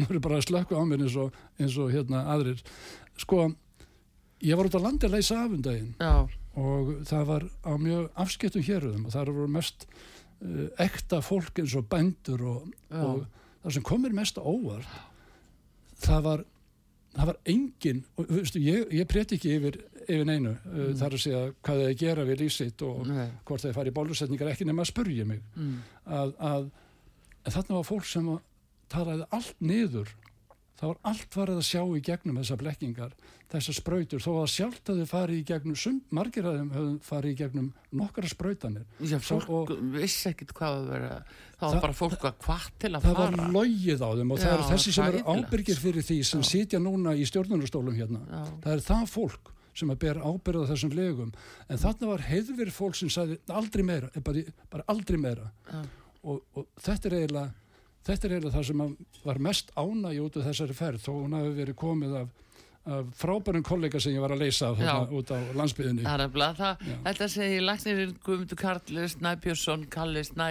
maður 0.00 0.16
er 0.16 0.22
bara 0.24 0.38
að 0.40 0.46
slökka 0.48 0.80
á 0.80 0.82
mér 0.88 1.04
eins 1.04 1.16
og, 1.20 1.36
eins 1.60 1.76
og 1.78 1.92
hérna 1.92 2.22
aðrir. 2.32 2.62
Sko, 3.20 3.44
ég 4.42 4.56
var 4.58 4.70
út 4.70 4.78
á 4.80 4.84
landi 4.86 5.06
að 5.06 5.14
leysa 5.18 5.42
af 5.44 5.52
um 5.54 5.62
Já, 6.00 6.14
og 6.56 6.90
það 7.06 7.28
var 7.28 7.44
á 7.62 7.72
mjög 7.78 8.08
afskiptum 8.24 8.64
héröðum 8.66 9.04
og 9.06 9.12
það 9.14 9.30
voru 9.36 9.52
mest 9.54 9.86
ekta 10.80 11.20
fólk 11.24 11.60
eins 11.60 11.74
og 11.76 11.88
bændur 11.90 12.46
og, 12.48 12.70
og 12.96 13.24
það 13.62 13.76
sem 13.76 13.84
komir 13.84 14.14
mest 14.16 14.40
á 14.40 14.42
óvart 14.44 14.88
það 16.00 16.24
var 16.24 16.44
það 17.10 17.30
var 17.32 17.38
engin, 17.50 18.02
og 18.16 18.28
veistu, 18.30 18.60
ég, 18.62 18.84
ég 18.94 19.08
preti 19.10 19.36
ekki 19.36 19.56
yfir, 19.56 19.78
yfir 20.04 20.28
neinu 20.28 20.52
uh, 20.54 20.92
þar 20.98 21.16
að 21.16 21.22
segja 21.24 21.40
hvað 21.66 21.82
þið 21.82 21.96
gera 22.04 22.26
við 22.28 22.44
lífsitt 22.44 22.84
og 22.86 23.00
nei. 23.08 23.26
hvort 23.48 23.64
þið 23.64 23.74
fari 23.76 23.92
í 23.92 23.96
bólusetningar 23.96 24.52
ekki 24.52 24.68
nema 24.68 24.84
að 24.84 24.92
spurja 24.92 25.26
mig. 25.26 25.42
Mm. 25.56 25.80
að, 26.06 26.34
að 26.38 26.68
en 27.40 27.56
þarna 27.56 27.78
var 27.80 27.88
fólk 27.88 28.06
sem 28.06 28.30
að 28.30 28.40
talaði 28.90 29.26
allt 29.36 29.64
niður 29.64 30.14
það 30.80 30.88
var 30.88 30.98
allt 31.10 31.34
farið 31.36 31.58
að 31.60 31.66
sjá 31.68 31.82
í 31.84 32.00
gegnum 32.06 32.38
þessar 32.40 32.58
blekkingar, 32.62 33.12
þessar 33.52 33.76
sprautur. 33.76 34.22
Þó 34.24 34.30
að 34.40 34.48
sjálft 34.54 34.90
að 34.90 35.00
þið 35.02 35.10
farið 35.10 35.36
í 35.40 35.44
gegnum 35.50 36.00
margir 36.16 36.48
að 36.48 36.58
höfðu 36.72 36.94
farið 37.04 37.30
í 37.34 37.38
gegnum 37.42 37.68
nokkara 38.00 38.30
sprautanir 38.32 38.86
Já, 39.04 39.18
fólk 39.20 39.50
og- 39.50 39.74
vissi 39.92 40.30
ekkit 40.32 40.54
hvað 40.56 40.78
að 40.80 40.88
vera 40.94 41.10
það 41.20 41.60
Það- 41.60 41.74
var 41.74 41.80
bara 41.84 41.98
fólk 42.00 42.24
að 42.30 42.34
hvað 42.46 42.66
til 42.80 42.90
að 42.96 43.02
það 43.04 43.14
var 43.20 43.30
fara. 43.36 43.48
logið 43.52 44.00
á 44.00 44.10
þeim 44.16 44.32
og 44.32 44.38
það 44.38 44.50
Já, 44.50 44.54
eru 44.56 44.68
þessi 44.72 44.92
sem 44.96 45.04
eru 45.04 45.22
ábyrgir 45.36 45.78
fyrir 45.84 46.02
því 46.10 46.18
sem 46.24 46.40
Já. 46.40 46.48
sitja 46.48 46.78
núna 46.80 47.12
í 47.14 47.24
stjórnunarstólum 47.28 47.96
hérna. 48.00 48.20
Já, 48.30 48.44
það 48.64 48.72
er 48.72 48.84
það 48.88 49.08
fólk 49.10 49.52
sem 49.74 49.88
að 49.90 49.98
ber 50.02 50.14
ábyrða 50.24 50.66
þessum 50.72 50.94
legum. 50.96 51.32
En 51.68 51.78
þarna 51.78 52.06
var 52.08 52.18
heiðverið 52.26 52.72
fólk 52.74 52.96
sem 52.96 53.08
sagði 53.08 53.38
aldrei 53.48 53.84
meira, 53.84 54.08
bara, 54.24 54.42
bara 54.70 54.84
aldrei 54.88 55.16
meira. 55.18 55.52
Og, 56.24 56.42
og 56.56 56.66
þetta 56.80 57.06
er 57.06 57.14
eiginlega 57.20 57.52
þetta 58.06 58.26
er 58.28 58.36
eiginlega 58.36 58.56
það 58.58 58.68
sem 58.70 58.84
var 59.24 59.42
mest 59.48 59.72
ánægi 59.76 60.22
út 60.26 60.38
af 60.40 60.46
þessari 60.50 60.78
ferð 60.78 61.06
þó 61.06 61.10
hún 61.16 61.36
hafi 61.38 61.56
verið 61.58 61.76
komið 61.80 62.14
af, 62.20 62.30
af 62.90 63.10
frábærum 63.20 63.66
kollega 63.66 64.00
sem 64.00 64.14
ég 64.16 64.24
var 64.24 64.32
að 64.34 64.44
leysa 64.46 64.70
út 64.72 65.32
á 65.32 65.36
Já. 66.80 66.94
þetta 67.08 67.28
segir 67.34 67.66
Lagnirinn 67.66 68.16
Guðmundur 68.24 68.60
Karl 68.60 69.04
Snæ 69.14 69.34
Björnsson, 69.44 69.84
Kalli 69.92 70.24
Snæ 70.24 70.48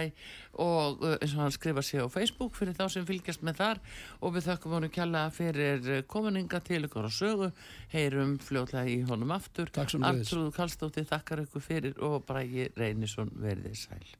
og 0.60 1.02
uh, 1.02 1.16
eins 1.22 1.34
og 1.34 1.42
hann 1.44 1.54
skrifa 1.54 1.82
sig 1.82 2.02
á 2.02 2.06
Facebook 2.10 2.56
fyrir 2.58 2.74
þá 2.76 2.88
sem 2.92 3.06
fylgjast 3.06 3.42
með 3.46 3.60
þar. 3.60 3.82
Og 4.20 4.34
við 4.34 4.48
þökkum 4.50 4.74
honum 4.76 4.92
kjalla 4.94 5.26
fyrir 5.32 6.02
kominninga 6.10 6.60
til 6.66 6.82
ykkur 6.88 7.06
á 7.08 7.10
sögu. 7.14 7.50
Heyrum 7.94 8.38
fljótlega 8.42 8.90
í 8.90 9.00
honum 9.08 9.32
aftur. 9.36 9.70
Artrúð 10.10 10.50
Kallstóttir 10.56 11.06
þakkar 11.08 11.46
ykkur 11.46 11.64
fyrir 11.64 12.02
og 12.02 12.26
Bragi 12.28 12.68
Reynisson 12.76 13.32
verðið 13.40 13.78
sæl 13.86 14.19